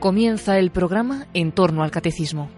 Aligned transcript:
Comienza 0.00 0.58
el 0.58 0.70
programa 0.70 1.26
En 1.34 1.52
torno 1.52 1.82
al 1.82 1.90
catecismo. 1.90 2.48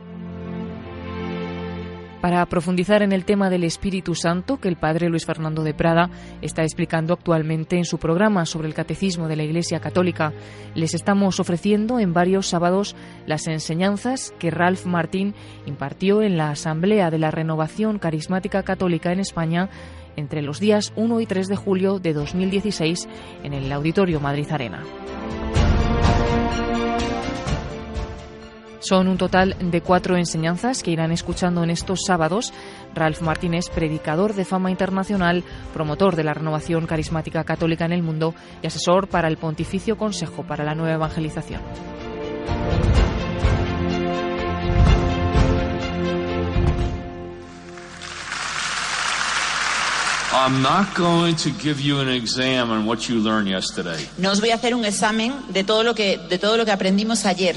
Para 2.20 2.46
profundizar 2.46 3.02
en 3.02 3.10
el 3.10 3.24
tema 3.24 3.50
del 3.50 3.64
Espíritu 3.64 4.14
Santo 4.14 4.60
que 4.60 4.68
el 4.68 4.76
padre 4.76 5.08
Luis 5.08 5.26
Fernando 5.26 5.64
de 5.64 5.74
Prada 5.74 6.08
está 6.40 6.62
explicando 6.62 7.14
actualmente 7.14 7.76
en 7.78 7.84
su 7.84 7.98
programa 7.98 8.46
sobre 8.46 8.68
el 8.68 8.74
catecismo 8.74 9.26
de 9.26 9.34
la 9.34 9.42
Iglesia 9.42 9.80
Católica, 9.80 10.32
les 10.76 10.94
estamos 10.94 11.40
ofreciendo 11.40 11.98
en 11.98 12.12
varios 12.12 12.46
sábados 12.46 12.94
las 13.26 13.48
enseñanzas 13.48 14.32
que 14.38 14.52
Ralph 14.52 14.86
Martín 14.86 15.34
impartió 15.66 16.22
en 16.22 16.36
la 16.36 16.50
Asamblea 16.50 17.10
de 17.10 17.18
la 17.18 17.32
Renovación 17.32 17.98
Carismática 17.98 18.62
Católica 18.62 19.10
en 19.10 19.18
España 19.18 19.68
entre 20.14 20.42
los 20.42 20.60
días 20.60 20.92
1 20.94 21.20
y 21.20 21.26
3 21.26 21.48
de 21.48 21.56
julio 21.56 21.98
de 21.98 22.12
2016 22.12 23.08
en 23.42 23.52
el 23.52 23.72
Auditorio 23.72 24.20
Madrid 24.20 24.46
Arena. 24.52 24.84
Son 28.82 29.06
un 29.06 29.16
total 29.16 29.54
de 29.60 29.80
cuatro 29.80 30.16
enseñanzas 30.16 30.82
que 30.82 30.90
irán 30.90 31.12
escuchando 31.12 31.62
en 31.62 31.70
estos 31.70 32.00
sábados. 32.04 32.52
Ralph 32.96 33.22
Martínez, 33.22 33.70
predicador 33.70 34.34
de 34.34 34.44
fama 34.44 34.72
internacional, 34.72 35.44
promotor 35.72 36.16
de 36.16 36.24
la 36.24 36.34
renovación 36.34 36.86
carismática 36.86 37.44
católica 37.44 37.84
en 37.84 37.92
el 37.92 38.02
mundo 38.02 38.34
y 38.60 38.66
asesor 38.66 39.06
para 39.06 39.28
el 39.28 39.36
Pontificio 39.36 39.96
Consejo 39.96 40.42
para 40.42 40.64
la 40.64 40.74
Nueva 40.74 40.94
Evangelización. 40.94 41.62
No 54.16 54.30
os 54.30 54.40
voy 54.40 54.48
a 54.50 54.54
hacer 54.54 54.74
un 54.74 54.86
examen 54.86 55.34
de 55.50 55.62
todo 55.62 55.82
lo 55.82 55.94
que 55.94 56.16
de 56.16 56.38
todo 56.38 56.56
lo 56.56 56.64
que 56.64 56.70
aprendimos 56.70 57.26
ayer. 57.26 57.56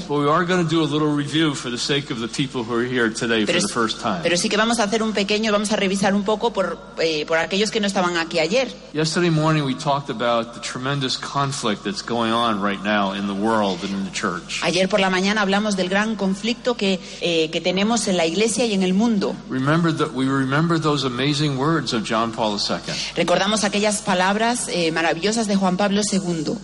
Pero, 4.22 4.36
sí 4.36 4.48
que 4.50 4.56
vamos 4.58 4.78
a 4.78 4.82
hacer 4.84 5.02
un 5.02 5.12
pequeño, 5.12 5.52
vamos 5.52 5.72
a 5.72 5.76
revisar 5.76 6.14
un 6.14 6.22
poco 6.22 6.52
por 6.52 6.78
eh, 6.98 7.24
por 7.26 7.38
aquellos 7.38 7.70
que 7.70 7.80
no 7.80 7.86
estaban 7.86 8.18
aquí 8.18 8.40
ayer. 8.40 8.68
Yesterday 8.92 9.30
morning 9.30 9.62
we 9.62 9.74
talked 9.74 10.10
about 10.10 10.52
the 10.52 10.60
tremendous 10.60 11.16
conflict 11.16 11.82
that's 11.82 12.02
going 12.06 12.30
on 12.30 12.62
right 12.62 12.82
now 12.84 13.14
in 13.14 13.26
the 13.26 13.32
world 13.32 13.82
and 13.84 13.94
in 13.94 14.04
the 14.04 14.12
church. 14.12 14.60
Ayer 14.62 14.86
por 14.86 15.00
la 15.00 15.08
mañana 15.08 15.40
hablamos 15.40 15.76
del 15.76 15.88
gran 15.88 16.14
conflicto 16.14 16.76
que 16.76 17.00
eh, 17.22 17.48
que 17.50 17.62
tenemos 17.62 18.06
en 18.06 18.18
la 18.18 18.26
iglesia 18.26 18.66
y 18.66 18.74
en 18.74 18.82
el 18.82 18.92
mundo. 18.92 19.34
Remember 19.48 19.90
that 19.96 20.12
we 20.12 20.26
remember 20.26 20.78
those 20.78 21.06
amazing 21.06 21.56
words 21.56 21.94
of 21.94 22.04
John 22.04 22.32
Paul 22.32 22.58
II. 22.58 22.65
Recordamos 23.14 23.64
aquellas 23.64 24.02
palabras 24.02 24.68
eh, 24.68 24.90
maravillosas 24.92 25.46
de 25.46 25.56
Juan 25.56 25.76
Pablo 25.76 26.02
II. 26.10 26.54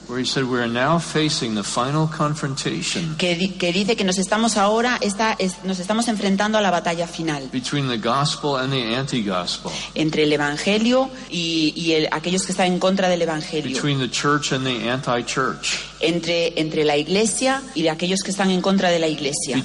Que, 3.19 3.55
que, 3.59 3.73
dice 3.73 3.97
que 3.97 4.05
nos 4.05 4.19
estamos 4.19 4.57
ahora 4.57 4.99
está, 5.01 5.35
es, 5.39 5.65
nos 5.65 5.79
estamos 5.79 6.09
enfrentando 6.09 6.59
a 6.59 6.61
la 6.61 6.71
batalla 6.71 7.07
final. 7.07 7.49
Entre 9.95 10.25
el 10.25 10.33
evangelio 10.33 11.11
y, 11.31 11.73
y 11.77 11.93
el, 11.93 12.09
aquellos 12.13 12.45
que 12.45 12.53
están 12.53 12.67
en 12.67 12.79
contra 12.79 13.09
del 13.09 13.23
evangelio. 13.23 13.77
Entre 16.03 16.61
entre 16.61 16.85
la 16.85 16.97
iglesia 16.97 17.63
y 17.75 17.83
de 17.83 17.91
aquellos 17.91 18.21
que 18.21 18.33
están 18.33 18.51
en 18.51 18.61
contra 18.61 18.91
de 18.91 18.99
la 18.99 19.09
iglesia. 19.09 19.57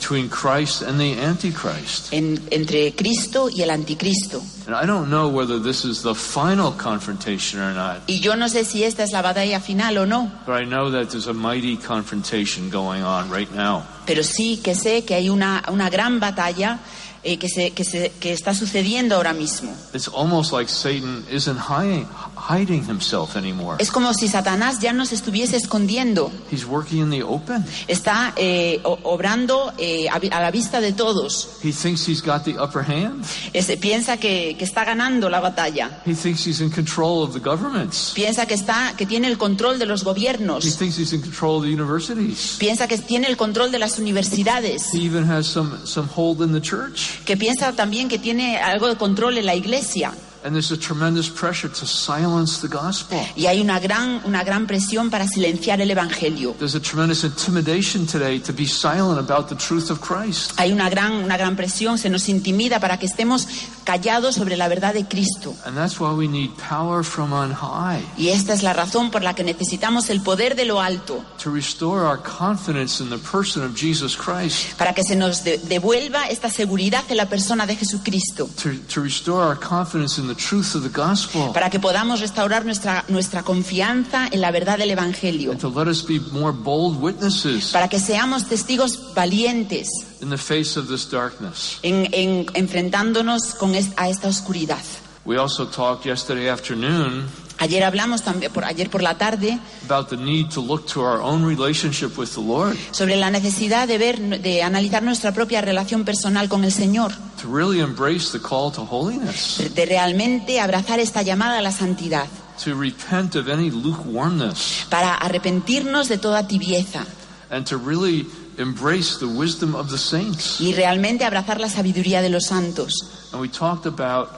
En, 2.12 2.42
entre 2.52 2.96
Cristo 2.96 3.50
y 3.50 3.62
el 3.64 3.70
anticristo. 3.72 4.42
And 4.68 4.76
I 4.76 4.86
don't 4.86 5.08
know 5.08 5.30
whether 5.30 5.60
this 5.60 5.86
is 5.86 6.04
the 6.04 6.14
final 6.14 6.74
confrontation 6.74 7.62
or 7.62 7.74
not. 7.74 8.04
Y 8.08 8.20
yo 8.20 8.36
no 8.36 8.50
sé 8.50 8.66
si 8.66 8.84
esta 8.84 9.04
es 9.04 9.12
la 9.12 9.22
batalla 9.22 9.62
final 9.62 9.98
o 9.98 10.06
no. 10.06 10.32
But 10.46 10.62
I 10.62 10.66
know 10.66 10.92
that 10.92 11.10
there's 11.10 11.28
a 11.28 11.34
mighty 11.34 11.78
confrontation 11.78 12.70
going 12.70 13.02
on 13.02 13.32
right 13.32 13.50
now. 13.54 13.84
Pero 14.06 14.24
sí 14.24 14.58
que 14.62 14.76
sé 14.76 15.06
que 15.06 15.16
hay 15.16 15.30
una, 15.30 15.64
una 15.72 15.90
gran 15.90 16.20
batalla 16.20 16.80
eh, 17.24 17.38
que, 17.38 17.50
se, 17.50 17.72
que, 17.72 17.84
se, 17.84 18.12
que 18.20 18.32
está 18.32 18.54
sucediendo 18.54 19.16
ahora 19.16 19.34
mismo. 19.34 19.74
It's 19.94 20.08
almost 20.08 20.52
like 20.54 20.70
Satan 20.70 21.26
isn't 21.32 21.58
hiding, 21.58 22.06
hiding 22.38 22.84
himself 22.88 23.36
anymore. 23.36 23.78
Es 23.80 23.92
como 23.92 24.14
si 24.14 24.28
Satanás 24.28 24.80
ya 24.80 24.94
no 24.94 25.06
se 25.06 25.16
estuviese 25.16 25.58
escondiendo. 25.58 26.32
He's 26.52 26.66
working 26.66 27.00
in 27.00 27.10
the 27.10 27.24
open. 27.24 27.66
Está 27.88 28.34
eh, 28.36 28.80
obrando 28.84 29.74
eh, 29.78 30.08
a, 30.10 30.20
la 30.20 30.52
vista 30.52 30.80
de 30.80 30.94
todos. 30.94 31.58
He 31.64 31.72
thinks 31.72 32.08
he's 32.08 32.22
got 32.22 32.44
the 32.44 32.58
upper 32.60 32.84
hand. 32.84 33.26
Es, 33.54 33.68
piensa 33.78 34.18
que, 34.18 34.56
que, 34.58 34.66
está 34.66 34.86
ganando 34.86 35.30
la 35.30 35.40
batalla. 35.40 36.02
He 36.06 36.14
thinks 36.14 36.46
he's 36.46 36.62
in 36.62 36.70
control 36.70 37.24
of 37.24 37.34
the 37.34 37.40
governments. 37.40 38.14
Piensa 38.16 38.46
que 38.46 38.54
está 38.54 38.94
que 38.96 39.06
tiene 39.06 39.28
el 39.28 39.38
control 39.38 39.80
de 39.80 39.86
los 39.86 40.04
gobiernos. 40.04 40.66
He 40.66 40.72
thinks 40.72 40.98
he's 40.98 41.14
in 41.14 41.22
control 41.22 41.58
of 41.58 41.64
the 41.64 41.74
universities. 41.74 42.58
Piensa 42.60 42.88
que 42.88 42.98
tiene 42.98 43.28
el 43.28 43.38
control 43.38 43.72
de 43.72 43.80
las 43.80 44.00
universidades. 44.00 44.94
He 44.94 45.06
even 45.06 45.30
has 45.30 45.48
some 45.48 45.86
some 45.86 46.08
hold 46.16 46.42
in 46.42 46.54
the 46.54 46.62
church 46.62 47.24
que 47.26 47.38
piensa 47.38 47.74
también 47.74 48.08
que 48.10 48.20
tiene 48.20 48.58
algo 48.58 48.88
de 48.88 48.96
control 48.96 49.38
en 49.38 49.46
la 49.46 49.56
iglesia. 49.56 50.14
And 50.48 50.56
there's 50.56 50.72
a 50.72 50.78
tremendous 50.78 51.28
pressure 51.30 51.68
to 51.68 51.86
silence 51.86 52.62
the 52.62 52.70
gospel. 52.70 53.20
Y 53.36 53.48
hay 53.48 53.60
una 53.60 53.82
gran 53.82 54.22
una 54.24 54.46
gran 54.46 54.66
presión 54.66 55.10
para 55.10 55.28
silenciar 55.28 55.82
el 55.82 55.92
evangelio. 55.92 56.56
There's 56.58 56.74
a 56.74 56.80
tremendous 56.80 57.26
intimidation 57.26 58.08
today 58.08 58.40
to 58.40 58.54
be 58.54 58.66
silent 58.66 59.20
about 59.20 59.50
the 59.50 59.56
truth 59.56 59.92
of 59.92 60.00
Christ. 60.00 60.54
Hay 60.58 60.72
una 60.72 60.90
gran 60.90 61.16
una 61.16 61.36
gran 61.36 61.58
presión, 61.58 61.98
se 61.98 62.10
nos 62.10 62.30
intimida 62.30 62.80
para 62.80 62.98
que 62.98 63.08
estemos 63.08 63.46
callados 63.84 64.36
sobre 64.36 64.56
la 64.56 64.70
verdad 64.70 64.94
de 64.94 65.06
Cristo. 65.06 65.54
And 65.66 65.76
that's 65.76 66.00
why 66.00 66.14
we 66.14 66.30
need 66.30 66.52
power 66.58 67.04
from 67.04 67.34
on 67.34 67.52
high. 67.52 68.02
Y 68.18 68.30
esta 68.30 68.54
es 68.54 68.64
la 68.64 68.72
razón 68.72 69.12
por 69.12 69.24
la 69.24 69.36
que 69.36 69.44
necesitamos 69.44 70.10
el 70.10 70.22
poder 70.22 70.56
de 70.56 70.64
lo 70.64 70.80
alto. 70.80 71.26
To 71.44 71.52
restore 71.52 72.06
our 72.06 72.18
confidence 72.18 73.04
in 73.04 73.10
the 73.10 73.18
person 73.18 73.64
of 73.64 73.76
Jesus 73.76 74.16
Christ. 74.16 74.78
Para 74.78 74.94
que 74.94 75.04
se 75.04 75.18
nos 75.18 75.44
de, 75.44 75.58
devuelva 75.58 76.30
esta 76.30 76.50
seguridad 76.50 77.04
en 77.10 77.18
la 77.18 77.28
persona 77.28 77.66
de 77.66 77.76
Jesucristo. 77.76 78.50
To, 78.64 78.70
to 78.94 79.02
restore 79.02 79.44
our 79.44 79.60
confidence 79.60 80.18
in 80.18 80.30
the 80.30 80.37
truth 80.38 80.76
of 80.76 80.84
the 80.84 80.90
gospel. 80.90 81.52
Para 81.54 81.70
que 81.70 81.80
podamos 81.80 82.22
restaurar 82.22 82.64
nuestra 82.64 83.04
nuestra 83.10 83.44
confianza 83.44 84.28
en 84.32 84.42
la 84.42 84.52
verdad 84.52 84.78
del 84.78 84.92
evangelio. 84.92 85.52
And 85.52 85.60
to 85.60 85.70
let 85.70 85.88
us 85.88 86.06
be 86.06 86.20
more 86.32 86.52
bold 86.52 87.02
witnesses. 87.02 87.72
Para 87.72 87.90
que 87.90 88.00
seamos 88.00 88.48
testigos 88.48 89.14
valientes. 89.14 89.90
In 90.22 90.30
the 90.30 90.38
face 90.38 90.80
of 90.80 90.88
this 90.88 91.10
darkness. 91.10 91.80
En, 91.82 92.08
en 92.14 92.46
enfrentándonos 92.54 93.56
con 93.56 93.76
es, 93.76 93.90
a 93.98 94.10
esta 94.10 94.28
oscuridad. 94.28 94.84
We 95.26 95.38
also 95.38 95.66
talked 95.66 96.06
yesterday 96.06 96.48
afternoon 96.48 97.26
Ayer 97.60 97.84
hablamos 97.84 98.22
también 98.22 98.52
por 98.52 98.66
ayer 98.66 98.90
por 98.90 99.02
la 99.02 99.18
tarde 99.18 99.60
about 99.86 100.10
the 100.10 100.18
need 100.18 100.50
to 100.50 100.62
look 100.62 100.86
to 100.86 101.02
our 101.02 101.20
own 101.22 101.44
relationship 101.44 102.18
with 102.18 102.30
the 102.36 102.42
Lord. 102.42 102.78
sobre 102.92 103.16
la 103.16 103.32
necesidad 103.32 103.88
de 103.88 103.98
ver 103.98 104.42
de 104.42 104.62
analizar 104.62 105.02
nuestra 105.02 105.34
propia 105.34 105.62
relación 105.62 106.06
personal 106.06 106.50
con 106.50 106.64
el 106.64 106.72
Señor. 106.72 107.12
To 107.42 107.48
really 107.52 107.80
embrace 107.80 108.32
the 108.32 108.40
call 108.40 108.72
to 108.72 108.84
holiness. 108.84 109.62
De 109.74 109.86
realmente 109.86 110.60
abrazar 110.60 111.00
esta 111.00 111.22
llamada 111.24 111.60
a 111.60 111.62
la 111.62 111.72
santidad. 111.72 112.28
To 112.64 112.76
repent 112.76 113.36
of 113.36 113.48
any 113.50 113.70
lukewarmness. 113.70 114.86
Para 114.90 115.16
arrepentirnos 115.16 116.10
de 116.10 116.18
toda 116.18 116.48
tibieza. 116.48 117.06
And 117.50 117.66
to 117.68 117.78
really 117.78 118.28
embrace 118.58 119.20
the 119.20 119.28
wisdom 119.28 119.76
of 119.76 119.90
the 119.90 119.98
saints. 119.98 120.60
Y 120.60 120.74
realmente 120.74 121.24
abrazar 121.26 121.60
la 121.60 121.70
sabiduría 121.70 122.22
de 122.22 122.30
los 122.30 122.46
santos. 122.46 123.30
And 123.32 123.42
we 123.42 123.50
talked 123.50 123.86
about 123.86 124.30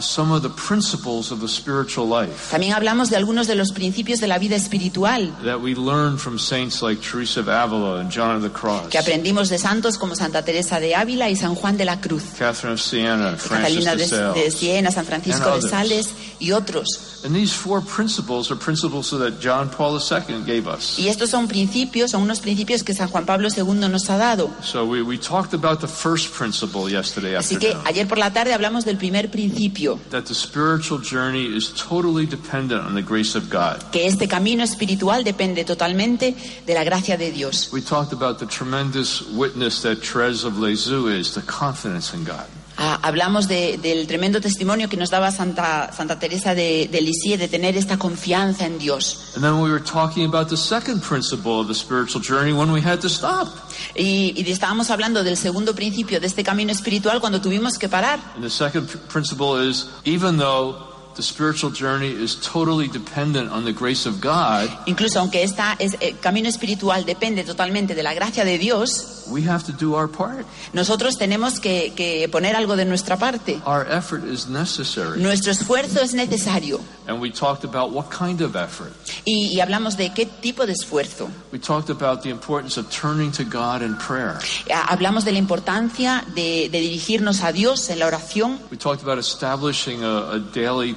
Some 0.00 0.32
of 0.32 0.42
the 0.42 0.48
principles 0.48 1.32
of 1.32 1.40
the 1.40 1.48
spiritual 1.48 2.06
life. 2.06 2.50
También 2.52 2.72
hablamos 2.72 3.10
de 3.10 3.16
algunos 3.16 3.48
de 3.48 3.56
los 3.56 3.72
principios 3.72 4.20
de 4.20 4.28
la 4.28 4.38
vida 4.38 4.54
espiritual. 4.54 5.34
That 5.44 5.60
we 5.60 5.74
learned 5.74 6.20
from 6.20 6.38
saints 6.38 6.82
like 6.82 7.02
Teresa 7.02 7.40
of 7.40 7.48
Avila 7.48 8.00
and 8.00 8.08
John 8.08 8.36
of 8.36 8.42
the 8.42 8.50
Cross. 8.50 8.90
Que 8.90 8.98
aprendimos 8.98 9.48
de 9.48 9.58
santos 9.58 9.98
como 9.98 10.14
Santa 10.14 10.44
Teresa 10.44 10.78
de 10.78 10.94
Ávila 10.94 11.30
y 11.30 11.36
San 11.36 11.56
Juan 11.56 11.76
de 11.76 11.84
la 11.84 12.00
Cruz. 12.00 12.22
Catalina 12.38 13.96
de 13.96 14.50
Siena, 14.52 14.90
San 14.92 15.04
Francisco 15.04 15.56
de 15.56 15.68
Sales 15.68 16.10
y 16.42 16.50
otros. 16.50 17.20
And 17.24 17.34
these 17.34 17.52
four 17.54 17.80
principles 17.80 18.50
are 18.50 18.56
principles 18.58 19.10
that 19.10 19.38
John 19.40 19.70
Paul 19.70 19.98
II 20.00 20.42
gave 20.44 20.66
us. 20.66 20.98
Y 20.98 21.06
estos 21.08 21.30
son 21.30 21.46
principios, 21.46 22.10
son 22.10 22.22
unos 22.22 22.40
principios 22.40 22.82
que 22.82 22.94
San 22.94 23.08
Juan 23.08 23.24
Pablo 23.24 23.48
II 23.56 23.74
nos 23.88 24.10
ha 24.10 24.16
dado. 24.16 24.50
So 24.62 24.84
we, 24.84 25.02
we 25.02 25.16
talked 25.18 25.54
about 25.54 25.80
the 25.80 25.86
first 25.86 26.32
principle 26.36 26.90
yesterday 26.90 27.36
Así 27.36 27.56
que 27.58 27.68
afternoon. 27.68 27.86
ayer 27.86 28.08
por 28.08 28.18
la 28.18 28.32
tarde 28.32 28.52
hablamos 28.52 28.84
del 28.84 28.96
primer 28.96 29.30
principio, 29.30 30.00
That 30.10 30.24
the 30.24 30.34
spiritual 30.34 31.00
journey 31.00 31.46
is 31.46 31.72
totally 31.74 32.26
dependent 32.26 32.84
on 32.84 32.94
the 32.94 33.02
grace 33.02 33.36
of 33.38 33.48
God. 33.48 33.80
que 33.92 34.06
este 34.08 34.26
camino 34.26 34.64
espiritual 34.64 35.22
depende 35.22 35.64
totalmente 35.64 36.34
de 36.66 36.74
la 36.74 36.82
gracia 36.82 37.16
de 37.16 37.30
Dios. 37.30 37.70
We 37.72 37.82
talked 37.82 38.12
about 38.12 38.38
the 38.40 38.46
tremendous 38.46 39.22
witness 39.32 39.82
that 39.82 39.98
Therese 40.02 40.44
of 40.44 40.58
Lisieux 40.58 41.06
is, 41.06 41.34
the 41.34 41.42
confidence 41.42 42.12
in 42.12 42.24
God. 42.24 42.46
Ah, 42.84 42.98
hablamos 43.02 43.46
de- 43.46 43.78
del 43.78 44.08
tremendo 44.08 44.40
testimonio 44.40 44.88
que 44.88 44.96
nos 44.96 45.08
daba 45.08 45.30
Santa, 45.30 45.92
Santa 45.96 46.18
Teresa 46.18 46.52
de, 46.52 46.88
de 46.90 47.00
Lisieux 47.00 47.38
de 47.38 47.46
tener 47.46 47.76
esta 47.76 47.96
confianza 47.96 48.66
en 48.66 48.76
Dios. 48.80 49.30
And 49.36 49.44
then 49.44 49.60
we 49.62 49.70
were 49.70 49.78
talking 49.84 50.24
about 50.26 50.48
the 50.48 50.56
second 50.56 51.00
principle 51.00 51.60
of 51.60 51.68
the 51.68 51.74
spiritual 51.76 52.20
journey 52.20 52.52
when 52.52 52.72
we 52.72 52.80
had 52.80 52.98
to 53.02 53.08
stop. 53.08 53.46
Y, 53.94 54.34
y 54.36 54.50
estábamos 54.50 54.90
hablando 54.90 55.22
del 55.22 55.36
segundo 55.36 55.76
principio 55.76 56.18
de 56.18 56.26
este 56.26 56.42
camino 56.42 56.72
espiritual 56.72 57.20
cuando 57.20 57.40
tuvimos 57.40 57.78
que 57.78 57.88
parar. 57.88 58.18
And 58.34 58.42
the 58.42 58.50
second 58.50 58.88
pr- 58.88 58.98
principle 59.06 59.60
is 59.64 59.86
even 60.04 60.36
though 60.38 60.90
the 61.14 61.22
spiritual 61.22 61.70
journey 61.72 62.08
is 62.10 62.36
totally 62.40 62.88
dependent 62.88 63.50
on 63.50 63.64
the 63.64 63.72
grace 63.72 64.06
of 64.06 64.20
God, 64.20 64.68
Incluso 64.86 65.20
aunque 65.20 65.42
esta 65.42 65.76
es, 65.78 65.96
el 66.00 66.18
camino 66.20 66.48
espiritual 66.48 67.04
depende 67.04 67.44
totalmente 67.44 67.94
de 67.94 68.02
la 68.02 68.14
gracia 68.14 68.44
de 68.44 68.58
Dios, 68.58 69.24
we 69.30 69.42
have 69.48 69.64
to 69.64 69.72
do 69.72 69.94
our 69.94 70.08
part. 70.08 70.44
nosotros 70.72 71.16
tenemos 71.16 71.60
que, 71.60 71.92
que 71.94 72.28
poner 72.28 72.56
algo 72.56 72.76
de 72.76 72.84
nuestra 72.84 73.16
parte. 73.16 73.60
Our 73.66 73.86
effort 73.90 74.24
is 74.24 74.48
necessary. 74.48 75.20
Nuestro 75.20 75.52
esfuerzo 75.52 76.00
es 76.00 76.14
necesario. 76.14 76.80
And 77.06 77.20
we 77.20 77.30
talked 77.30 77.64
about 77.64 77.92
what 77.92 78.10
kind 78.10 78.40
of 78.42 78.54
effort. 78.56 78.92
Y, 79.24 79.54
y 79.56 79.60
hablamos 79.60 79.96
de 79.96 80.12
qué 80.14 80.24
tipo 80.26 80.66
de 80.66 80.72
esfuerzo. 80.72 81.28
We 81.52 81.58
talked 81.58 81.90
about 81.90 82.22
the 82.22 82.30
importance 82.30 82.78
of 82.78 82.88
turning 82.90 83.32
to 83.32 83.44
God 83.44 83.82
in 83.82 83.96
prayer. 83.96 84.38
Ha- 84.70 84.86
Hablamos 84.92 85.24
de 85.24 85.32
la 85.32 85.38
importancia 85.38 86.24
de, 86.34 86.68
de 86.70 86.80
dirigirnos 86.80 87.42
a 87.42 87.52
Dios 87.52 87.88
en 87.90 87.98
la 87.98 88.06
oración. 88.06 88.58
We 88.70 88.76
talked 88.78 89.02
about 89.02 89.18
establishing 89.18 90.02
a, 90.04 90.32
a 90.34 90.38
daily 90.38 90.94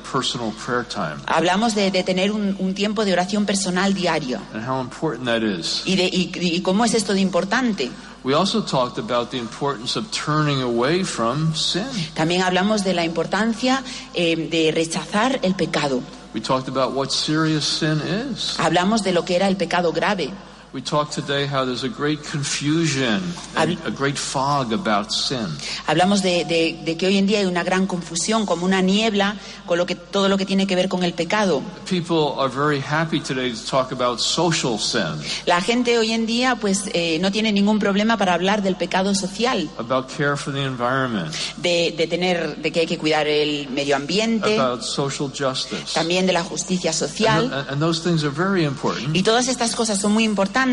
Hablamos 1.27 1.75
de, 1.75 1.91
de 1.91 2.03
tener 2.03 2.31
un, 2.31 2.55
un 2.59 2.73
tiempo 2.73 3.03
de 3.05 3.13
oración 3.13 3.45
personal 3.45 3.93
diario. 3.93 4.39
and 4.53 4.63
how 4.67 4.79
important 4.81 5.25
that 5.25 5.41
is. 5.41 5.81
Y, 5.85 5.95
de, 5.95 6.05
y, 6.05 6.31
y 6.33 6.61
cómo 6.61 6.85
es 6.85 6.93
esto 6.93 7.13
de 7.13 7.21
importante. 7.21 7.89
We 8.23 8.33
also 8.33 8.63
talked 8.63 8.97
about 8.97 9.29
the 9.29 9.37
importance 9.37 9.95
of 9.99 10.09
turning 10.11 10.61
away 10.63 11.03
from 11.03 11.53
sin. 11.53 11.85
También 12.15 12.41
hablamos 12.41 12.83
de 12.83 12.93
la 12.93 13.03
importancia 13.05 13.83
eh, 14.15 14.35
de 14.49 14.71
rechazar 14.71 15.39
el 15.43 15.53
pecado. 15.53 16.01
We 16.33 16.41
talked 16.41 16.67
about 16.67 16.93
what 16.95 17.09
serious 17.11 17.63
sin 17.65 18.01
is. 18.31 18.55
Hablamos 18.59 19.03
de 19.03 19.11
lo 19.13 19.23
que 19.23 19.35
era 19.35 19.47
el 19.47 19.57
pecado 19.57 19.91
grave. 19.93 20.31
We 20.75 20.81
talked 20.81 21.13
today 21.13 21.47
how 21.47 21.63
there's 21.63 21.85
a 21.85 21.87
great 21.87 22.19
confusion 22.21 23.23
and 23.55 23.77
a 23.85 23.91
great 23.91 24.17
fog 24.17 24.73
about 24.73 25.09
sin. 25.13 25.47
Hablamos 25.87 26.21
de, 26.21 26.43
de- 26.43 26.81
de 26.83 26.97
que 26.97 27.07
hoy 27.07 27.17
en 27.17 27.27
día 27.27 27.39
hay 27.39 27.45
una 27.45 27.63
gran 27.63 27.87
confusión, 27.87 28.45
como 28.45 28.65
una 28.65 28.81
niebla, 28.81 29.37
con 29.65 29.77
lo 29.77 29.85
que, 29.85 29.95
todo 29.95 30.27
lo 30.27 30.37
que 30.37 30.45
tiene 30.45 30.67
que 30.67 30.75
ver 30.75 30.89
con 30.89 31.03
el 31.05 31.13
pecado. 31.13 31.61
People 31.89 32.37
are 32.41 32.49
very 32.49 32.81
happy 32.81 33.21
today 33.21 33.53
to 33.53 33.65
talk 33.71 33.93
about 33.93 34.19
social 34.19 34.77
sin, 34.77 35.15
La 35.45 35.61
gente 35.61 35.97
hoy 35.97 36.11
en 36.11 36.25
día 36.25 36.57
pues 36.57 36.89
eh, 36.93 37.19
no 37.21 37.31
tiene 37.31 37.53
ningún 37.53 37.79
problema 37.79 38.17
para 38.17 38.33
hablar 38.33 38.61
del 38.61 38.75
pecado 38.75 39.15
social, 39.15 39.69
about 39.77 40.09
care 40.09 40.35
for 40.35 40.53
the 40.53 40.61
environment, 40.61 41.33
de, 41.55 41.93
de 41.97 42.05
tener, 42.05 42.57
de 42.57 42.71
que 42.73 42.81
hay 42.81 42.85
que 42.85 42.97
cuidar 42.97 43.27
el 43.27 43.69
medio 43.69 43.95
ambiente, 43.95 44.59
about 44.59 44.81
social 44.81 45.29
justice. 45.31 45.93
también 45.93 46.25
de 46.27 46.33
la 46.33 46.43
justicia 46.43 46.89
And, 46.91 46.99
social. 46.99 47.49
th- 47.49 47.65
and 47.69 47.79
those 47.79 48.01
things 48.03 48.25
are 48.25 48.33
very 48.35 48.65
important. 48.65 49.15
Y 49.15 49.23
todas 49.23 49.47
estas 49.47 49.73
cosas 49.73 50.01
son 50.01 50.11
muy 50.11 50.25
importantes, 50.25 50.64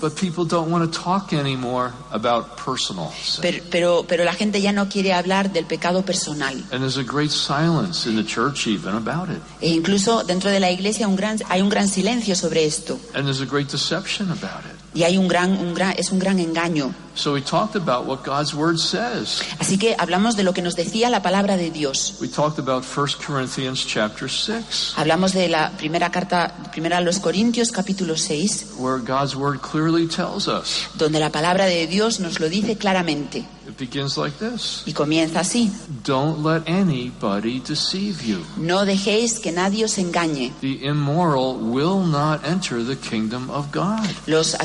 But 0.00 0.14
people 0.14 0.44
don't 0.44 0.70
want 0.70 0.84
to 0.84 1.00
talk 1.00 1.32
anymore 1.32 1.92
about 2.10 2.56
personal 2.56 3.10
sin. 3.22 3.42
pero, 3.42 3.64
pero, 3.70 4.04
pero 4.06 4.24
la 4.24 4.34
gente 4.34 4.60
ya 4.60 4.72
no 4.72 4.88
quiere 4.88 5.12
hablar 5.12 5.52
del 5.52 5.64
pecado 5.64 6.02
personal. 6.02 6.54
And 6.70 6.80
there's 6.80 6.98
a 6.98 7.04
great 7.04 7.30
silence 7.30 8.08
in 8.08 8.16
the 8.16 8.24
church 8.24 8.66
even 8.66 8.94
about 8.94 9.30
it. 9.30 9.40
E 9.60 9.70
incluso 9.70 10.22
dentro 10.24 10.50
de 10.50 10.60
la 10.60 10.70
iglesia 10.70 11.08
un 11.08 11.16
gran, 11.16 11.38
hay 11.48 11.62
un 11.62 11.68
gran 11.68 11.88
silencio 11.88 12.34
sobre 12.34 12.64
esto. 12.64 12.98
And 13.14 13.24
there's 13.24 13.40
a 13.40 13.46
great 13.46 13.70
deception 13.70 14.30
about 14.30 14.64
it. 14.64 14.76
Y 14.94 15.04
hay 15.04 15.16
un 15.16 15.28
gran, 15.28 15.52
un 15.52 15.74
gran, 15.74 15.94
es 15.96 16.10
un 16.10 16.18
gran 16.18 16.38
engaño. 16.38 16.94
So 17.18 17.32
we 17.34 17.40
talked 17.42 17.74
about 17.74 18.06
what 18.06 18.22
God's 18.24 18.54
word 18.54 18.78
says. 18.78 19.42
Así 19.58 19.76
que 19.76 19.96
hablamos 19.98 20.36
de 20.36 20.44
lo 20.44 20.52
que 20.54 20.62
nos 20.62 20.76
decía 20.76 21.10
la 21.10 21.20
palabra 21.20 21.56
de 21.56 21.68
Dios. 21.72 22.16
We 22.20 22.28
talked 22.28 22.60
about 22.60 22.84
1 22.84 23.06
Corinthians 23.26 23.84
chapter 23.84 24.30
6, 24.30 24.94
Hablamos 24.96 25.32
de 25.32 25.48
la 25.48 25.70
primera 25.76 26.12
carta, 26.12 26.54
primera 26.70 26.98
a 26.98 27.00
los 27.00 27.18
Corintios, 27.18 27.72
capítulo 27.72 28.16
6, 28.16 28.76
where 28.78 28.98
God's 29.00 29.34
word 29.34 29.60
clearly 29.62 30.06
tells 30.06 30.46
us. 30.46 30.88
donde 30.94 31.18
la 31.18 31.30
palabra 31.30 31.66
de 31.66 31.88
Dios 31.88 32.20
nos 32.20 32.38
lo 32.38 32.48
dice 32.48 32.76
claramente. 32.78 33.44
It 33.68 33.76
begins 33.76 34.16
like 34.16 34.38
this. 34.38 34.82
Y 34.86 34.94
comienza 34.94 35.40
así. 35.40 35.70
Don't 36.04 36.42
let 36.42 36.62
anybody 36.66 37.60
deceive 37.60 38.24
you. 38.24 38.38
No 38.56 38.86
dejéis 38.86 39.40
que 39.40 39.52
nadie 39.52 39.84
os 39.84 39.98
engañe. 39.98 40.52
The 40.62 40.86
immoral 40.86 41.56
will 41.60 42.02
not 42.06 42.46
enter 42.46 42.82
the 42.82 42.96
kingdom 42.96 43.50
of 43.50 43.66
God. 43.70 44.08
Los, 44.26 44.56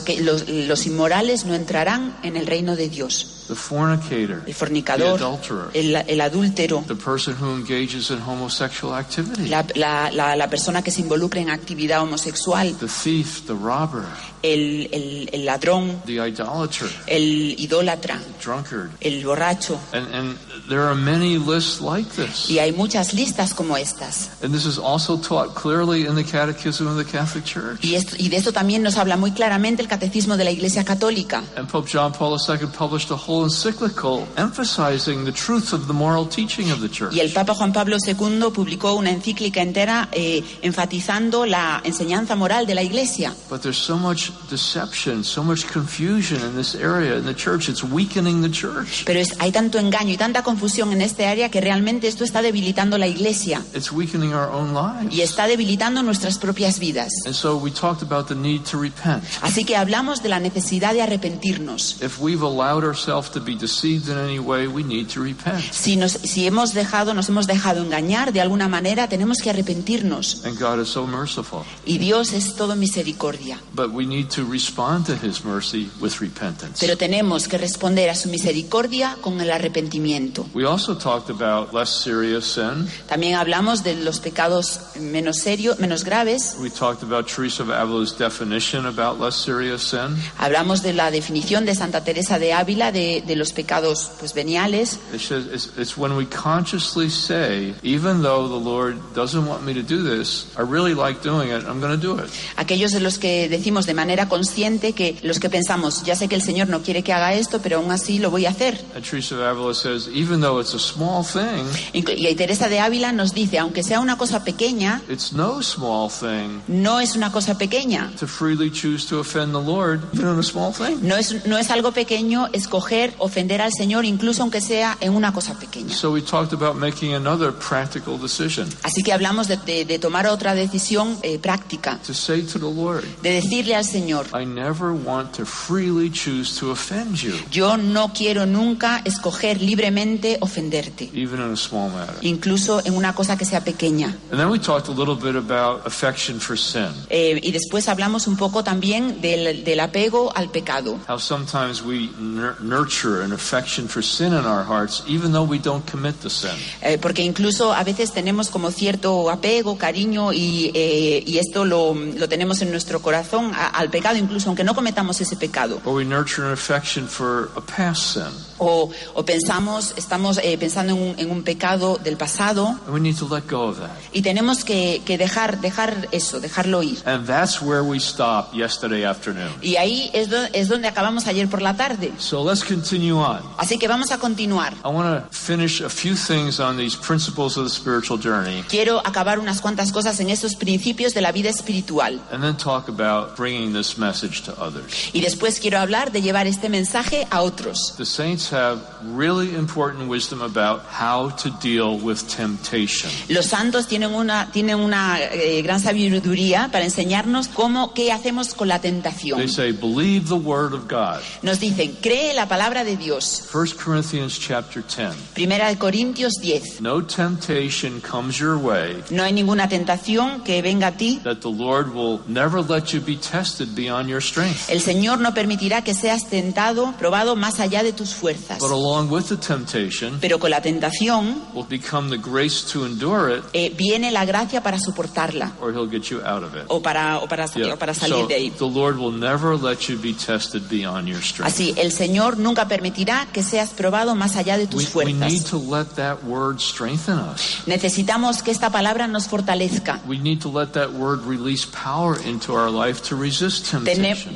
los 0.48 0.86
inmorales 0.86 1.44
no 1.44 1.54
entrarán 1.54 2.16
en 2.24 2.38
el 2.38 2.43
reino 2.46 2.76
de 2.76 2.90
Dios. 2.90 3.43
The 3.48 3.56
fornicator, 3.56 4.38
El 4.40 4.46
the 4.46 4.54
fornicador, 4.54 5.20
adulterer, 5.20 5.70
el, 5.74 5.96
el 5.96 6.22
adúltero, 6.22 6.84
the 6.88 6.96
person 6.96 7.36
who 7.40 7.56
engages 7.56 8.10
in 8.10 8.20
homosexual 8.20 8.96
activity, 8.96 9.48
la, 9.50 9.66
la- 9.76 10.10
la- 10.12 10.36
la 10.36 10.48
persona 10.50 10.82
que 10.82 10.92
se 10.92 11.02
involucra 11.02 11.42
en 11.42 11.50
actividad 11.50 12.02
homosexual, 12.02 12.74
the 12.80 12.88
thief, 12.88 13.46
the 13.46 13.54
robber, 13.54 14.04
el, 14.44 14.88
el- 14.92 15.30
el 15.34 15.46
ladrón, 15.46 16.02
the 16.06 16.20
idolater, 16.26 16.88
el 17.08 17.56
idólatra, 17.58 18.20
drunkard. 18.42 18.92
el 19.02 19.24
borracho. 19.26 19.78
And, 19.92 20.08
and 20.14 20.38
there 20.70 20.82
are 20.82 20.96
many 20.96 21.38
lists 21.38 21.82
like 21.82 22.10
this. 22.16 22.50
Y 22.50 22.60
hay 22.60 22.72
muchas 22.72 23.14
listas 23.14 23.54
como 23.54 23.76
estas. 23.76 24.30
And 24.42 24.54
this 24.54 24.66
is 24.66 24.78
also 24.78 25.18
taught 25.18 25.54
clearly 25.56 26.06
in 26.06 26.16
the 26.16 26.24
Catechism 26.24 26.88
of 26.88 26.96
the 26.98 27.04
Catholic 27.06 27.44
Church. 27.46 27.84
Y, 27.84 27.96
esto- 27.96 28.16
y 28.18 28.30
de 28.30 28.38
esto 28.38 28.52
también 28.54 28.84
nos 28.84 28.98
habla 28.98 29.18
muy 29.18 29.32
claramente 29.32 29.82
el 29.82 29.88
catecismo 29.88 30.38
de 30.38 30.44
la 30.46 30.52
Iglesia 30.52 30.84
Católica. 30.86 31.44
And 31.58 31.68
Pope 31.70 31.90
John 31.92 32.12
Paul 32.14 32.38
II 32.40 32.68
published 32.78 33.12
a 33.12 33.16
whole 33.16 33.33
encyclical 33.44 34.28
emphasizing 34.38 35.26
the 35.26 35.32
truth 35.32 35.74
of 35.74 35.88
the 35.88 35.94
moral 35.94 36.28
teaching 36.28 36.72
of 36.72 36.80
the 36.82 36.90
Church. 36.90 37.14
Y 37.14 37.20
el 37.20 37.32
Papa 37.32 37.56
Juan 37.56 37.74
Pablo 37.74 37.98
II 38.06 38.52
publicó 38.54 38.94
una 38.94 39.10
encíclica 39.10 39.62
entera 39.62 40.10
eh, 40.12 40.44
enfatizando 40.62 41.46
la 41.46 41.82
enseñanza 41.84 42.36
moral 42.36 42.68
de 42.68 42.76
la 42.76 42.84
Iglesia. 42.84 43.34
But 43.50 43.62
there's 43.62 43.78
so 43.78 43.98
much 43.98 44.32
deception, 44.50 45.24
so 45.24 45.44
much 45.44 45.66
confusion 45.72 46.40
in 46.42 46.56
this 46.56 46.76
area 46.76 47.18
in 47.18 47.26
the 47.26 47.34
church. 47.36 47.70
It's 47.70 47.84
weakening 47.84 48.42
the 48.42 48.52
church. 48.52 49.04
Pero 49.06 49.20
es- 49.20 49.34
hay 49.40 49.52
tanto 49.52 49.80
engaño 49.80 50.14
y 50.14 50.18
tanta 50.18 50.44
confusión 50.44 50.92
en 50.92 51.02
este 51.02 51.26
área 51.26 51.50
que 51.50 51.62
realmente 51.62 52.08
esto 52.08 52.24
está 52.24 52.42
debilitando 52.42 52.98
la 52.98 53.08
Iglesia 53.08 53.62
It's 53.74 53.92
weakening 53.92 54.34
our 54.34 54.50
own 54.50 54.74
lives. 54.74 55.14
y 55.16 55.22
está 55.22 55.48
debilitando 55.48 56.04
nuestras 56.04 56.38
propias 56.38 56.80
vidas. 56.80 57.10
And 57.26 57.34
so 57.34 57.56
we 57.58 57.72
talked 57.72 58.04
about 58.04 58.28
the 58.28 58.36
need 58.36 58.62
to 58.72 58.78
repent. 58.80 59.24
Así 59.42 59.64
que 59.64 59.76
hablamos 59.78 60.22
de 60.22 60.30
la 60.30 60.40
necesidad 60.40 60.94
de 60.94 61.02
arrepentirnos. 61.02 61.98
If 62.02 62.20
we've 62.20 62.44
allowed 62.44 62.84
ourselves 62.84 63.23
to 63.32 63.40
be 63.40 63.56
deceived 63.56 64.10
in 64.10 64.18
any 64.18 64.40
way, 64.40 64.68
we 64.68 64.84
need 64.84 65.10
to 65.10 65.24
repent. 65.24 65.62
Si, 65.72 65.96
nos, 65.96 66.12
si 66.12 66.46
hemos 66.46 66.74
dejado, 66.74 67.14
nos 67.14 67.30
hemos 67.30 67.48
dejado 67.48 67.82
engañar 67.82 68.34
de 68.34 68.42
alguna 68.42 68.68
manera, 68.68 69.08
tenemos 69.08 69.40
que 69.40 69.50
arrepentirnos. 69.50 70.46
And 70.46 70.60
God 70.60 70.82
is 70.82 70.90
so 70.90 71.08
merciful. 71.08 71.64
Y 71.86 71.98
Dios 71.98 72.34
es 72.34 72.56
todo 72.56 72.76
misericordia. 72.76 73.60
But 73.74 73.92
we 73.92 74.06
need 74.06 74.30
to 74.36 74.46
respond 74.46 75.06
to 75.08 75.14
His 75.16 75.44
mercy 75.44 75.90
with 76.00 76.20
repentance. 76.20 76.80
Pero 76.80 76.98
tenemos 76.98 77.48
que 77.48 77.58
responder 77.58 78.10
a 78.10 78.16
su 78.16 78.30
misericordia 78.30 79.18
con 79.22 79.40
el 79.42 79.52
arrepentimiento. 79.52 80.46
We 80.54 80.66
also 80.66 80.96
talked 80.98 81.30
about 81.30 81.74
less 81.74 81.90
serious 81.90 82.46
sin. 82.46 82.88
También 83.08 83.36
hablamos 83.36 83.84
de 83.84 83.96
los 83.96 84.20
pecados 84.20 84.80
menos 85.00 85.38
serios, 85.38 85.80
menos 85.80 86.04
graves. 86.04 86.56
We 86.60 86.70
talked 86.70 87.04
about 87.04 87.28
Teresa 87.28 87.64
of 87.64 87.70
Avila's 87.70 88.18
definition 88.18 88.86
about 88.86 89.20
less 89.20 89.36
serious 89.36 89.84
sin. 89.84 90.18
Hablamos 90.38 90.82
de 90.82 90.94
la 90.94 91.12
definición 91.12 91.66
de 91.66 91.76
Santa 91.76 92.04
Teresa 92.04 92.40
de 92.40 92.54
Ávila 92.54 92.92
de, 92.92 93.13
de 93.22 93.36
los 93.36 93.54
pecados 93.54 94.12
pues, 94.20 94.34
veniales. 94.34 95.00
It 95.14 95.20
says 95.20 95.46
it's, 95.48 95.78
it's 95.78 95.98
when 95.98 96.16
we 96.16 96.26
consciously 96.26 97.10
say, 97.10 97.74
even 97.84 98.22
though 98.22 98.48
the 98.48 98.60
Lord 98.60 98.98
doesn't 99.14 99.46
want 99.46 99.64
me 99.64 99.74
to 99.74 99.84
do 99.84 100.04
this, 100.04 100.48
I 100.58 100.62
really 100.62 100.94
like 100.94 101.22
doing 101.22 101.50
it, 101.50 101.64
I'm 101.66 101.80
going 101.80 101.98
to 102.00 102.02
do 102.02 102.18
it. 102.18 102.30
Aquellos 102.56 102.92
de 102.92 103.00
los 103.00 103.18
que 103.18 103.48
decimos 103.50 103.86
de 103.86 103.94
manera 103.94 104.28
consciente 104.28 104.94
que 104.94 105.18
los 105.24 105.40
que 105.40 105.50
pensamos, 105.50 106.04
ya 106.04 106.16
sé 106.16 106.28
que 106.28 106.36
el 106.36 106.42
Señor 106.42 106.70
no 106.70 106.82
quiere 106.82 107.04
que 107.04 107.14
haga 107.14 107.34
esto, 107.34 107.60
pero 107.62 107.78
aún 107.78 107.92
así 107.92 108.20
lo 108.20 108.32
voy 108.32 108.46
a 108.46 108.50
hacer. 108.50 108.80
And 108.96 109.04
Teresa 109.04 109.36
of 109.36 109.42
Avila 109.42 109.74
says, 109.74 110.10
even 110.14 110.42
though 110.42 110.60
it's 110.60 110.74
a 110.74 110.80
small 110.80 111.24
thing, 111.24 111.66
Y 111.94 112.36
Teresa 112.36 112.70
de 112.70 112.80
Ávila 112.80 113.12
nos 113.12 113.34
dice, 113.34 113.60
aunque 113.60 113.84
sea 113.84 114.00
una 114.00 114.18
cosa 114.18 114.44
pequeña, 114.44 115.02
it's 115.10 115.34
no 115.34 115.62
small 115.62 116.10
thing 116.10 116.62
no 116.68 117.00
es 117.00 117.16
una 117.16 117.32
cosa 117.32 117.58
pequeña. 117.58 118.12
to 118.18 118.28
freely 118.28 118.70
choose 118.70 119.06
to 119.08 119.20
offend 119.20 119.54
the 119.54 119.62
Lord, 119.62 120.02
even 120.14 120.28
in 120.28 120.40
a 120.40 120.44
small 120.44 120.72
thing. 120.72 121.00
No 121.02 121.16
es, 121.16 121.46
no 121.46 121.58
es 121.58 121.70
algo 121.70 121.92
pequeño 121.92 122.50
escoger 122.54 123.03
ofender 123.18 123.62
al 123.62 123.72
Señor, 123.74 124.06
incluso 124.06 124.42
aunque 124.44 124.62
sea 124.62 124.98
en 125.02 125.14
una 125.16 125.34
cosa 125.34 125.58
pequeña. 125.60 125.94
So 125.94 126.12
we 126.12 126.22
talked 126.22 126.54
about 126.54 126.76
making 126.76 127.14
another 127.14 127.52
practical 127.54 128.20
decision 128.20 128.68
Así 128.84 129.04
que 129.04 129.12
hablamos 129.14 129.48
de, 129.48 129.58
de- 129.58 129.86
de 129.86 130.00
tomar 130.00 130.28
otra 130.28 130.54
decisión 130.56 131.18
eh, 131.24 131.40
práctica, 131.40 132.00
to 132.06 132.14
say 132.14 132.42
to 132.44 132.60
the 132.60 132.66
Lord, 132.66 133.04
de 133.22 133.32
decirle 133.32 133.76
al 133.76 133.86
Señor, 133.86 134.28
I 134.40 134.46
never 134.46 134.92
want 134.92 135.32
to 135.38 135.46
freely 135.46 136.10
choose 136.12 136.58
to 136.60 136.72
offend 136.72 137.16
you, 137.18 137.34
yo 137.52 137.78
no 137.78 138.12
quiero 138.14 138.46
nunca 138.46 139.02
escoger 139.06 139.62
libremente 139.62 140.38
ofenderte, 140.42 141.10
even 141.14 141.40
in 141.42 141.52
a 141.54 141.58
small 141.58 141.90
matter. 141.92 142.16
incluso 142.22 142.82
en 142.86 142.96
una 142.96 143.14
cosa 143.16 143.38
que 143.38 143.46
sea 143.46 143.64
pequeña. 143.64 144.08
And 144.32 144.40
then 144.40 144.50
we 144.50 144.60
talked 144.60 144.88
a 144.90 144.92
little 144.94 145.16
bit 145.16 145.36
about 145.36 145.86
affection 145.86 146.40
for 146.40 146.58
sin. 146.58 146.90
Eh, 147.10 147.40
y 147.42 147.52
después 147.52 147.88
hablamos 147.88 148.28
un 148.28 148.38
poco 148.38 148.64
también 148.64 149.22
del, 149.22 149.64
del 149.64 149.80
apego 149.80 150.32
al 150.36 150.50
pecado. 150.52 150.98
How 151.08 151.20
sometimes 151.20 151.82
we 151.82 152.10
nur- 152.20 152.60
nurture 152.62 152.93
nurture 152.94 153.24
an 153.24 153.34
affection 153.34 153.88
for 153.88 154.02
sin 154.04 154.34
in 154.34 154.46
our 154.46 154.64
hearts, 154.64 155.04
even 155.08 155.32
though 155.32 155.44
we 155.44 155.58
don't 155.60 155.86
commit 155.90 156.20
the 156.22 156.30
sin. 156.30 156.52
Eh, 156.82 156.98
porque 157.02 157.24
incluso 157.24 157.74
a 157.74 157.84
veces 157.84 158.12
tenemos 158.12 158.50
como 158.50 158.72
cierto 158.72 159.30
apego, 159.30 159.78
cariño 159.78 160.32
y, 160.34 160.72
eh, 160.74 161.24
y 161.26 161.38
esto 161.40 161.66
lo, 161.66 161.94
lo 161.96 162.28
tenemos 162.30 162.62
en 162.62 162.72
nuestro 162.72 163.02
corazón 163.02 163.52
a- 163.56 163.68
al 163.70 163.90
pecado, 163.90 164.18
incluso 164.18 164.50
aunque 164.50 164.64
no 164.64 164.76
cometamos 164.76 165.20
ese 165.22 165.36
pecado. 165.36 165.82
Or 165.86 165.96
we 165.96 166.06
nurture 166.06 166.46
an 166.46 166.54
affection 166.54 167.08
for 167.08 167.50
a 167.56 167.62
past 167.62 168.14
sin. 168.14 168.54
O, 168.60 168.90
o 169.16 169.26
pensamos, 169.26 169.94
estamos 169.98 170.38
eh, 170.42 170.58
pensando 170.58 170.94
en 170.94 171.02
un, 171.02 171.16
en 171.20 171.32
un 171.32 171.44
pecado 171.44 172.00
del 172.02 172.16
pasado 172.16 172.68
And 172.86 172.94
we 172.94 173.00
need 173.00 173.18
to 173.18 173.28
let 173.28 173.44
go 173.50 173.64
of 173.70 173.80
that. 173.80 173.90
y 174.14 174.22
tenemos 174.22 174.64
que, 174.64 175.02
que 175.06 175.18
dejar, 175.18 175.60
dejar 175.60 176.08
eso, 176.12 176.40
dejarlo 176.40 176.82
ir. 176.84 177.00
And 177.06 177.26
that's 177.26 177.62
where 177.62 177.82
we 177.84 178.00
stopped 178.00 178.54
yesterday 178.56 179.04
afternoon. 179.04 179.52
Y 179.62 179.76
ahí 179.78 180.10
es, 180.14 180.30
do- 180.30 180.48
es 180.54 180.70
donde 180.70 180.88
acabamos 180.88 181.28
ayer 181.28 181.50
por 181.50 181.62
la 181.62 181.76
tarde. 181.76 182.14
So 182.20 182.44
let's 182.44 182.64
continue 182.64 182.83
on. 182.92 183.42
Así 183.58 183.78
que 183.78 183.88
vamos 183.88 184.12
a 184.12 184.18
continuar. 184.18 184.74
I 184.84 184.90
want 184.90 185.24
to 185.24 185.36
finish 185.36 185.82
a 185.82 185.90
few 185.90 186.16
things 186.16 186.60
on 186.60 186.78
these 186.78 186.96
principles 186.96 187.58
of 187.58 187.64
the 187.64 187.70
spiritual 187.70 188.18
journey 188.20 188.64
Quiero 188.70 189.00
acabar 189.06 189.40
unas 189.40 189.62
cuantas 189.62 189.92
cosas 189.92 190.20
en 190.20 190.30
esos 190.30 190.56
principios 190.56 191.14
de 191.14 191.22
la 191.22 191.32
vida 191.32 191.50
espiritual. 191.50 192.20
and 192.32 192.44
then 192.44 192.56
talk 192.56 192.88
about 192.90 193.36
bringing 193.36 193.74
this 193.74 193.98
message 193.98 194.42
to 194.44 194.52
others. 194.60 195.10
Y 195.14 195.22
después 195.22 195.60
quiero 195.60 195.80
hablar 195.80 196.12
de 196.12 196.22
llevar 196.22 196.48
este 196.48 196.70
mensaje 196.70 197.28
a 197.30 197.42
otros. 197.42 197.96
The 197.98 198.06
saints 198.06 198.52
have 198.52 198.80
really 199.16 199.56
important 199.56 200.10
wisdom 200.10 200.42
about 200.42 200.82
how 200.88 201.30
to 201.44 201.50
deal 201.62 202.00
with 202.00 202.18
temptation. 202.28 203.12
Los 203.30 203.48
santos 203.48 203.88
tienen 203.88 204.14
una, 204.14 204.50
tienen 204.52 204.80
una 204.80 205.20
eh, 205.22 205.62
gran 205.62 205.80
sabiduría 205.80 206.70
para 206.72 206.84
enseñarnos 206.86 207.48
cómo, 207.48 207.94
qué 207.94 208.12
hacemos 208.12 208.54
con 208.54 208.68
la 208.68 208.80
tentación. 208.80 209.38
They 209.40 209.48
say, 209.48 209.72
believe 209.72 210.28
the 210.28 210.36
word 210.36 210.74
of 210.74 210.88
God. 210.90 211.22
Nos 211.42 211.60
dicen, 211.60 211.96
cree 212.02 212.34
la 212.34 212.48
palabra 212.48 212.73
de 212.84 212.98
Dios. 212.98 213.44
1 213.54 213.76
Corinthians 213.84 214.40
chapter 214.40 214.82
10. 214.84 215.14
Primera 215.36 215.68
de 215.70 215.78
Corintios 215.78 216.34
10. 216.42 216.82
No 216.82 217.04
temptation 217.06 218.02
comes 218.02 218.40
your 218.40 218.56
way 218.58 219.04
No 219.12 219.22
hay 219.24 219.34
ninguna 219.34 219.68
tentación 219.70 220.44
que 220.44 220.62
venga 220.64 220.88
a 220.88 220.92
ti. 220.98 221.20
that 221.24 221.42
the 221.42 221.50
Lord 221.52 221.94
will 221.94 222.22
never 222.28 222.62
let 222.64 222.94
you 222.94 223.00
be 223.02 223.16
tested 223.18 223.76
beyond 223.76 224.08
your 224.10 224.22
strength. 224.22 224.70
El 224.70 224.82
Señor 224.82 225.20
no 225.20 225.34
permitirá 225.36 225.84
que 225.84 225.94
seas 225.94 226.28
tentado, 226.30 226.94
probado 226.98 227.36
más 227.36 227.60
allá 227.60 227.84
de 227.84 227.94
tus 227.94 228.14
fuerzas. 228.16 228.60
But 228.60 228.72
along 228.72 229.12
with 229.12 229.26
the 229.26 229.38
temptation 229.38 230.18
Pero 230.22 230.40
con 230.40 230.50
la 230.50 230.62
tentación 230.62 231.42
will 231.54 231.66
become 231.68 232.10
the 232.10 232.18
grace 232.18 232.64
to 232.72 232.86
endure 232.86 233.38
it, 233.38 233.44
eh, 233.54 233.74
viene 233.78 234.12
la 234.12 234.24
gracia 234.26 234.62
para 234.64 234.80
soportarla 234.80 235.52
or 235.62 235.72
He'll 235.74 235.90
get 235.90 236.10
you 236.10 236.22
out 236.26 236.44
of 236.44 236.56
it. 236.56 236.64
o 236.68 236.82
para, 236.82 237.18
o 237.20 237.28
para, 237.28 237.44
Yeah. 237.56 237.74
o 237.74 237.78
para 237.78 237.94
salir 237.94 238.16
So 238.22 238.28
de 238.28 238.36
ahí. 238.36 238.52
the 238.52 238.66
Lord 238.66 238.98
will 238.98 239.12
never 239.12 239.58
let 239.58 239.90
you 239.90 239.98
be 239.98 240.14
tested 240.14 240.64
beyond 240.70 241.08
your 241.08 241.22
strength. 241.22 241.52
Así, 241.54 241.74
el 241.78 241.92
Señor 241.92 242.38
nunca 242.38 242.53
permitirá 242.68 243.28
que 243.34 243.44
seas 243.44 243.70
probado 243.72 244.16
más 244.16 244.36
allá 244.36 244.58
de 244.58 244.68
tus 244.68 244.94
We, 244.96 245.06
we 245.06 245.14
need 245.14 245.42
fuerzas. 245.42 245.50
to 245.52 245.58
let 245.60 245.86
that 245.96 246.24
word 246.24 246.60
strengthen 246.60 247.18
us. 247.20 247.60
Necesitamos 247.66 248.42
que 248.44 248.52
esta 248.52 248.70
palabra 248.70 249.08
nos 249.08 249.28
fortalezca. 249.28 250.00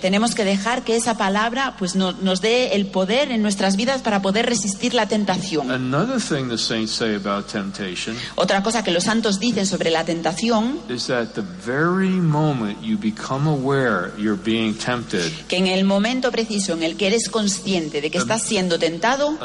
Tenemos 0.02 0.36
que 0.36 0.44
dejar 0.46 0.84
que 0.84 0.96
esa 0.96 1.18
palabra 1.18 1.76
pues, 1.78 1.96
no- 1.96 2.12
nos 2.14 2.42
dé 2.42 2.76
el 2.76 2.88
poder 2.88 3.32
en 3.32 3.42
nuestras 3.42 3.76
vidas 3.76 4.02
para 4.02 4.22
poder 4.22 4.46
resistir 4.46 4.94
la 4.94 5.08
tentación. 5.08 5.72
Another 5.72 6.20
thing 6.20 6.50
the 6.50 6.58
saints 6.58 6.92
say 6.92 7.16
about 7.16 7.48
temptation 7.48 8.16
Otra 8.36 8.62
cosa 8.64 8.84
que 8.84 8.92
los 8.92 9.04
santos 9.06 9.40
dicen 9.40 9.66
sobre 9.66 9.90
la 9.92 10.04
tentación, 10.06 10.80
is 10.90 11.08
that 11.08 11.30
the 11.34 11.44
very 11.66 12.10
moment 12.10 12.82
you 12.82 12.98
become 12.98 13.48
aware 13.50 14.12
you're 14.18 14.40
being 14.44 14.74
tempted, 14.74 15.32
que 15.48 15.58
en 15.58 15.68
el 15.68 15.84
momento 15.86 16.32
preciso 16.32 16.74
en 16.74 16.84
el 16.84 16.98
que 16.98 17.08
eres 17.08 17.30
consciente 17.30 18.02
de 18.02 18.07
que 18.10 18.18
estás 18.18 18.44
siendo 18.44 18.80
tentado, 18.80 19.38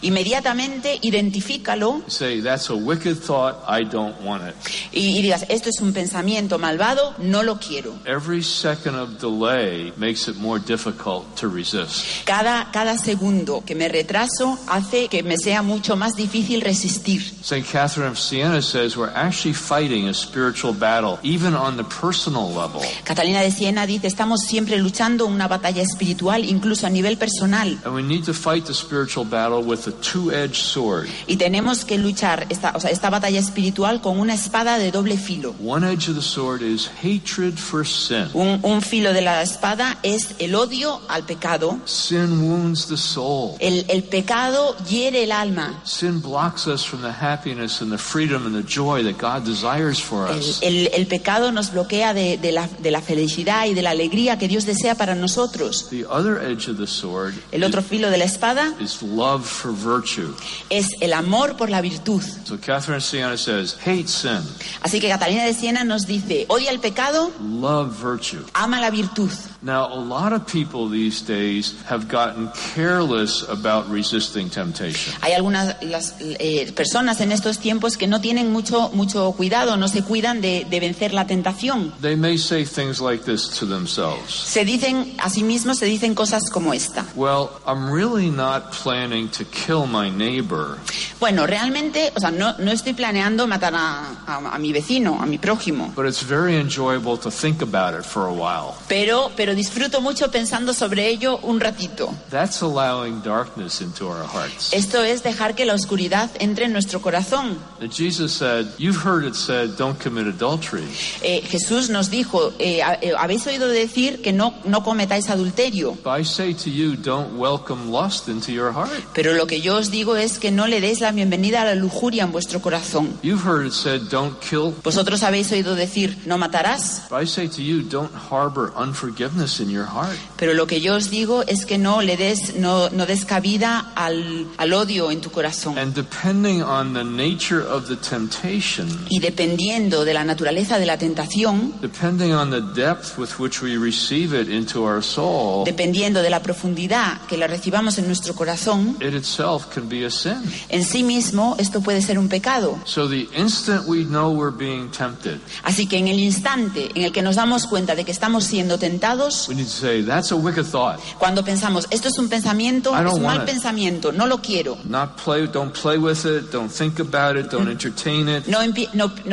inmediatamente 0.00 0.98
identifícalo 1.02 2.02
Say, 2.08 2.40
that's 2.40 2.70
a 2.70 2.74
wicked 2.74 3.16
thought, 3.16 3.56
I 3.68 3.84
don't 3.84 4.20
want 4.22 4.42
it. 4.48 4.54
y, 4.92 5.18
y 5.18 5.22
digas, 5.22 5.44
esto 5.48 5.68
es 5.68 5.80
un 5.80 5.92
pensamiento 5.92 6.58
malvado, 6.58 7.14
no 7.18 7.42
lo 7.42 7.58
quiero. 7.58 7.94
Every 8.04 8.42
second 8.42 8.96
of 8.96 9.18
delay 9.20 9.92
makes 9.96 10.28
it 10.28 10.36
more 10.36 10.60
difficult 10.60 11.24
to 11.36 11.48
resist. 11.48 12.04
Cada, 12.24 12.70
cada 12.72 12.96
segundo 12.98 13.62
que 13.64 13.74
me 13.74 13.88
retraso 13.88 14.58
hace 14.68 15.08
que 15.08 15.22
me 15.22 15.36
sea 15.36 15.62
mucho 15.62 15.96
más 15.96 16.14
difícil 16.16 16.60
resistir. 16.60 17.22
St. 17.42 17.66
Catherine 17.70 18.08
of 18.10 18.18
Siena 18.18 18.62
says 18.62 18.96
we're 18.96 19.12
actually 19.14 19.54
fighting 19.54 20.08
a 20.08 20.14
spiritual 20.14 20.72
battle, 20.72 21.18
even 21.22 21.54
on 21.54 21.76
the 21.76 21.84
personal 21.84 22.48
level. 22.48 22.82
Catalina 23.04 23.40
de 23.40 23.50
Siena 23.50 23.86
dice, 23.86 24.06
estamos 24.06 24.42
siempre 24.42 24.78
luchando 24.78 25.26
una 25.26 25.48
batalla 25.48 25.82
espiritual, 25.82 26.21
incluso 26.44 26.86
a 26.86 26.90
nivel 26.90 27.16
personal. 27.16 27.78
And 27.84 27.94
we 27.94 28.02
need 28.02 28.24
to 28.24 28.32
fight 28.34 28.64
the 28.66 28.74
spiritual 28.74 29.24
battle 29.24 29.62
with 29.62 29.86
a 29.88 29.92
two-edged 30.00 30.54
sword. 30.56 31.08
Y 31.26 31.36
tenemos 31.36 31.84
que 31.84 31.98
luchar 31.98 32.46
esta, 32.48 32.72
o 32.74 32.80
sea, 32.80 32.90
esta 32.90 33.10
batalla 33.10 33.38
espiritual 33.40 34.00
con 34.00 34.18
una 34.18 34.34
espada 34.34 34.78
de 34.78 34.90
doble 34.90 35.16
filo. 35.18 35.54
One 35.62 35.84
edge 35.90 36.08
of 36.08 36.14
the 36.16 36.22
sword 36.22 36.62
is 36.62 36.88
hatred 37.02 37.54
for 37.58 37.84
sin. 37.86 38.28
Un, 38.34 38.60
un 38.62 38.80
filo 38.82 39.12
de 39.12 39.22
la 39.22 39.42
espada 39.42 39.98
es 40.02 40.34
el 40.38 40.54
odio 40.54 41.00
al 41.08 41.24
pecado. 41.24 41.78
Sin 41.84 42.42
wounds 42.50 42.86
the 42.86 42.96
soul. 42.96 43.56
El, 43.60 43.84
el 43.88 44.02
pecado 44.04 44.76
hiere 44.88 45.24
el 45.24 45.32
alma. 45.32 45.80
Sin 45.84 46.20
blocks 46.20 46.66
us 46.66 46.84
from 46.84 47.02
the 47.02 47.10
happiness 47.12 47.80
and 47.82 47.90
the 47.90 47.98
freedom 47.98 48.46
and 48.46 48.54
the 48.54 48.62
joy 48.62 49.02
that 49.02 49.18
God 49.18 49.44
desires 49.44 50.00
for 50.00 50.28
El, 50.30 50.38
us. 50.38 50.60
el- 50.62 50.88
el 50.92 51.06
pecado 51.06 51.50
nos 51.52 51.72
bloquea 51.72 52.14
de, 52.14 52.38
de 52.38 52.52
la, 52.52 52.68
de 52.80 52.90
la 52.90 53.00
felicidad 53.00 53.66
y 53.66 53.74
de 53.74 53.82
la 53.82 53.90
alegría 53.90 54.38
que 54.38 54.48
Dios 54.48 54.64
desea 54.66 54.94
para 54.94 55.14
nosotros. 55.14 55.88
The 55.90 56.04
other 56.12 56.38
edge 56.40 56.68
of 56.68 56.76
the 56.76 56.86
sword 56.86 57.34
El 57.50 57.64
otro 57.64 57.80
filo 57.82 58.10
de 58.10 58.18
la 58.18 58.24
espada 58.24 58.74
is 58.80 59.02
love 59.02 59.44
for 59.46 59.72
virtue. 59.72 60.34
es 60.70 60.86
el 61.00 61.12
amor 61.14 61.56
por 61.56 61.70
la 61.70 61.80
virtud. 61.80 62.22
So 62.44 62.56
Catherine 62.58 62.98
of 62.98 63.02
Siena 63.02 63.36
says, 63.36 63.74
hate 63.84 64.08
sin, 64.08 64.42
Así 64.82 65.00
que 65.00 65.08
Catalina 65.08 65.44
de 65.44 65.54
Siena 65.54 65.84
nos 65.84 66.06
dice, 66.06 66.44
odia 66.48 66.70
el 66.70 66.78
pecado, 66.80 67.32
love 67.40 67.90
virtue. 68.02 68.44
ama 68.54 68.80
la 68.80 68.90
virtud. 68.90 69.30
Now, 69.64 69.86
a 69.92 69.94
lot 70.00 70.32
of 70.32 70.44
people 70.46 70.88
these 70.88 71.22
days 71.24 71.74
have 71.88 72.08
gotten 72.08 72.50
careless 72.74 73.48
about 73.48 73.88
resisting 73.88 74.50
temptation. 74.50 75.14
Hay 75.20 75.34
algunas 75.34 75.76
las, 75.82 76.16
eh, 76.20 76.72
personas 76.74 77.20
en 77.20 77.30
estos 77.30 77.58
tiempos 77.58 77.96
que 77.96 78.08
no 78.08 78.20
tienen 78.20 78.50
mucho, 78.50 78.90
mucho 78.92 79.30
cuidado, 79.36 79.76
no 79.76 79.86
se 79.86 80.02
cuidan 80.02 80.40
de, 80.40 80.66
de 80.68 80.80
vencer 80.80 81.14
la 81.14 81.26
tentación. 81.28 81.92
They 82.00 82.16
may 82.16 82.38
say 82.38 82.64
things 82.64 83.00
like 83.00 83.24
this 83.24 83.48
to 83.60 83.66
themselves. 83.66 84.32
Se 84.34 84.64
dicen, 84.64 85.14
a 85.18 85.30
sí 85.30 85.44
mismos 85.44 85.78
se 85.78 85.86
dicen 85.86 86.16
cosas 86.16 86.50
como 86.50 86.72
esta. 86.74 87.06
Well, 87.14 87.50
I'm 87.64 87.88
really 87.92 88.30
not 88.30 88.72
planning 88.72 89.28
to 89.38 89.44
kill 89.44 89.86
my 89.86 90.10
neighbor, 90.10 90.78
Bueno, 91.20 91.46
realmente, 91.46 92.12
o 92.16 92.20
sea, 92.20 92.32
no, 92.32 92.56
no 92.58 92.72
estoy 92.72 92.94
planeando 92.94 93.46
matar 93.46 93.74
a, 93.76 94.08
a- 94.26 94.54
a 94.56 94.58
mi 94.58 94.72
vecino, 94.72 95.20
a 95.22 95.26
mi 95.26 95.38
prójimo, 95.38 95.92
but 95.94 96.04
it's 96.04 96.22
very 96.24 96.56
enjoyable 96.56 97.16
to 97.16 97.30
think 97.30 97.62
about 97.62 97.94
it 97.96 98.04
for 98.04 98.26
a 98.26 98.32
while. 98.32 98.74
pero, 98.88 99.30
pero 99.36 99.51
disfruto 99.54 100.00
mucho 100.00 100.30
pensando 100.30 100.72
sobre 100.74 101.08
ello 101.08 101.38
un 101.42 101.60
ratito. 101.60 102.12
That's 102.30 102.62
allowing 102.62 103.22
darkness 103.22 103.80
into 103.80 104.06
our 104.08 104.24
hearts. 104.26 104.72
Esto 104.72 105.02
es 105.02 105.22
dejar 105.22 105.54
que 105.54 105.64
la 105.64 105.74
oscuridad 105.74 106.30
entre 106.38 106.66
en 106.66 106.72
nuestro 106.72 107.00
corazón. 107.00 107.58
And 107.80 107.90
Jesus 107.92 108.32
said, 108.32 108.66
You've 108.78 109.02
heard 109.04 109.24
it 109.24 109.34
said, 109.34 109.76
don't 109.76 109.98
commit 110.02 110.26
adultery. 110.26 110.84
Eh, 111.22 111.42
Jesús 111.48 111.90
nos 111.90 112.10
dijo, 112.10 112.52
eh, 112.58 112.80
eh, 113.00 113.12
habéis 113.18 113.46
oído 113.46 113.68
decir 113.68 114.22
que 114.22 114.32
no, 114.32 114.54
no 114.64 114.82
cometáis 114.82 115.28
adulterio, 115.30 115.96
But 116.04 116.20
I 116.20 116.24
say 116.24 116.54
to 116.54 116.70
you, 116.70 116.96
don't 116.96 117.38
welcome 117.38 117.90
lust 117.90 118.28
into 118.28 118.52
your 118.52 118.72
heart. 118.72 118.90
pero 119.12 119.32
lo 119.34 119.46
que 119.46 119.60
yo 119.60 119.76
os 119.76 119.90
digo 119.90 120.16
es 120.16 120.38
que 120.38 120.50
no 120.50 120.66
le 120.66 120.80
deis 120.80 121.00
la 121.00 121.12
bienvenida 121.12 121.62
a 121.62 121.64
la 121.64 121.74
lujuria 121.74 122.22
en 122.24 122.32
vuestro 122.32 122.60
corazón. 122.60 123.18
You've 123.22 123.44
heard 123.44 123.66
it 123.66 123.72
said, 123.72 124.02
don't 124.10 124.38
kill. 124.40 124.74
Vosotros 124.82 125.22
habéis 125.22 125.50
oído 125.52 125.74
decir, 125.74 126.18
no 126.26 126.38
matarás, 126.38 127.02
But 127.10 127.22
I 127.22 127.26
say 127.26 127.48
to 127.48 127.62
you, 127.62 127.82
don't 127.82 128.10
harbor 128.30 128.72
unforgiveness 128.76 129.41
in 129.60 129.70
your 129.70 129.86
heart. 129.86 130.16
pero 130.36 130.54
lo 130.54 130.66
que 130.66 130.80
yo 130.80 130.94
os 130.94 131.10
digo 131.10 131.42
es 131.46 131.66
que 131.66 131.78
no 131.78 132.02
le 132.02 132.16
des, 132.16 132.56
no, 132.56 132.88
no 132.90 133.06
des 133.06 133.24
cabida 133.24 133.92
al, 133.94 134.46
al 134.56 134.72
odio 134.72 135.10
en 135.10 135.20
tu 135.20 135.30
corazón. 135.30 135.78
And 135.78 135.94
depending 135.94 136.62
on 136.62 136.92
the 136.94 137.04
nature 137.04 137.60
of 137.62 137.88
the 137.88 137.96
temptation, 137.96 138.88
Y 139.08 139.20
dependiendo 139.20 140.04
de 140.04 140.14
la 140.14 140.24
naturaleza 140.24 140.78
de 140.78 140.86
la 140.86 140.96
tentación, 140.98 141.72
depending 141.80 142.32
on 142.32 142.50
the 142.50 142.60
depth 142.80 143.18
with 143.18 143.38
which 143.38 143.62
we 143.62 143.76
receive 143.76 144.32
it 144.38 144.48
into 144.48 144.84
our 144.84 145.02
soul, 145.02 145.64
dependiendo 145.64 146.22
de 146.22 146.30
la 146.30 146.42
profundidad 146.42 147.20
que 147.28 147.36
la 147.36 147.46
recibamos 147.46 147.98
en 147.98 148.06
nuestro 148.06 148.34
corazón, 148.34 148.96
it 149.00 149.14
itself 149.14 149.66
can 149.74 149.88
be 149.88 150.04
a 150.06 150.10
sin. 150.10 150.42
en 150.68 150.84
sí 150.84 151.02
mismo 151.02 151.56
esto 151.58 151.80
puede 151.80 152.02
ser 152.02 152.18
un 152.18 152.28
pecado. 152.28 152.78
So 152.84 153.08
the 153.08 153.28
instant 153.36 153.86
we 153.86 154.04
know 154.04 154.30
we're 154.30 154.56
being 154.56 154.90
tempted, 154.90 155.38
Así 155.62 155.86
que 155.86 155.98
en 155.98 156.08
el 156.08 156.18
instante 156.18 156.90
en 156.94 157.02
el 157.04 157.12
que 157.12 157.22
nos 157.22 157.36
damos 157.36 157.66
cuenta 157.66 157.94
de 157.94 158.04
que 158.04 158.12
estamos 158.12 158.44
siendo 158.44 158.78
tentados, 158.78 159.31
pensamos, 159.32 159.48
we 159.48 159.54
need 159.54 159.64
to 159.64 159.70
say, 159.70 160.02
that's 160.02 160.30
a 160.30 160.36
wicked 160.36 160.64
thought. 160.66 161.00
cuando 161.18 161.42
pensamos, 161.42 161.86
esto 161.90 162.08
es 162.08 162.18
un 162.18 162.28
pensamiento, 162.28 162.96
es 162.96 163.12
un 163.12 163.22
mal 163.22 163.44
pensamiento, 163.44 164.12
no 164.12 164.26
lo 164.26 164.38
quiero. 164.38 164.78
Not 164.84 165.16
play, 165.18 165.46
don't 165.46 165.72
play 165.72 165.98
with 165.98 166.24
it, 166.24 166.50
don't 166.50 166.70
think 166.70 166.98
about 167.00 167.36
it, 167.36 167.50
don't 167.50 167.68
entertain 167.68 168.28
it. 168.28 168.46
No, 168.46 168.60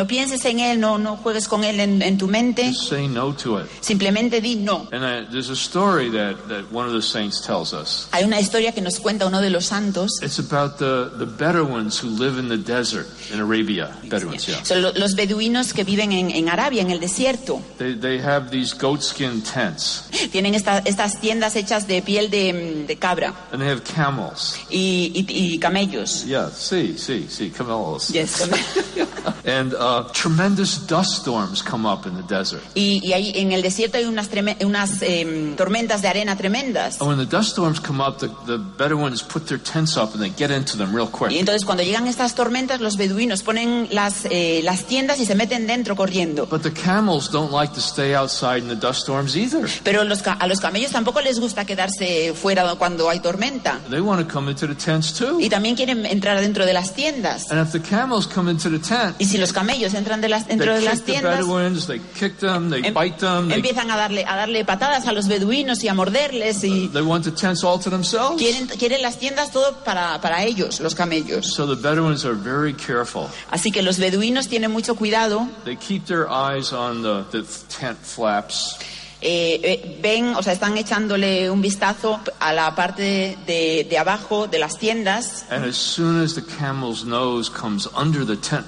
pienses 0.08 0.44
en 0.46 0.60
él, 0.60 0.80
no, 0.80 0.98
no 0.98 1.18
juegues 1.18 1.48
con 1.48 1.64
él 1.64 1.80
en, 1.80 2.02
en 2.02 2.18
tu 2.18 2.28
mente, 2.28 2.68
Just 2.70 2.90
say 2.90 3.08
no 3.08 3.34
to 3.34 3.60
it. 3.60 3.68
simplemente 3.82 4.42
di 4.42 4.56
no. 4.56 4.88
And 4.92 5.30
there's 5.32 5.50
a 5.50 5.56
story 5.56 6.10
that, 6.12 6.36
that 6.50 6.72
one 6.72 6.86
of 6.88 6.94
the 6.94 7.02
saints 7.02 7.42
tells 7.42 7.74
us. 7.74 8.08
Hay 8.12 8.24
una 8.24 8.40
historia 8.40 8.72
que 8.72 8.82
nos 8.82 9.00
cuenta 9.00 9.26
uno 9.28 9.42
de 9.42 9.50
los 9.50 9.66
santos. 9.66 10.12
It's 10.22 10.40
about 10.40 10.78
the, 10.78 11.12
the 11.18 11.26
Bedouins 11.26 12.00
who 12.02 12.10
live 12.10 12.38
in 12.40 12.50
the 12.50 12.58
desert 12.58 13.08
in 13.32 13.40
Arabia. 13.40 13.92
Bedouins, 14.08 14.48
yeah. 14.48 14.64
Son 14.64 14.82
lo- 14.82 14.92
los 14.96 15.16
beduinos 15.16 15.74
que 15.74 15.84
viven 15.84 16.12
en, 16.12 16.32
en 16.32 16.50
Arabia, 16.50 16.82
en 16.82 16.92
el 16.92 17.00
desierto. 17.00 17.62
They, 17.78 17.94
they 17.96 18.20
have 18.20 18.50
these 18.52 18.74
goatskin 18.74 19.42
tents 19.42 19.89
Tienen 20.32 20.56
esta- 20.56 20.80
estas 20.80 21.20
tiendas 21.22 21.56
hechas 21.56 21.88
de 21.88 22.02
piel 22.02 22.30
de, 22.30 22.86
de 22.88 22.96
cabra 22.98 23.34
and 23.52 23.62
they 23.62 23.70
have 23.70 23.82
camels. 23.84 24.56
y, 24.70 25.12
y- 25.14 25.26
y 25.54 25.60
camellos. 25.60 26.26
Yeah, 26.26 26.50
see, 26.52 26.98
see, 26.98 27.28
see, 27.30 27.50
camels. 27.50 28.10
Yes. 28.10 28.48
And 29.46 29.74
uh, 29.74 30.04
tremendous 30.14 30.86
dust 30.88 31.22
storms 31.22 31.62
come 31.64 31.86
up 31.88 32.06
in 32.06 32.16
the 32.16 32.24
desert. 32.24 32.62
Y, 32.76 33.00
y 33.04 33.14
ahí 33.14 33.32
en 33.36 33.52
el 33.52 33.62
desierto 33.62 33.98
hay 33.98 34.06
unas, 34.06 34.30
unas 34.64 35.02
em, 35.02 35.56
tormentas 35.56 36.02
de 36.02 36.08
arena 36.08 36.36
tremendas. 36.36 37.00
And 37.02 37.10
when 37.10 37.18
the 37.18 37.26
dust 37.26 37.52
storms 37.52 37.80
come 37.80 38.02
up, 38.04 38.20
the, 38.20 38.28
the 38.46 38.58
Bedouins 38.58 39.24
put 39.24 39.48
their 39.48 39.58
tents 39.60 39.96
up 39.98 40.14
and 40.14 40.22
they 40.22 40.30
get 40.30 40.52
into 40.52 40.78
them 40.78 40.94
real 40.94 41.08
Y 41.08 41.18
quick. 41.18 41.32
entonces 41.40 41.66
cuando 41.66 41.84
llegan 41.84 42.08
estas 42.08 42.36
tormentas, 42.36 42.80
los 42.82 42.98
beduinos 42.98 43.42
ponen 43.44 43.88
las, 43.92 44.26
eh, 44.30 44.62
las 44.64 44.84
tiendas 44.86 45.20
y 45.20 45.26
se 45.26 45.36
meten 45.36 45.66
dentro 45.68 45.96
corriendo. 45.96 46.46
But 46.46 46.62
the 46.62 46.74
camels 46.74 47.30
don't 47.32 47.52
like 47.52 47.74
to 47.74 47.82
stay 47.82 48.14
outside 48.16 48.60
in 48.60 48.68
the 48.68 48.76
dust 48.76 49.02
storms 49.04 49.36
either. 49.36 49.69
Pero 49.84 50.04
los 50.04 50.22
a 50.26 50.48
los 50.48 50.60
camellos 50.60 50.92
tampoco 50.92 51.22
les 51.22 51.40
gusta 51.40 51.66
quedarse 51.66 52.34
fuera 52.34 52.76
cuando 52.76 53.10
hay 53.10 53.20
tormenta. 53.20 53.80
They 53.90 54.00
want 54.00 54.26
to 54.28 54.34
come 54.34 54.52
into 54.52 54.68
the 54.68 54.76
tents 54.76 55.14
too. 55.14 55.40
Y 55.40 55.50
también 55.50 55.76
quieren 55.76 56.06
entrar 56.06 56.40
dentro 56.40 56.66
de 56.66 56.74
las 56.74 56.94
tiendas. 56.94 57.50
And 57.52 57.62
if 57.66 57.72
the 57.72 57.82
camels 57.82 58.28
come 58.28 58.52
into 58.52 58.70
the 58.70 58.80
tent, 58.80 59.16
Y 59.20 59.26
si 59.26 59.38
los 59.38 59.54
camellos 59.54 59.94
entran 59.94 60.22
de 60.22 60.30
las, 60.30 60.48
dentro 60.48 60.74
de 60.74 60.80
they 60.80 60.86
las 60.88 61.02
tiendas, 61.04 61.40
em- 62.84 63.52
empiezan 63.52 63.92
a 63.92 63.98
darle, 63.98 64.26
a 64.26 64.36
darle 64.36 64.66
patadas 64.66 65.08
a 65.08 65.14
los 65.14 65.28
beduinos 65.28 65.84
y 65.84 65.88
a 65.88 65.94
morderles 65.94 66.64
y 66.64 66.88
they 66.90 67.02
want 67.02 67.24
the 67.26 67.32
tents 67.32 67.64
all 67.64 67.80
to 67.80 67.90
themselves. 67.90 68.38
quieren, 68.38 68.68
quieren 68.68 69.02
las 69.02 69.18
tiendas 69.18 69.52
todo 69.52 69.84
para, 69.84 70.20
para 70.22 70.44
ellos, 70.44 70.80
los 70.80 70.96
camellos. 70.96 71.48
So 71.54 71.66
the 71.68 71.76
Bedouins 71.82 72.26
are 72.26 72.36
very 72.36 72.74
careful. 72.74 73.28
Así 73.52 73.72
que 73.72 73.82
los 73.82 73.98
beduinos 73.98 74.48
tienen 74.48 74.72
mucho 74.72 74.96
cuidado, 74.96 75.48
They 75.66 75.76
keep 75.78 76.06
their 76.06 76.28
eyes 76.30 76.72
on 76.74 77.02
the, 77.04 77.24
the 77.32 77.44
tent 77.80 77.98
flaps. 78.04 78.76
Eh, 79.22 79.60
eh, 79.64 79.98
ven, 80.02 80.36
o 80.36 80.42
sea, 80.44 80.54
están 80.54 80.78
echándole 80.78 81.50
un 81.50 81.62
vistazo 81.62 82.20
a 82.40 82.54
la 82.54 82.74
parte 82.76 83.38
de, 83.46 83.86
de 83.90 83.98
abajo 83.98 84.48
de 84.48 84.60
las 84.60 84.78
tiendas 84.78 85.46
as 85.50 85.62
as 85.64 87.50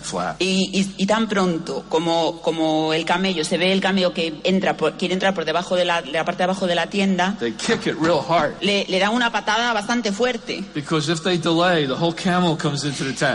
flap, 0.01 0.41
y, 0.41 0.70
y- 0.74 0.93
y 0.98 1.05
tan 1.05 1.27
pronto 1.27 1.86
como, 1.89 2.41
como 2.41 2.93
el 2.93 3.05
camello, 3.05 3.43
se 3.46 3.58
ve 3.58 3.72
el 3.72 3.79
camello 3.81 4.13
que 4.13 4.34
entra 4.43 4.75
por- 4.75 4.98
quiere 4.98 5.13
entrar 5.13 5.34
por 5.34 5.46
debajo 5.46 5.75
de 5.75 5.86
la, 5.86 6.01
de 6.01 6.12
la 6.12 6.25
parte 6.25 6.39
de 6.39 6.43
abajo 6.46 6.67
de 6.67 6.75
la 6.75 6.88
tienda, 6.88 7.36
they 7.39 7.53
kick 7.53 7.88
it 7.88 7.96
real 8.01 8.20
hard. 8.27 8.53
le, 8.62 8.86
le 8.89 9.00
dan 9.00 9.13
una 9.13 9.31
patada 9.31 9.72
bastante 9.74 10.12
fuerte. 10.12 10.63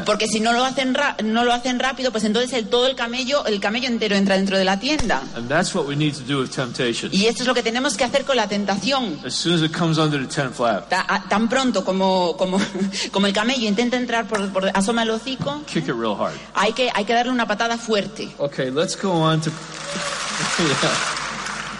Porque 0.04 0.26
si 0.28 0.40
no 0.40 0.52
lo 0.52 0.64
hacen 0.64 0.94
ra- 0.94 1.16
no 1.24 1.44
lo 1.44 1.52
hacen 1.52 1.78
rápido, 1.78 2.10
pues 2.12 2.24
entonces 2.24 2.52
el, 2.52 2.68
todo 2.68 2.86
el 2.86 2.94
camello, 2.96 3.44
el 3.46 3.60
camello 3.60 3.88
entero 3.88 4.16
entra 4.16 4.36
dentro 4.36 4.58
de 4.58 4.64
la 4.64 4.78
tienda. 4.78 5.22
And 5.34 5.48
that's 5.48 5.74
what 5.74 5.86
we 5.86 5.96
need 5.96 6.14
to 6.14 6.22
do 6.22 6.40
with 6.40 6.50
temptation. 6.50 7.05
Y 7.12 7.26
esto 7.26 7.42
es 7.42 7.46
lo 7.46 7.54
que 7.54 7.62
tenemos 7.62 7.96
que 7.96 8.04
hacer 8.04 8.24
con 8.24 8.36
la 8.36 8.48
tentación. 8.48 9.18
As 9.24 9.34
soon 9.34 9.54
as 9.54 9.62
it 9.62 9.76
comes 9.76 9.98
under 9.98 10.20
the 10.20 10.26
tent 10.32 10.54
flap, 10.54 10.88
Ta- 10.88 11.04
a- 11.08 11.28
tan 11.28 11.48
pronto 11.48 11.84
como, 11.84 12.36
como, 12.36 12.58
como 13.12 13.26
el 13.26 13.32
camello 13.32 13.66
intenta 13.68 13.96
entrar 13.96 14.26
por, 14.26 14.48
por 14.52 14.70
asoma 14.74 15.02
el 15.02 15.10
hocico, 15.10 15.62
kick 15.66 15.88
it 15.88 15.94
real 15.94 16.16
hard. 16.18 16.34
hay 16.54 16.72
que, 16.72 16.90
hay 16.94 17.04
que 17.04 17.12
darle 17.12 17.32
una 17.32 17.46
patada 17.46 17.76
fuerte. 17.78 18.28
Okay, 18.38 18.70
let's 18.70 18.96
go 19.00 19.10
on 19.12 19.40
to. 19.40 19.50
Yeah. 20.58 21.25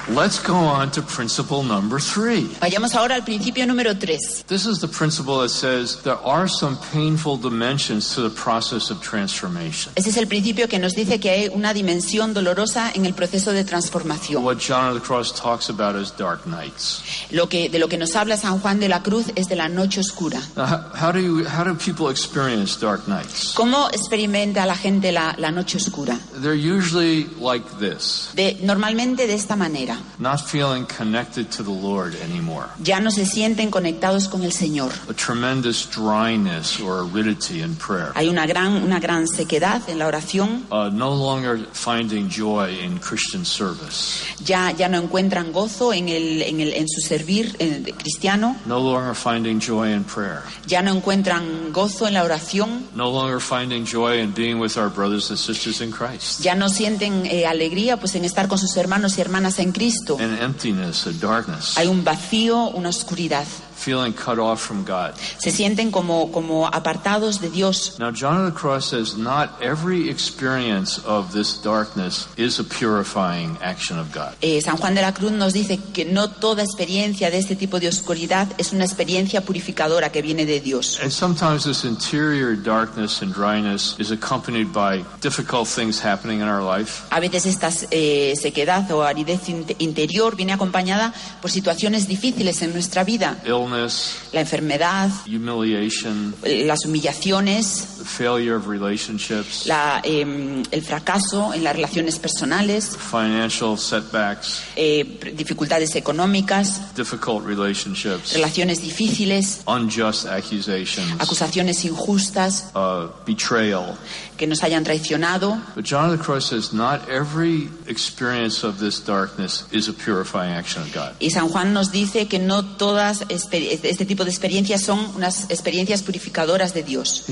Let's 0.09 0.39
go 0.39 0.55
on 0.55 0.93
to 0.93 1.03
principle 1.03 1.65
number 1.65 1.99
three. 1.99 2.45
Vayamos 2.61 2.95
ahora 2.95 3.17
al 3.17 3.25
principio 3.25 3.67
número 3.67 3.93
3. 3.99 4.45
This 4.47 4.65
is 4.65 4.79
the 4.79 4.87
principle 4.87 5.41
that 5.41 5.49
says 5.49 6.01
there 6.05 6.19
are 6.25 6.47
some 6.47 6.79
painful 6.93 7.37
dimensions 7.37 8.15
to 8.15 8.23
the 8.23 8.31
process 8.31 8.89
of 8.91 9.01
transformation. 9.03 9.93
Ese 9.97 10.11
es 10.11 10.17
el 10.17 10.29
principio 10.29 10.69
que 10.69 10.79
nos 10.79 10.93
dice 10.93 11.19
que 11.19 11.31
hay 11.31 11.49
una 11.49 11.75
dimensión 11.75 12.35
dolorosa 12.35 12.93
en 12.95 13.05
el 13.05 13.15
proceso 13.15 13.51
de 13.53 13.65
transformación. 13.65 14.45
What 14.45 14.59
John 14.59 14.91
of 14.91 14.95
the 14.95 15.05
Cross 15.05 15.33
talks 15.33 15.69
about 15.71 15.97
as 15.97 16.17
dark 16.17 16.47
nights. 16.47 17.03
Lo 17.33 17.49
que, 17.49 17.69
de 17.69 17.81
lo 17.81 17.89
que 17.89 17.99
nos 17.99 18.15
habla 18.15 18.37
San 18.37 18.61
Juan 18.61 18.79
de 18.79 18.89
la 18.89 19.03
Cruz 19.03 19.33
es 19.35 19.49
de 19.49 19.57
la 19.57 19.69
noche 19.69 19.99
oscura. 19.99 20.41
Now, 20.57 20.85
how 20.95 21.11
do 21.11 21.19
you, 21.19 21.45
how 21.49 21.65
do 21.65 21.75
people 21.75 22.11
experience 22.11 22.79
dark 22.79 23.09
nights? 23.09 23.55
¿Cómo 23.57 23.89
experimenta 23.91 24.67
la 24.67 24.77
gente 24.77 25.11
la, 25.11 25.35
la 25.37 25.51
noche 25.51 25.79
oscura? 25.79 26.17
They're 26.41 26.55
usually 26.55 27.25
like 27.41 27.67
this, 27.81 28.31
De, 28.35 28.57
normalmente 28.63 29.27
de 29.27 29.35
esta 29.35 29.57
manera. 29.57 29.96
Not 30.19 30.41
feeling 30.41 30.87
connected 30.87 31.50
to 31.50 31.63
the 31.63 31.71
Lord 31.71 32.15
anymore. 32.23 32.67
Ya 32.82 33.00
no 33.00 33.11
se 33.11 33.26
sienten 33.26 33.71
conectados 33.71 34.28
con 34.28 34.43
el 34.43 34.52
Señor. 34.52 34.93
A 35.09 35.15
tremendous 35.15 35.89
dryness 35.91 36.80
or 36.80 37.00
aridity 37.00 37.63
in 37.63 37.75
prayer. 37.76 38.13
Hay 38.15 38.28
una 38.28 38.47
gran, 38.47 38.82
una 38.82 39.00
gran 39.00 39.26
sequedad 39.28 39.82
en 39.89 39.99
la 39.99 40.06
oración. 40.06 40.65
Uh, 40.71 40.91
no 40.91 41.15
longer 41.15 41.59
finding 41.73 42.28
joy 42.28 42.71
in 42.82 42.99
Christian 42.99 43.45
service. 43.45 44.23
Ya, 44.45 44.71
ya 44.73 44.89
no 44.89 44.99
encuentran 44.99 45.52
gozo 45.52 45.93
en, 45.93 46.09
el, 46.09 46.43
en, 46.43 46.61
el, 46.61 46.73
en 46.75 46.89
su 46.89 47.00
servir 47.00 47.56
eh, 47.59 47.80
de 47.80 47.93
cristiano. 47.93 48.56
No 48.67 48.78
longer 48.78 49.15
finding 49.15 49.61
joy 49.61 49.93
in 49.93 50.04
prayer. 50.04 50.43
Ya 50.67 50.82
no 50.82 50.93
encuentran 50.93 51.73
gozo 51.73 52.06
en 52.06 52.15
la 52.15 52.25
oración. 52.25 52.87
No 52.95 53.11
longer 53.11 53.41
finding 53.41 53.85
joy 53.85 54.21
in 54.21 54.32
being 54.32 54.59
with 54.59 54.76
our 54.76 54.89
brothers 54.89 55.30
and 55.30 55.39
sisters 55.39 55.80
in 55.80 55.91
Christ. 55.91 56.41
Ya 56.43 56.54
no 56.54 56.69
sienten 56.69 57.26
eh, 57.26 57.47
alegría 57.47 57.99
pues 57.99 58.15
en 58.15 58.25
estar 58.25 58.49
con 58.49 58.59
sus 58.59 58.76
hermanos 58.76 59.19
y 59.19 59.21
hermanas 59.21 59.59
en 59.59 59.73
Cristo. 59.73 59.86
An 60.19 60.39
emptiness, 60.41 61.07
a 61.07 61.13
darkness. 61.13 61.77
Hay 61.79 61.87
un 61.87 62.03
vacío, 62.03 62.69
una 62.71 62.89
oscuridad. 62.89 63.47
Feeling 63.76 64.12
cut 64.15 64.39
off 64.39 64.60
from 64.60 64.84
God. 64.84 65.15
Se 65.39 65.50
sienten 65.50 65.91
como, 65.93 66.32
como 66.32 66.67
apartados 66.67 67.41
de 67.41 67.50
Dios. 67.50 67.97
Now, 68.00 68.10
John 68.10 68.39
of 68.47 68.52
the 68.52 68.58
Cross 68.58 68.89
says 68.91 69.17
not 69.17 69.50
every 69.62 70.08
experience 70.08 70.99
of 71.06 71.32
this 71.32 71.60
darkness 71.62 72.26
is 72.36 72.58
a 72.58 72.65
purifying 72.65 73.56
action 73.62 73.99
of 73.99 74.12
God. 74.12 74.34
Eh, 74.43 74.60
San 74.62 74.76
Juan 74.76 74.95
de 74.95 75.02
la 75.02 75.12
Cruz 75.12 75.30
nos 75.32 75.52
dice 75.52 75.78
que 75.93 76.04
no 76.04 76.30
toda 76.30 76.62
experiencia 76.62 77.30
de 77.30 77.39
este 77.39 77.54
tipo 77.54 77.78
de 77.78 77.89
oscuridad 77.89 78.49
es 78.58 78.73
una 78.73 78.84
experiencia 78.84 79.43
purificadora 79.43 80.10
que 80.10 80.23
viene 80.23 80.47
de 80.47 80.60
Dios. 80.60 80.99
And 81.02 81.10
sometimes 81.12 81.65
this 81.65 81.84
interior 81.84 82.56
darkness 82.56 83.21
and 83.23 83.32
dryness 83.34 83.95
is 83.99 84.10
accompanied 84.10 84.73
by 84.73 85.04
difficult 85.21 85.69
things 85.69 86.02
happening 86.02 86.41
in 86.41 86.49
our 86.49 86.62
life. 86.62 87.04
A 87.10 87.21
veces 87.21 87.47
esta 87.47 87.69
eh, 87.91 88.34
sequedad 88.41 88.91
o 88.91 89.02
aridez 89.02 89.49
in- 89.49 89.67
interior 89.78 90.34
viene 90.34 90.52
acompañada 90.54 91.12
por 91.43 91.50
situaciones 91.50 92.08
difíciles 92.08 92.62
en 92.62 92.73
nuestra 92.73 93.04
vida. 93.04 93.36
Illness, 93.67 94.19
La 94.33 94.41
enfermedad, 94.41 95.11
humiliation, 95.26 96.35
las 96.43 96.85
humillaciones, 96.85 97.97
the 97.99 98.05
failure 98.05 98.55
of 98.55 98.67
relationships, 98.67 99.67
la, 99.67 100.00
eh, 100.05 100.63
el 100.71 100.83
fracaso 100.83 101.55
en 101.55 101.65
las 101.65 101.75
relaciones 101.75 102.19
personales, 102.19 102.97
financial 102.97 103.79
setbacks, 103.79 104.63
eh, 104.76 105.33
dificultades 105.37 105.95
económicas, 105.97 106.95
difficult 106.95 107.47
relationships, 107.47 108.35
relaciones 108.35 108.81
difíciles, 108.83 109.61
unjust 109.67 110.26
accusations, 110.26 111.13
acusaciones 111.19 111.85
injustas, 111.85 112.71
uh, 112.75 113.09
betrayal. 113.26 113.97
Que 114.37 114.47
nos 114.47 114.63
hayan 114.63 114.85
traicionado. 114.85 115.61
But 115.75 115.85
John 115.85 116.11
of 116.11 116.19
the 116.19 116.25
Cross 116.25 116.51
says 116.51 116.73
not 116.73 117.09
every 117.09 117.69
experience 117.87 118.65
of 118.65 118.79
this 118.79 119.01
darkness 119.05 119.67
is 119.73 119.89
a 119.89 119.93
purifying 119.93 120.53
action 120.53 120.83
of 120.83 120.93
God. 120.95 121.15
Y 121.21 121.31
San 121.31 121.49
Juan 121.49 121.73
nos 121.73 121.91
dice 121.93 122.27
que 122.29 122.39
no 122.39 122.65
todas 122.65 123.25
este 123.29 124.05
tipo 124.07 124.25
de 124.25 124.31
experiencias 124.31 124.83
son 124.83 124.99
unas 125.17 125.51
experiencias 125.51 126.03
purificadoras 126.03 126.75
de 126.75 126.83
Dios. 126.83 127.25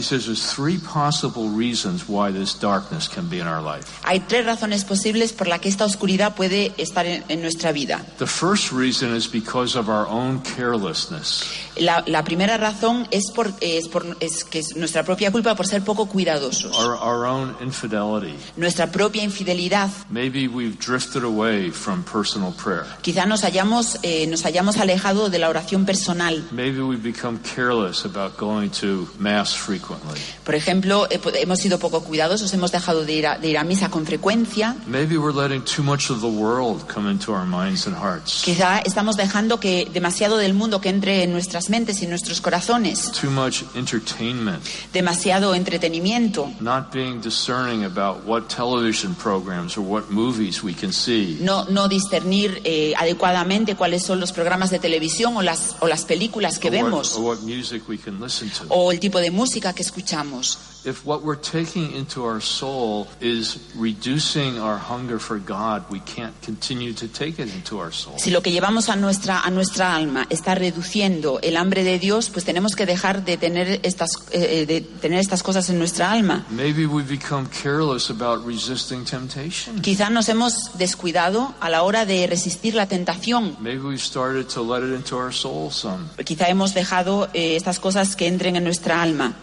Hay 4.02 4.20
tres 4.20 4.46
razones 4.46 4.84
posibles 4.84 5.32
por 5.32 5.48
las 5.48 5.60
que 5.60 5.68
esta 5.68 5.84
oscuridad 5.84 6.34
puede 6.34 6.72
estar 6.78 7.06
en, 7.06 7.24
en 7.28 7.40
nuestra 7.40 7.72
vida. 7.72 8.04
The 8.18 8.26
first 8.26 8.72
reason 8.72 9.14
is 9.14 9.30
because 9.30 9.78
of 9.78 9.88
our 9.88 10.06
own 10.08 10.40
carelessness. 10.40 11.44
La, 11.76 12.04
la 12.06 12.22
primera 12.24 12.56
razón 12.56 13.06
es, 13.10 13.30
por, 13.30 13.52
es, 13.60 13.88
por, 13.88 14.16
es 14.20 14.44
que 14.44 14.60
es 14.60 14.76
nuestra 14.76 15.02
propia 15.02 15.30
culpa 15.30 15.54
por 15.54 15.66
ser 15.66 15.82
poco 15.82 16.06
cuidadosos. 16.06 16.76
our, 16.78 16.96
our 17.02 17.26
own 17.26 17.56
infidelity. 17.60 18.34
Nuestra 18.56 18.90
propia 18.90 19.22
infidelidad. 19.24 19.88
Maybe 20.10 20.46
we've 20.46 20.78
drifted 20.78 21.24
away 21.24 21.70
from 21.70 22.04
personal 22.04 22.52
prayer. 22.52 22.84
Quizá 23.02 23.26
nos 23.26 23.44
hayamos, 23.44 23.98
eh, 24.02 24.26
nos 24.26 24.44
hayamos 24.44 24.76
alejado 24.76 25.30
de 25.30 25.38
la 25.38 25.48
oración 25.48 25.84
personal. 25.84 26.44
Maybe 26.52 26.80
we've 26.80 27.02
become 27.02 27.38
careless 27.54 28.04
about 28.04 28.36
going 28.38 28.70
to 28.80 29.08
Mass 29.18 29.54
frequently. 29.54 30.20
Por 30.44 30.54
ejemplo, 30.54 31.06
eh, 31.10 31.20
hemos 31.40 31.58
sido 31.58 31.78
poco 31.78 32.04
cuidadosos, 32.04 32.52
hemos 32.54 32.70
dejado 32.72 33.04
de 33.04 33.12
ir, 33.12 33.26
a, 33.26 33.38
de 33.38 33.48
ir 33.48 33.58
a 33.58 33.64
misa 33.64 33.90
con 33.90 34.06
frecuencia. 34.06 34.76
Maybe 34.86 35.16
we're 35.16 35.34
letting 35.34 35.62
too 35.64 35.82
much 35.82 36.10
of 36.10 36.20
the 36.20 36.28
world 36.28 36.86
come 36.92 37.10
into 37.10 37.32
our 37.32 37.46
minds 37.46 37.86
and 37.86 37.96
hearts. 37.96 38.42
Quizá 38.44 38.78
estamos 38.80 39.16
dejando 39.16 39.58
que 39.58 39.88
demasiado 39.92 40.36
del 40.36 40.54
mundo 40.54 40.80
que 40.80 40.88
entre 40.88 41.22
en 41.22 41.32
nuestras 41.32 41.63
mentes 41.70 42.02
y 42.02 42.06
nuestros 42.06 42.40
corazones. 42.40 43.12
Too 43.12 43.30
much 43.30 43.62
entertainment. 43.74 44.62
Demasiado 44.92 45.54
entretenimiento. 45.54 46.50
Not 46.60 46.92
being 46.92 47.20
discerning 47.20 47.84
about 47.84 48.24
what 48.26 48.48
television 48.48 49.14
programs 49.14 49.76
or 49.76 49.84
what 49.84 50.10
movies 50.10 50.62
we 50.62 50.74
can 50.74 50.92
see. 50.92 51.38
No, 51.40 51.64
no 51.66 51.88
discernir 51.88 52.60
eh, 52.64 52.94
adecuadamente 52.96 53.76
cuáles 53.76 54.02
son 54.02 54.20
los 54.20 54.32
programas 54.32 54.70
de 54.70 54.78
televisión 54.78 55.36
o 55.36 55.42
las, 55.42 55.76
o 55.80 55.86
las 55.86 56.04
películas 56.04 56.58
que 56.58 56.68
or 56.68 56.74
what, 56.74 56.84
vemos. 56.84 57.16
or 57.16 57.24
what 57.24 57.38
music 57.42 57.88
we 57.88 57.98
can 57.98 58.20
listen 58.20 58.50
to. 58.50 58.64
o 58.68 58.92
el 58.92 59.00
tipo 59.00 59.18
de 59.20 59.30
música 59.30 59.72
que 59.72 59.82
escuchamos. 59.82 60.58
If 60.86 61.06
what 61.06 61.22
we're 61.22 61.40
taking 61.40 61.94
into 61.96 62.26
our 62.26 62.42
soul 62.42 63.06
is 63.18 63.58
reducing 63.74 64.58
our 64.58 64.76
hunger 64.76 65.18
for 65.18 65.38
God, 65.38 65.84
we 65.90 66.00
can't 66.00 66.34
continue 66.42 66.92
to 66.92 67.08
take 67.08 67.42
it 67.42 67.48
into 67.54 67.78
our 67.80 67.90
soul. 67.90 68.18
Si 68.18 68.30
lo 68.30 68.42
que 68.42 68.52
llevamos 68.52 68.90
a 68.90 68.96
nuestra, 68.96 69.40
a 69.40 69.50
nuestra 69.50 69.94
alma 69.94 70.26
está 70.28 70.54
reduciendo 70.54 71.40
el 71.42 71.53
hambre 71.56 71.84
de 71.84 71.98
Dios, 71.98 72.30
pues 72.30 72.44
tenemos 72.44 72.74
que 72.74 72.86
dejar 72.86 73.24
de 73.24 73.36
tener 73.36 73.80
estas, 73.82 74.10
eh, 74.30 74.62
eh, 74.62 74.66
de 74.66 74.80
tener 74.80 75.20
estas 75.20 75.42
cosas 75.42 75.68
en 75.70 75.78
nuestra 75.78 76.10
alma. 76.10 76.44
Maybe 76.50 76.86
we've 76.86 77.08
become 77.08 77.46
careless 77.62 78.10
about 78.10 78.46
resisting 78.46 79.04
temptation. 79.04 79.80
Quizá 79.80 80.10
nos 80.10 80.28
hemos 80.28 80.76
descuidado 80.78 81.54
a 81.60 81.68
la 81.70 81.82
hora 81.82 82.06
de 82.06 82.26
resistir 82.26 82.74
la 82.74 82.86
tentación. 82.86 83.56
Maybe 83.60 83.80
we've 83.80 84.02
started 84.02 84.46
to 84.48 84.62
let 84.62 84.86
it 84.86 84.94
into 84.94 85.16
our 85.16 85.32
soul 85.32 85.70
some. 85.70 86.08
Quizá 86.24 86.48
hemos 86.48 86.74
dejado 86.74 87.28
eh, 87.34 87.56
estas 87.56 87.78
cosas 87.78 88.16
que 88.16 88.26
entren 88.26 88.56
en 88.56 88.64
nuestra 88.64 89.02
alma. 89.02 89.34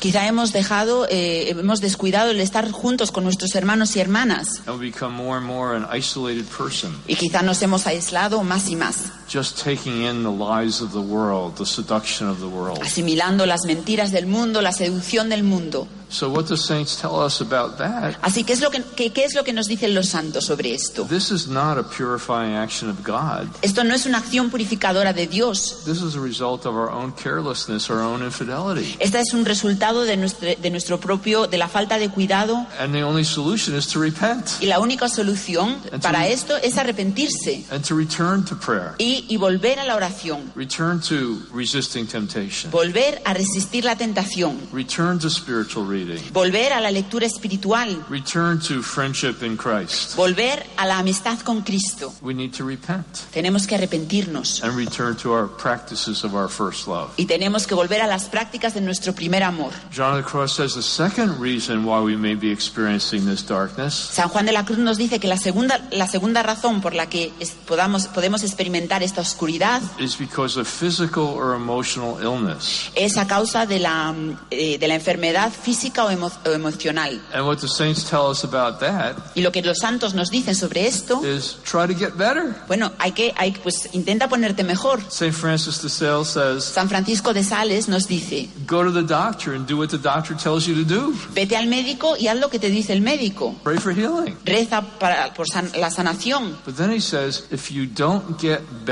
Quizá 0.00 0.26
hemos 0.26 0.52
dejado, 0.52 1.06
eh, 1.08 1.50
hemos 1.50 1.80
descuidado 1.80 2.30
el 2.30 2.40
estar 2.40 2.70
juntos 2.70 3.12
con 3.12 3.24
nuestros 3.24 3.54
hermanos 3.54 3.96
y 3.96 4.00
hermanas. 4.00 4.62
And 4.66 4.78
we 4.78 4.90
become 4.90 5.14
more 5.14 5.38
and 5.38 5.46
more 5.46 5.76
an 5.76 5.86
isolated 5.92 6.46
person, 6.46 6.92
Y 7.06 7.16
quizá 7.16 7.41
nos 7.42 7.62
hemos 7.62 7.86
aislado 7.86 8.42
más 8.42 8.68
y 8.68 8.76
más, 8.76 8.96
just 9.32 9.62
taking 9.62 10.02
in 10.02 10.22
the 10.22 10.30
lies 10.30 10.80
of 10.82 10.92
the 10.92 11.00
world, 11.00 11.56
the 11.56 11.66
seduction 11.66 12.28
of 12.28 12.40
the 12.40 12.48
world. 12.48 12.80
asimilando 12.82 13.46
las 13.46 13.64
mentiras 13.64 14.12
del 14.12 14.26
mundo, 14.26 14.60
la 14.60 14.72
seducción 14.72 15.28
del 15.28 15.42
mundo. 15.42 15.88
So, 16.10 16.28
what 16.28 16.44
the 16.44 16.58
saints 16.58 16.96
tell 17.00 17.18
us 17.22 17.40
about 17.40 17.78
that 17.78 18.16
Así 18.20 18.44
que, 18.44 18.52
es 18.52 18.60
lo 18.60 18.70
que, 18.70 18.82
que- 18.82 19.14
¿qué 19.14 19.24
es 19.24 19.34
lo 19.34 19.44
que 19.44 19.54
nos 19.54 19.66
dicen 19.66 19.94
los 19.94 20.10
santos 20.10 20.44
sobre 20.44 20.74
esto? 20.74 21.06
This 21.06 21.30
is 21.30 21.48
not 21.48 21.78
a 21.78 21.82
purifying 21.82 22.54
action 22.54 22.90
of 22.90 23.02
God. 23.02 23.48
Esto 23.62 23.82
no 23.82 23.94
es 23.94 24.04
una 24.04 24.18
acción 24.18 24.50
purificadora 24.50 25.14
de 25.14 25.26
Dios. 25.26 25.84
This 25.86 26.02
is 26.02 26.14
a 26.14 26.20
result 26.20 26.66
of 26.66 26.74
our 26.74 26.90
own 26.90 27.12
carelessness, 27.12 27.88
our 27.88 28.00
own 28.02 28.22
infidelity. 28.22 28.94
Esta 28.98 29.20
es 29.20 29.32
un 29.32 29.46
resultado 29.46 30.04
de 30.04 30.18
nuestro, 30.18 30.48
de 30.54 30.70
nuestro 30.70 31.00
propio, 31.00 31.46
de 31.46 31.56
la 31.56 31.68
falta 31.68 31.96
de 31.98 32.10
cuidado. 32.10 32.66
And 32.78 32.92
the 32.92 33.04
only 33.04 33.24
solution 33.24 33.74
is 33.74 33.86
to 33.88 33.98
repent 33.98 34.50
Y 34.60 34.66
la 34.66 34.80
única 34.80 35.08
solución 35.08 35.78
para 36.02 36.28
esto 36.28 36.54
es 36.58 36.76
arrepentirse 36.76 37.64
and 37.70 37.82
to 37.86 37.94
return 37.96 38.44
to 38.44 38.54
prayer, 38.54 38.92
y, 38.98 39.21
y 39.28 39.36
volver 39.36 39.78
a 39.80 39.84
la 39.84 39.96
oración. 39.96 40.52
return 40.54 41.00
to 41.00 41.42
resisting 41.54 42.06
temptation, 42.06 42.70
Volver 42.70 43.20
a 43.24 43.34
resistir 43.34 43.84
la 43.84 43.96
tentación. 43.96 44.58
return 44.72 45.18
to 45.18 45.28
spiritual 45.30 45.86
reading, 45.86 46.20
Volver 46.32 46.72
a 46.72 46.80
la 46.80 46.90
lectura 46.90 47.26
espiritual. 47.26 48.04
return 48.08 48.58
to 48.60 48.82
friendship 48.82 49.42
in 49.42 49.56
Christ. 49.56 50.16
Volver 50.16 50.64
a 50.76 50.86
la 50.86 50.98
amistad 50.98 51.38
con 51.40 51.62
Cristo. 51.62 52.12
We 52.22 52.34
need 52.34 52.52
to 52.56 52.64
repent 52.64 53.06
Tenemos 53.32 53.66
que 53.66 53.76
arrepentirnos. 53.76 54.62
and 54.62 54.76
return 54.76 55.16
to 55.16 55.32
our 55.32 55.48
practices 55.48 56.24
of 56.24 56.34
our 56.34 56.48
first 56.48 56.86
love. 56.86 57.10
Y 57.16 57.26
tenemos 57.26 57.66
que 57.66 57.74
volver 57.74 58.00
a 58.02 58.06
las 58.06 58.24
prácticas 58.24 58.74
de 58.74 58.80
nuestro 58.80 59.12
primer 59.14 59.42
amor. 59.42 59.72
John 59.94 60.12
of 60.18 60.24
the 60.24 60.30
Cross 60.30 60.56
says 60.56 60.74
the 60.74 60.82
second 60.82 61.40
reason 61.40 61.84
why 61.84 62.00
we 62.00 62.16
may 62.16 62.34
be 62.34 62.50
experiencing 62.50 63.26
this 63.26 63.46
darkness 63.46 63.94
San 63.94 64.28
Juan 64.28 64.46
de 64.46 64.52
la 64.52 64.64
Cruz 64.64 64.78
nos 64.78 64.98
dice 64.98 65.18
que 65.20 65.28
la 65.28 65.36
segunda, 65.36 65.80
la 65.90 66.06
segunda 66.06 66.42
razón 66.42 66.80
por 66.80 66.94
la 66.94 67.08
que 67.08 67.32
es- 67.40 67.52
podamos, 67.66 68.06
podemos 68.08 68.42
experimentar 68.42 69.02
esta 69.12 69.20
oscuridad 69.20 69.82
is 69.98 70.16
because 70.18 70.58
of 70.58 70.66
physical 70.66 71.24
or 71.24 71.54
emotional 71.54 72.16
illness. 72.22 72.90
es 72.94 73.16
a 73.18 73.26
causa 73.26 73.66
de 73.66 73.78
la, 73.78 74.14
eh, 74.50 74.78
de 74.78 74.88
la 74.88 74.94
enfermedad 74.94 75.52
física 75.52 76.04
o, 76.04 76.10
emo- 76.10 76.32
o 76.46 76.50
emocional. 76.52 77.20
And 77.34 77.46
what 77.46 77.58
the 77.58 77.68
saints 77.68 78.04
tell 78.08 78.30
us 78.30 78.42
about 78.44 78.80
that 78.80 79.16
Y 79.34 79.42
lo 79.42 79.52
que 79.52 79.60
los 79.62 79.78
santos 79.78 80.14
nos 80.14 80.30
dicen 80.30 80.54
sobre 80.54 80.86
esto, 80.86 81.22
is 81.24 81.56
try 81.64 81.86
to 81.86 81.94
get 81.94 82.16
better. 82.16 82.54
bueno, 82.68 82.92
hay 82.98 83.12
que, 83.12 83.34
hay, 83.36 83.52
pues 83.52 83.90
intenta 83.92 84.28
ponerte 84.28 84.64
mejor. 84.64 85.00
Francis 85.32 85.82
de 85.82 85.88
Sales 85.88 86.28
says, 86.28 86.64
San 86.64 86.88
Francisco 86.88 87.32
de 87.34 87.42
Sales 87.44 87.88
nos 87.88 88.06
dice, 88.06 88.48
go 88.66 88.82
to 88.82 88.92
the 88.92 89.02
doctor 89.02 89.54
and 89.54 89.66
do 89.66 89.76
what 89.76 89.88
the 89.88 89.98
doctor 89.98 90.34
tells 90.36 90.66
you 90.66 90.74
to 90.74 90.84
do. 90.84 91.12
vete 91.34 91.56
al 91.56 91.66
médico 91.66 92.16
y 92.18 92.28
haz 92.28 92.38
lo 92.38 92.48
que 92.48 92.58
te 92.58 92.68
dice 92.70 92.92
el 92.92 93.00
médico. 93.02 93.54
Pray 93.62 93.78
for 93.78 93.92
healing. 93.92 94.36
Reza 94.44 94.82
para, 94.98 95.32
por 95.34 95.46
san- 95.48 95.70
la 95.78 95.90
sanación. 95.90 96.56
But 96.64 96.76
then 96.76 96.90
he 96.90 97.00
says, 97.00 97.44
if 97.50 97.70
you 97.70 97.86
don't 97.86 98.40
get 98.40 98.60
better, 98.84 98.91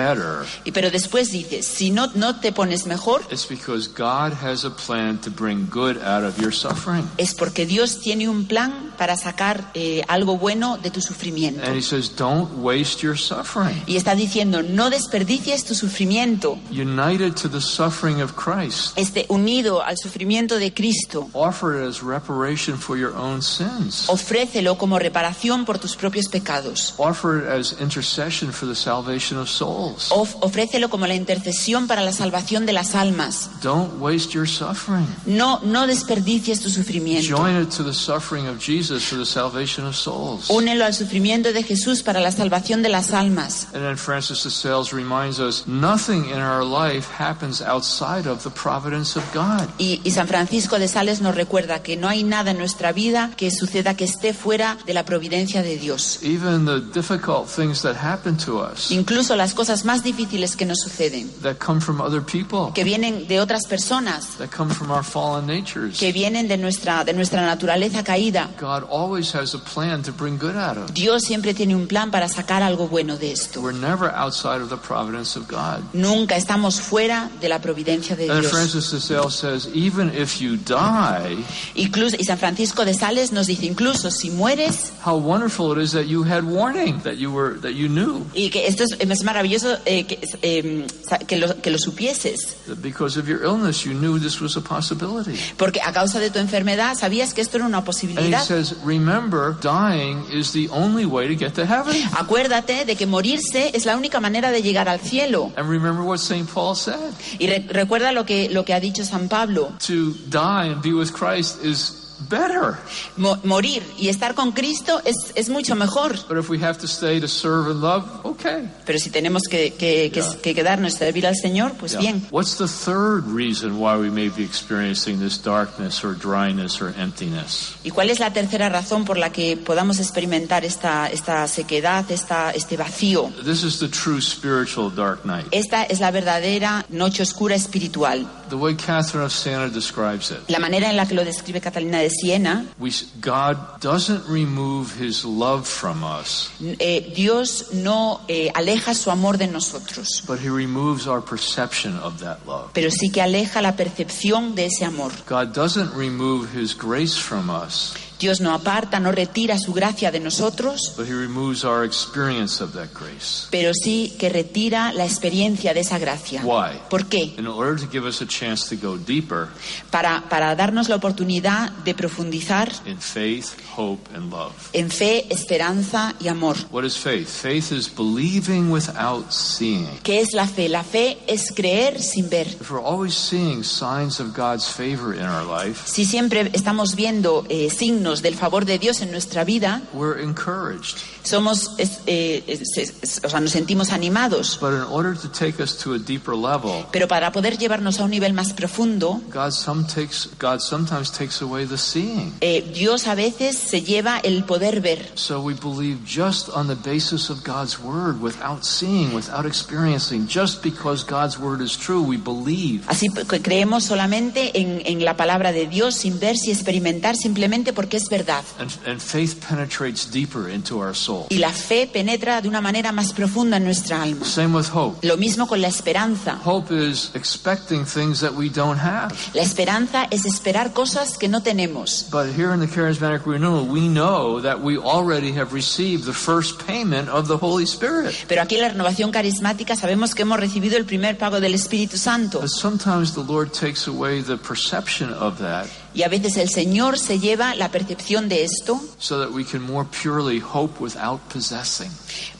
Y, 0.65 0.73
pero 0.73 0.91
después 0.91 1.31
dice, 1.31 1.63
si 1.63 1.91
no, 1.91 2.09
no 2.15 2.41
te 2.41 2.53
pones 2.53 2.87
mejor, 2.87 3.23
it's 3.31 3.49
because 3.49 3.89
God 3.89 4.33
has 4.43 4.65
a 4.65 4.71
plan 4.71 5.19
to 5.19 5.31
bring 5.31 5.69
good 5.71 5.97
out 5.99 6.25
of 6.25 6.39
your 6.39 6.53
suffering. 6.53 7.09
es 7.17 7.35
porque 7.35 7.67
Dios 7.67 8.01
tiene 8.01 8.29
un 8.29 8.47
plan 8.47 8.93
para 8.97 9.17
sacar 9.17 9.71
eh, 9.75 10.03
algo 10.09 10.37
bueno 10.37 10.79
de 10.79 10.91
tu 10.91 11.01
sufrimiento. 11.01 11.63
And 11.65 11.77
he 11.77 11.83
says, 11.83 12.15
don't 12.15 12.51
waste 12.59 13.03
your 13.03 13.17
suffering. 13.17 13.83
Y 13.87 13.97
está 13.97 14.15
diciendo, 14.15 14.63
no 14.63 14.91
desperdicies 14.91 15.65
tu 15.65 15.75
sufrimiento. 15.75 16.59
United 16.71 17.35
to 17.35 17.49
the 17.49 17.61
suffering 17.61 18.21
of 18.21 18.35
Christ. 18.35 18.97
Esté 18.97 19.27
unido 19.29 19.83
al 19.83 19.97
sufrimiento 19.97 20.59
de 20.59 20.73
Cristo. 20.73 21.29
Offer 21.33 21.83
it 21.83 21.89
as 21.89 22.03
reparation 22.03 22.77
for 22.77 22.97
your 22.97 23.15
own 23.17 23.43
sins. 23.43 24.09
Ofrécelo 24.09 24.77
como 24.77 24.99
reparación 24.99 25.65
por 25.65 25.79
tus 25.79 25.97
propios 25.97 26.29
pecados. 26.29 26.95
Offer 26.99 27.39
it 27.39 27.49
as 27.49 27.81
intercession 27.81 28.53
for 28.53 28.67
the 28.67 28.75
salvation 28.75 29.39
of 29.39 29.49
souls. 29.49 29.90
Of- 30.11 30.37
ofrécelo 30.41 30.89
como 30.91 31.07
la 31.07 31.15
intercesión 31.15 31.87
para 31.87 32.03
la 32.03 32.13
salvación 32.13 32.67
de 32.67 32.73
las 32.73 32.95
almas. 32.95 33.51
Don't 33.63 34.01
waste 34.01 34.31
your 34.33 34.49
suffering. 34.49 35.07
No, 35.27 35.61
no 35.63 35.87
desperdicies 35.87 36.61
tu 36.61 36.71
sufrimiento. 36.71 37.27
Join 37.29 37.61
it 37.63 37.71
to 37.77 37.85
the 37.85 37.93
suffering 37.95 38.47
of 38.47 38.59
Jesus 38.59 39.05
for 39.05 39.19
the 39.19 39.27
salvation 39.27 39.87
of 39.87 39.95
souls. 39.97 40.49
Únelo 40.51 40.85
al 40.85 40.95
sufrimiento 40.95 41.53
de 41.53 41.63
Jesús 41.63 42.03
para 42.03 42.21
la 42.21 42.33
salvación 42.33 42.83
de 42.83 42.89
las 42.89 43.13
almas. 43.13 43.69
And 43.73 43.83
then 43.83 43.97
Francis 43.97 44.43
de 44.45 44.51
Sales 44.51 44.93
reminds 44.93 45.39
us 45.39 45.67
nothing 45.67 46.25
in 46.31 46.39
our 46.41 46.65
life 46.65 47.09
happens 47.19 47.61
outside 47.63 48.29
of 48.29 48.43
the 48.43 48.51
providence 48.51 49.17
of 49.19 49.25
God. 49.35 49.69
Y, 49.79 50.01
y 50.05 50.11
San 50.11 50.27
Francisco 50.29 50.79
de 50.79 50.89
Sales 50.89 51.21
nos 51.21 51.35
recuerda 51.35 51.83
que 51.83 51.97
no 51.97 52.09
hay 52.09 52.23
nada 52.25 52.51
en 52.51 52.59
nuestra 52.59 52.93
vida 52.93 53.31
que 53.37 53.51
suceda 53.51 53.95
que 53.97 54.05
esté 54.05 54.33
fuera 54.35 54.79
de 54.87 54.95
la 54.95 55.05
providencia 55.05 55.63
de 55.63 55.77
Dios. 55.79 56.19
Even 56.23 56.65
the 56.67 56.81
difficult 56.93 57.47
things 57.49 57.83
that 57.83 57.97
happen 57.97 58.37
to 58.37 58.61
us, 58.63 58.91
Incluso 58.91 59.37
las 59.37 59.55
cosas 59.55 59.80
más 59.85 60.03
difíciles 60.03 60.57
que 60.57 60.67
nos 60.67 60.79
suceden, 60.81 61.31
that 61.43 61.57
come 61.59 61.81
from 61.81 62.01
other 62.01 62.23
people, 62.23 62.73
que 62.75 62.85
vienen 62.85 63.27
de 63.29 63.41
otras 63.41 63.67
personas, 63.69 64.37
that 64.39 64.49
come 64.51 64.73
from 64.73 64.91
our 64.91 65.05
fallen 65.05 65.47
natures. 65.47 65.99
que 65.99 66.13
vienen 66.13 66.49
de 66.49 66.57
nuestra, 66.57 67.05
de 67.05 67.13
nuestra 67.13 67.43
naturaleza 67.45 68.03
caída. 68.05 68.51
God 68.59 68.85
always 68.91 69.35
has 69.35 69.55
a 69.55 69.59
plan 69.59 70.03
to 70.03 70.13
bring 70.13 70.39
good 70.39 70.57
out 70.57 70.77
of. 70.77 70.93
Dios 70.93 71.23
siempre 71.25 71.55
tiene 71.55 71.75
un 71.75 71.87
plan 71.87 72.11
para 72.11 72.29
sacar 72.29 72.63
algo 72.63 72.89
bueno 72.89 73.17
de 73.17 73.33
esto. 73.33 73.61
We're 73.61 73.79
never 73.79 74.11
outside 74.15 74.61
of 74.63 74.69
the 74.71 74.77
providence 74.77 75.39
of 75.39 75.49
God. 75.49 75.83
Nunca 75.93 76.37
estamos 76.37 76.81
fuera 76.81 77.31
de 77.41 77.49
la 77.49 77.61
providencia 77.61 78.17
de 78.17 78.31
And 78.31 78.41
Dios. 78.41 78.53
Francis 78.53 78.91
de 78.91 79.01
Sales 79.01 79.35
says, 79.35 79.69
even 79.75 80.11
if 80.15 80.41
you 80.41 80.57
die, 80.57 81.45
Incluso, 81.75 82.17
y 82.19 82.25
San 82.25 82.39
Francisco 82.39 82.85
de 82.85 82.95
Sales 82.95 83.33
nos 83.33 83.47
dice, 83.47 83.67
incluso 83.67 84.11
si 84.11 84.31
mueres, 84.31 84.93
how 85.05 85.17
wonderful 85.17 85.73
it 85.73 85.83
is 85.83 85.93
that 85.93 86.07
you 86.07 86.23
had 86.25 86.45
warning, 86.45 87.01
that 87.03 87.17
you 87.17 87.31
were, 87.33 87.59
that 87.61 87.73
you 87.75 87.89
knew, 87.89 88.25
y 88.35 88.51
que 88.51 88.67
esto 88.67 88.85
es, 88.85 88.97
es 88.99 89.25
maravilloso 89.25 89.70
eh, 89.85 90.05
que, 90.07 90.19
eh, 90.43 90.87
que 91.27 91.37
lo, 91.37 91.61
que 91.61 91.71
lo 91.71 91.79
supieses, 91.79 92.57
that 92.67 92.77
because 92.83 93.19
of 93.19 93.27
your 93.29 93.43
illness, 93.45 93.85
you 93.85 93.93
knew 93.93 94.19
this 94.19 94.41
was 94.41 94.57
a 94.57 94.61
possibility. 94.61 95.39
porque 95.57 95.81
a 95.85 95.93
causa 95.93 96.19
de 96.21 96.31
tu 96.31 96.39
enfermedad 96.39 96.97
sabías 96.97 97.35
que 97.35 97.41
esto 97.41 97.57
era 97.57 97.67
una 97.67 97.79
And 97.79 97.85
he 97.85 97.87
posibilidad. 97.87 98.43
says, 98.45 98.75
remember, 98.85 99.57
dying 99.61 100.25
is 100.33 100.53
the 100.53 100.69
only 100.71 101.05
way 101.07 101.27
to 101.29 101.35
get 101.37 101.55
to 101.55 101.65
heaven. 101.67 101.95
Acuérdate 102.17 102.85
de 102.85 102.97
que 102.97 103.07
morirse 103.07 103.71
es 103.75 103.87
la 103.87 103.97
única 103.97 104.21
manera 104.21 104.51
de 104.51 104.63
llegar 104.63 104.89
al 104.89 105.01
cielo. 105.01 105.53
And 105.57 105.69
remember 105.69 106.03
what 106.05 106.19
St. 106.19 106.49
Paul 106.53 106.75
said 106.77 107.13
Y 107.39 107.47
re- 107.47 107.67
recuerda 107.69 108.13
lo 108.13 108.25
que, 108.25 108.49
lo 108.51 108.65
que 108.65 108.75
ha 108.75 108.81
dicho 108.81 109.05
San 109.05 109.29
Pablo. 109.29 109.73
to 109.87 110.13
die 110.29 110.69
and 110.73 110.83
be 110.83 110.93
with 110.93 111.13
Christ 111.13 111.65
is 111.65 112.10
better. 112.29 112.77
Mo- 113.17 113.39
morir 113.45 113.83
y 113.99 114.09
estar 114.09 114.35
con 114.35 114.53
Cristo 114.53 115.01
es, 115.05 115.17
es 115.35 115.49
mucho 115.49 115.75
mejor. 115.75 116.17
But 116.29 116.39
if 116.39 116.49
we 116.51 116.59
have 116.63 116.79
to 116.79 116.87
stay 116.87 117.21
to 117.21 117.29
serve 117.29 117.71
and 117.71 117.81
love, 117.81 118.05
okay. 118.25 118.69
Pero 118.85 118.99
si 118.99 119.11
tenemos 119.11 119.43
que, 119.49 119.75
que, 119.75 120.11
Yeah. 120.13 120.37
que 120.43 120.55
quedarnos 120.55 120.95
servir 120.95 121.27
al 121.27 121.37
Señor, 121.37 121.73
pues 121.75 121.93
Yeah. 121.93 122.01
bien. 122.01 122.27
What's 122.31 122.57
the 122.57 122.67
third 122.69 123.25
reason 123.27 123.79
why 123.81 123.97
we 123.97 124.11
may 124.11 124.29
be 124.29 124.43
experiencing 124.45 125.19
this 125.21 125.41
darkness 125.43 126.05
or 126.05 126.15
dryness 126.17 126.81
or 126.81 126.93
emptiness? 126.99 127.75
¿Y 127.85 127.91
cuál 127.91 128.11
es 128.11 128.19
la 128.21 128.33
tercera 128.33 128.69
razón 128.69 129.05
por 129.05 129.17
la 129.17 129.31
que 129.33 129.57
podamos 129.57 129.99
experimentar 130.01 130.65
esta, 130.65 131.07
esta 131.09 131.47
sequedad, 131.49 132.11
esta, 132.11 132.51
este 132.53 132.77
vacío? 132.77 133.31
This 133.45 133.63
is 133.63 133.79
the 133.79 133.89
true 133.89 134.21
spiritual 134.21 134.91
dark 134.95 135.25
night. 135.25 135.47
Esta 135.51 135.85
es 135.85 136.01
la 136.01 136.11
verdadera 136.11 136.85
noche 136.89 137.23
oscura 137.23 137.55
espiritual. 137.55 138.27
The 138.51 138.57
way 138.57 138.75
Catherine 138.75 139.25
of 139.25 139.33
Siena 139.33 139.69
describes 139.69 140.31
it. 140.31 140.39
La 140.49 140.59
manera 140.59 140.91
en 140.91 140.97
la 140.97 141.07
que 141.07 141.15
lo 141.15 141.25
describe 141.25 141.61
Catalina 141.61 141.99
de 142.01 142.11
Siena, 142.11 142.67
We, 142.79 142.91
God 143.21 143.57
doesn't 143.81 144.27
remove 144.29 144.93
his 145.01 145.25
love 145.25 145.67
from 145.67 146.03
us, 146.05 146.51
eh, 146.61 147.13
Dios 147.15 147.73
no 147.73 148.21
eh, 148.29 148.51
aleja 148.55 148.93
su 148.95 149.11
amor 149.11 149.39
de 149.39 149.47
nosotros, 149.47 150.23
but 150.27 150.39
he 150.41 150.49
removes 150.51 151.07
our 151.07 151.21
perception 151.23 151.97
of 152.01 152.21
that 152.21 152.39
love. 152.47 152.71
pero 152.75 152.91
sí 152.91 153.11
que 153.11 153.23
aleja 153.23 153.63
la 153.63 153.77
percepción 153.77 154.55
de 154.55 154.67
ese 154.67 154.85
amor. 154.85 155.13
God 155.29 155.55
doesn't 155.55 155.95
remove 155.95 156.49
his 156.53 156.75
grace 156.77 157.17
from 157.17 157.49
us, 157.51 157.95
Dios 158.21 158.41
no 158.43 158.53
aparta, 158.53 159.01
no 159.01 159.13
retira 159.13 159.59
su 159.59 159.73
gracia 159.73 160.11
de 160.13 160.21
nosotros, 160.21 160.93
but 160.97 161.07
he 161.09 161.15
removes 161.15 161.65
our 161.65 161.85
experience 161.87 162.63
of 162.63 162.75
that 162.75 162.91
grace. 162.93 163.47
pero 163.51 163.73
sí 163.73 164.15
que 164.19 164.29
retira 164.29 164.93
la 164.93 165.05
experiencia 165.07 165.73
de 165.73 165.81
esa 165.81 165.99
gracia. 165.99 166.43
Why? 166.45 166.79
¿Por 166.91 167.07
qué? 167.07 167.33
In 167.39 167.47
order 167.47 167.81
to 167.81 167.91
give 167.91 168.07
us 168.07 168.21
a 168.21 168.27
chance 168.27 168.69
to 168.69 168.77
go 168.81 168.99
deeper 168.99 169.49
Para, 169.91 170.29
para 170.29 170.55
darnos 170.55 170.91
la 170.91 170.97
oportunidad 170.97 171.71
de 171.85 171.95
profundizar 171.95 172.71
in 172.85 172.99
faith, 173.01 173.47
hope, 173.75 174.03
and 174.15 174.31
love. 174.31 174.53
en 174.75 174.91
fe, 174.91 175.27
esperanza 175.31 176.15
y 176.21 176.29
amor. 176.29 176.57
What 176.71 176.85
is 176.85 176.99
faith? 176.99 177.27
Faith 177.29 177.73
is 177.73 177.89
believing 177.89 178.71
without 178.71 179.33
seeing. 179.33 179.89
¿Qué 180.03 180.21
es 180.21 180.35
la 180.35 180.47
fe? 180.47 180.69
La 180.69 180.85
fe 180.85 181.17
es 181.27 181.51
creer 181.53 182.03
sin 182.03 182.29
ver. 182.29 182.47
If 182.49 182.71
we're 182.71 182.85
always 182.85 183.15
seeing 183.15 183.65
signs 183.65 184.21
of 184.21 184.37
God's 184.37 184.67
favor 184.69 185.15
in 185.15 185.23
our 185.25 185.47
life, 185.47 185.81
Si 185.87 186.05
siempre 186.05 186.51
estamos 186.53 186.95
viendo 186.95 187.47
eh, 187.49 187.71
signos 187.71 188.10
del 188.23 188.35
favor 188.35 188.65
de 188.65 188.79
Dios 188.79 189.01
en 189.01 189.11
nuestra 189.13 189.45
vida, 189.45 189.81
we're 189.95 190.21
encouraged. 190.23 190.97
somos, 191.23 191.71
es- 191.79 192.01
eh, 192.07 192.43
es- 192.47 192.77
es- 193.03 193.21
o 193.25 193.29
sea, 193.29 193.41
nos 193.41 193.53
sentimos 193.53 193.91
animados. 193.93 194.59
But 194.61 194.73
in 194.73 194.83
order 194.91 195.17
to 195.17 195.29
take 195.31 195.63
us 195.63 195.77
to 195.79 195.95
a 195.95 195.99
deeper 195.99 196.35
level, 196.35 196.85
Pero 196.91 197.07
para 197.07 197.31
poder 197.33 197.57
llevarnos 197.59 198.01
a 198.01 198.05
un 198.05 198.11
nivel 198.11 198.33
más 198.33 198.53
profundo, 198.53 199.21
God, 199.33 199.53
some 199.53 199.85
takes, 199.85 200.29
God 200.41 200.59
sometimes 200.61 201.11
takes 201.13 201.41
away 201.41 201.65
the 201.67 201.79
seeing. 201.79 202.35
eh, 202.41 202.69
Dios 202.75 203.07
a 203.07 203.15
veces 203.15 203.57
se 203.57 203.83
lleva 203.83 204.19
el 204.25 204.45
poder 204.45 204.81
ver. 204.81 205.11
So 205.15 205.41
we 205.41 205.55
believe 205.55 205.99
just 206.07 206.49
on 206.49 206.67
the 206.69 206.75
basis 206.75 207.31
of 207.31 207.41
God's 207.47 207.79
word, 207.79 208.21
without 208.21 208.65
seeing, 208.65 209.15
without 209.15 209.47
experiencing. 209.47 210.27
Just 210.27 210.63
because 210.63 211.05
God's 211.09 211.39
word 211.39 211.61
is 211.63 211.77
true, 211.77 212.01
we 212.01 212.17
believe. 212.17 212.83
Así 212.89 213.09
que 213.29 213.41
creemos 213.41 213.85
solamente 213.85 214.59
en, 214.59 214.83
en 214.85 215.05
la 215.05 215.17
palabra 215.17 215.53
de 215.53 215.67
Dios 215.67 215.95
sin 215.95 216.19
ver 216.19 216.37
y 216.45 216.51
experimentar 216.51 217.17
simplemente 217.17 217.73
porque 217.73 217.97
es 218.01 218.09
verdad. 218.09 218.45
And, 218.59 218.71
and 218.87 219.01
faith 219.01 219.41
penetrates 219.47 220.11
deeper 220.11 220.49
into 220.49 220.79
our 220.79 220.95
soul. 220.95 221.27
Y 221.31 221.39
la 221.39 221.51
fe 221.53 221.87
penetra 221.87 222.41
de 222.41 222.49
una 222.49 222.61
manera 222.61 222.93
más 222.93 223.13
profunda 223.13 223.57
en 223.57 223.65
nuestra 223.65 224.03
alma. 224.03 224.25
Same 224.25 224.57
with 224.57 224.69
hope. 224.73 225.07
Lo 225.07 225.17
mismo 225.17 225.47
con 225.47 225.61
la 225.61 225.69
esperanza. 225.69 226.39
Hope 226.45 226.73
is 226.75 227.11
expecting 227.15 227.85
things 227.85 228.21
that 228.21 228.33
we 228.33 228.49
don't 228.49 228.79
have. 228.79 229.15
La 229.35 229.43
esperanza 229.43 230.07
es 230.11 230.25
esperar 230.25 230.73
cosas 230.73 231.19
que 231.19 231.29
no 231.29 231.43
tenemos. 231.43 232.07
But 232.11 232.27
here 232.37 232.53
in 232.53 232.61
the 232.61 232.67
Charismatic 232.67 233.27
Renewal, 233.27 233.67
we 233.67 233.89
know 233.89 234.41
that 234.41 234.61
we 234.61 234.77
already 234.79 235.33
have 235.33 235.53
received 235.53 236.05
the 236.05 236.13
first 236.13 236.65
payment 236.67 237.09
of 237.09 237.29
the 237.29 237.37
Holy 237.37 237.65
Spirit. 237.65 238.15
Pero 238.29 238.43
aquí 238.43 238.57
en 238.57 238.63
la 238.63 238.69
renovación 238.71 239.11
carismática 239.11 239.77
sabemos 239.77 240.15
que 240.15 240.23
hemos 240.23 240.39
recibido 240.39 240.77
el 240.77 240.85
primer 240.85 241.19
pago 241.19 241.41
del 241.41 241.55
Espíritu 241.55 241.97
Santo. 241.97 242.41
But 242.41 242.51
sometimes 242.51 243.15
the 243.15 243.25
Lord 243.25 243.53
takes 243.53 243.87
away 243.87 244.23
the 244.23 244.37
perception 244.37 245.13
of 245.13 245.39
that 245.39 245.67
Y 245.93 246.05
a 246.05 246.09
veces 246.09 246.37
el 246.37 246.49
Señor 246.49 246.99
se 246.99 247.19
lleva 247.19 247.55
la 247.57 247.71
percepción 247.71 248.29
de 248.29 248.45
esto 248.45 248.81
so 248.99 249.19
that 249.19 249.35
we 249.35 249.45
can 249.45 249.61
more 249.63 249.87
purely 250.03 250.41
hope 250.41 250.81
without 250.81 251.21
possessing. 251.33 251.91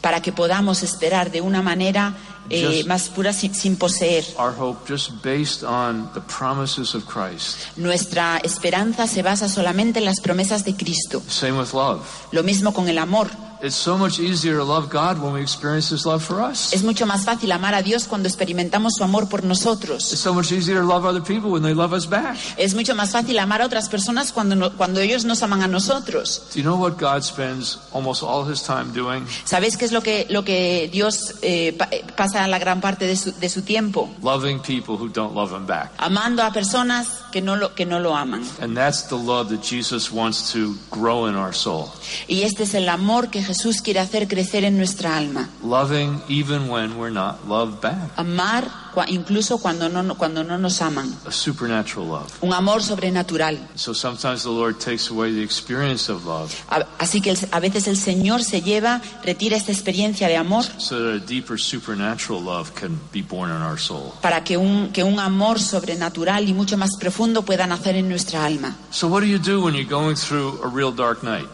para 0.01 0.23
que 0.23 0.33
podamos 0.33 0.83
esperar 0.83 1.31
de 1.31 1.41
una 1.41 1.61
manera 1.61 2.15
eh, 2.49 2.85
más 2.87 3.09
pura 3.09 3.33
sin, 3.33 3.55
sin 3.55 3.77
poseer. 3.77 4.25
Our 4.39 4.55
hope 4.57 4.89
just 4.89 5.23
based 5.23 5.63
on 5.63 6.11
the 6.15 6.21
promises 6.21 6.95
of 6.95 7.05
Christ. 7.07 7.77
Nuestra 7.77 8.39
esperanza 8.43 9.07
se 9.07 9.23
basa 9.23 9.49
solamente 9.49 9.99
en 9.99 10.05
las 10.05 10.21
promesas 10.21 10.65
de 10.65 10.75
Cristo. 10.75 11.23
Same 11.29 11.59
with 11.59 11.73
love. 11.73 12.03
Lo 12.33 12.43
mismo 12.43 12.73
con 12.73 12.89
el 12.89 12.99
amor. 12.99 13.29
It's 13.63 13.77
so 13.77 13.99
much 13.99 14.19
easier 14.19 14.57
to 14.57 14.65
love 14.65 14.89
God 14.91 15.19
when 15.23 15.35
we 15.35 15.43
experience 15.43 15.91
His 15.93 16.07
love 16.07 16.23
for 16.23 16.41
us. 16.41 16.73
Es 16.73 16.83
mucho 16.83 17.05
más 17.05 17.25
fácil 17.27 17.53
amar 17.53 17.75
a 17.75 17.83
Dios 17.83 18.07
cuando 18.07 18.27
experimentamos 18.29 18.95
su 18.97 19.05
amor 19.05 19.29
por 19.29 19.45
nosotros. 19.45 20.11
It's 20.13 20.21
so 20.21 20.33
much 20.33 20.51
easier 20.51 20.81
to 20.81 20.87
love 20.87 21.05
other 21.05 21.21
people 21.23 21.51
when 21.51 21.63
they 21.63 21.75
love 21.75 21.93
us 21.93 22.07
back. 22.09 22.37
Es 22.57 22.75
mucho 22.75 22.95
más 22.95 23.11
fácil 23.13 23.39
amar 23.39 23.61
a 23.61 23.67
otras 23.67 23.89
personas 23.91 24.33
cuando, 24.33 24.57
no- 24.57 24.73
cuando 24.77 25.01
ellos 25.01 25.25
nos 25.27 25.43
aman 25.43 25.63
a 25.63 25.67
nosotros. 25.67 26.43
Do 26.55 26.59
you 26.59 26.63
know 26.65 26.77
what 26.79 26.99
God 26.99 27.23
spends 27.23 27.79
almost 27.93 28.23
all 28.23 28.51
His 28.51 28.63
time 28.63 28.93
doing? 28.95 29.27
¿Sabéis 29.45 29.77
qué 29.77 29.85
es 29.85 29.93
lo 29.93 30.03
que, 30.03 30.27
lo 30.31 30.43
que 30.43 30.89
Dios 30.91 31.35
eh, 31.43 31.75
pa- 31.77 31.89
eh, 31.91 32.03
pasa 32.17 32.47
la 32.49 32.59
gran 32.59 32.81
parte 32.81 33.07
de 33.07 33.17
su, 33.17 33.33
de 33.33 33.49
su 33.51 33.61
tiempo? 33.63 34.09
Loving 34.23 34.61
people 34.61 34.95
who 34.97 35.09
don't 35.09 35.35
love 35.35 35.53
Him 35.53 35.67
back. 35.67 35.93
Amando 35.99 36.43
a 36.43 36.51
personas 36.53 37.09
que 37.31 37.43
no, 37.43 37.57
lo, 37.57 37.75
que 37.75 37.85
no 37.85 38.01
lo 38.01 38.17
aman. 38.17 38.43
And 38.63 38.75
that's 38.75 39.03
the 39.09 39.17
love 39.19 39.51
that 39.51 39.63
Jesus 39.63 40.11
wants 40.11 40.51
to 40.55 40.75
grow 40.91 41.27
in 41.29 41.35
our 41.37 41.53
soul. 41.55 41.91
Y 42.27 42.43
este 42.43 42.63
es 42.63 42.73
el 42.75 42.89
amor 42.89 43.29
que 43.29 43.50
Jesús 43.51 43.83
quiere 43.83 43.99
hacer 43.99 44.29
crecer 44.29 44.63
en 44.63 44.77
nuestra 44.77 45.17
alma. 45.17 45.49
Loving 45.65 46.23
even 46.29 46.71
when 46.71 46.97
we're 46.97 47.11
not 47.11 47.49
loved 47.49 47.81
back. 47.81 48.13
Amar 48.17 48.90
incluso 49.09 49.59
cuando 49.59 49.89
no, 49.89 50.17
cuando 50.17 50.43
no 50.45 50.59
nos 50.59 50.81
aman. 50.83 51.13
A 51.27 51.33
supernatural 51.33 52.09
love. 52.09 52.29
Un 52.41 52.53
amor 52.53 52.83
sobrenatural. 52.83 53.59
So 53.75 53.95
sometimes 53.95 54.43
the 54.43 54.51
Lord 54.51 54.79
takes 54.79 55.11
away 55.11 55.33
the 55.33 55.43
experience 55.43 56.11
of 56.11 56.25
love 56.25 56.53
A- 56.69 56.87
Así 56.99 57.21
que 57.21 57.31
el- 57.31 57.49
a 57.53 57.61
veces 57.61 57.87
el 57.89 57.97
Señor 57.97 58.43
se 58.45 58.63
lleva, 58.63 59.01
retira 59.25 59.57
esta 59.57 59.73
experiencia 59.73 60.29
de 60.29 60.37
amor 60.37 60.65
so 60.79 60.99
that 60.99 61.15
a 61.15 61.27
deeper 61.27 61.59
supernatural 61.59 62.43
love 62.43 62.73
can 62.75 62.99
be 63.13 63.23
born 63.23 63.51
in 63.51 63.63
our 63.63 63.79
soul. 63.79 64.13
para 64.21 64.43
que 64.45 64.57
un, 64.57 64.91
que 64.93 65.03
un 65.05 65.19
amor 65.19 65.59
sobrenatural 65.61 66.49
y 66.49 66.53
mucho 66.55 66.77
más 66.77 66.97
profundo 66.99 67.43
pueda 67.43 67.67
nacer 67.67 67.97
en 67.97 68.09
nuestra 68.09 68.45
alma. 68.45 68.77
So 68.91 69.09
what 69.09 69.21
do 69.21 69.27
you 69.27 69.39
do 69.39 69.63
when 69.63 69.75
you're 69.75 69.89
going 69.89 70.15
through 70.17 70.61
a 70.65 70.69
real 70.69 70.93
dark 70.95 71.23
night? 71.23 71.47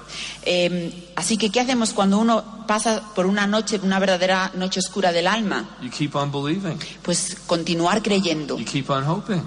Eh, 0.42 1.10
así 1.16 1.36
que, 1.36 1.50
¿qué 1.50 1.60
hacemos 1.60 1.92
cuando 1.92 2.18
uno 2.18 2.55
pasa 2.66 3.02
por 3.14 3.26
una 3.26 3.46
noche, 3.46 3.80
una 3.82 3.98
verdadera 3.98 4.50
noche 4.54 4.80
oscura 4.80 5.12
del 5.12 5.26
alma? 5.26 5.64
You 5.82 5.90
keep 5.90 6.14
on 6.14 6.30
believing. 6.30 6.78
Pues 7.02 7.36
continuar 7.46 8.02
creyendo, 8.02 8.58
You 8.58 8.64
keep 8.64 8.90
on 8.90 9.04
hoping. 9.06 9.42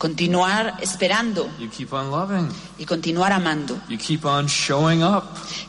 Continuar 0.00 0.74
esperando 0.80 1.46
You 1.58 1.68
keep 1.68 1.92
on 1.92 2.10
loving. 2.10 2.48
y 2.78 2.86
continuar 2.86 3.32
amando, 3.32 3.78
You 3.88 3.98
keep 3.98 4.24
on 4.24 4.48
showing 4.48 5.02
up. 5.04 5.24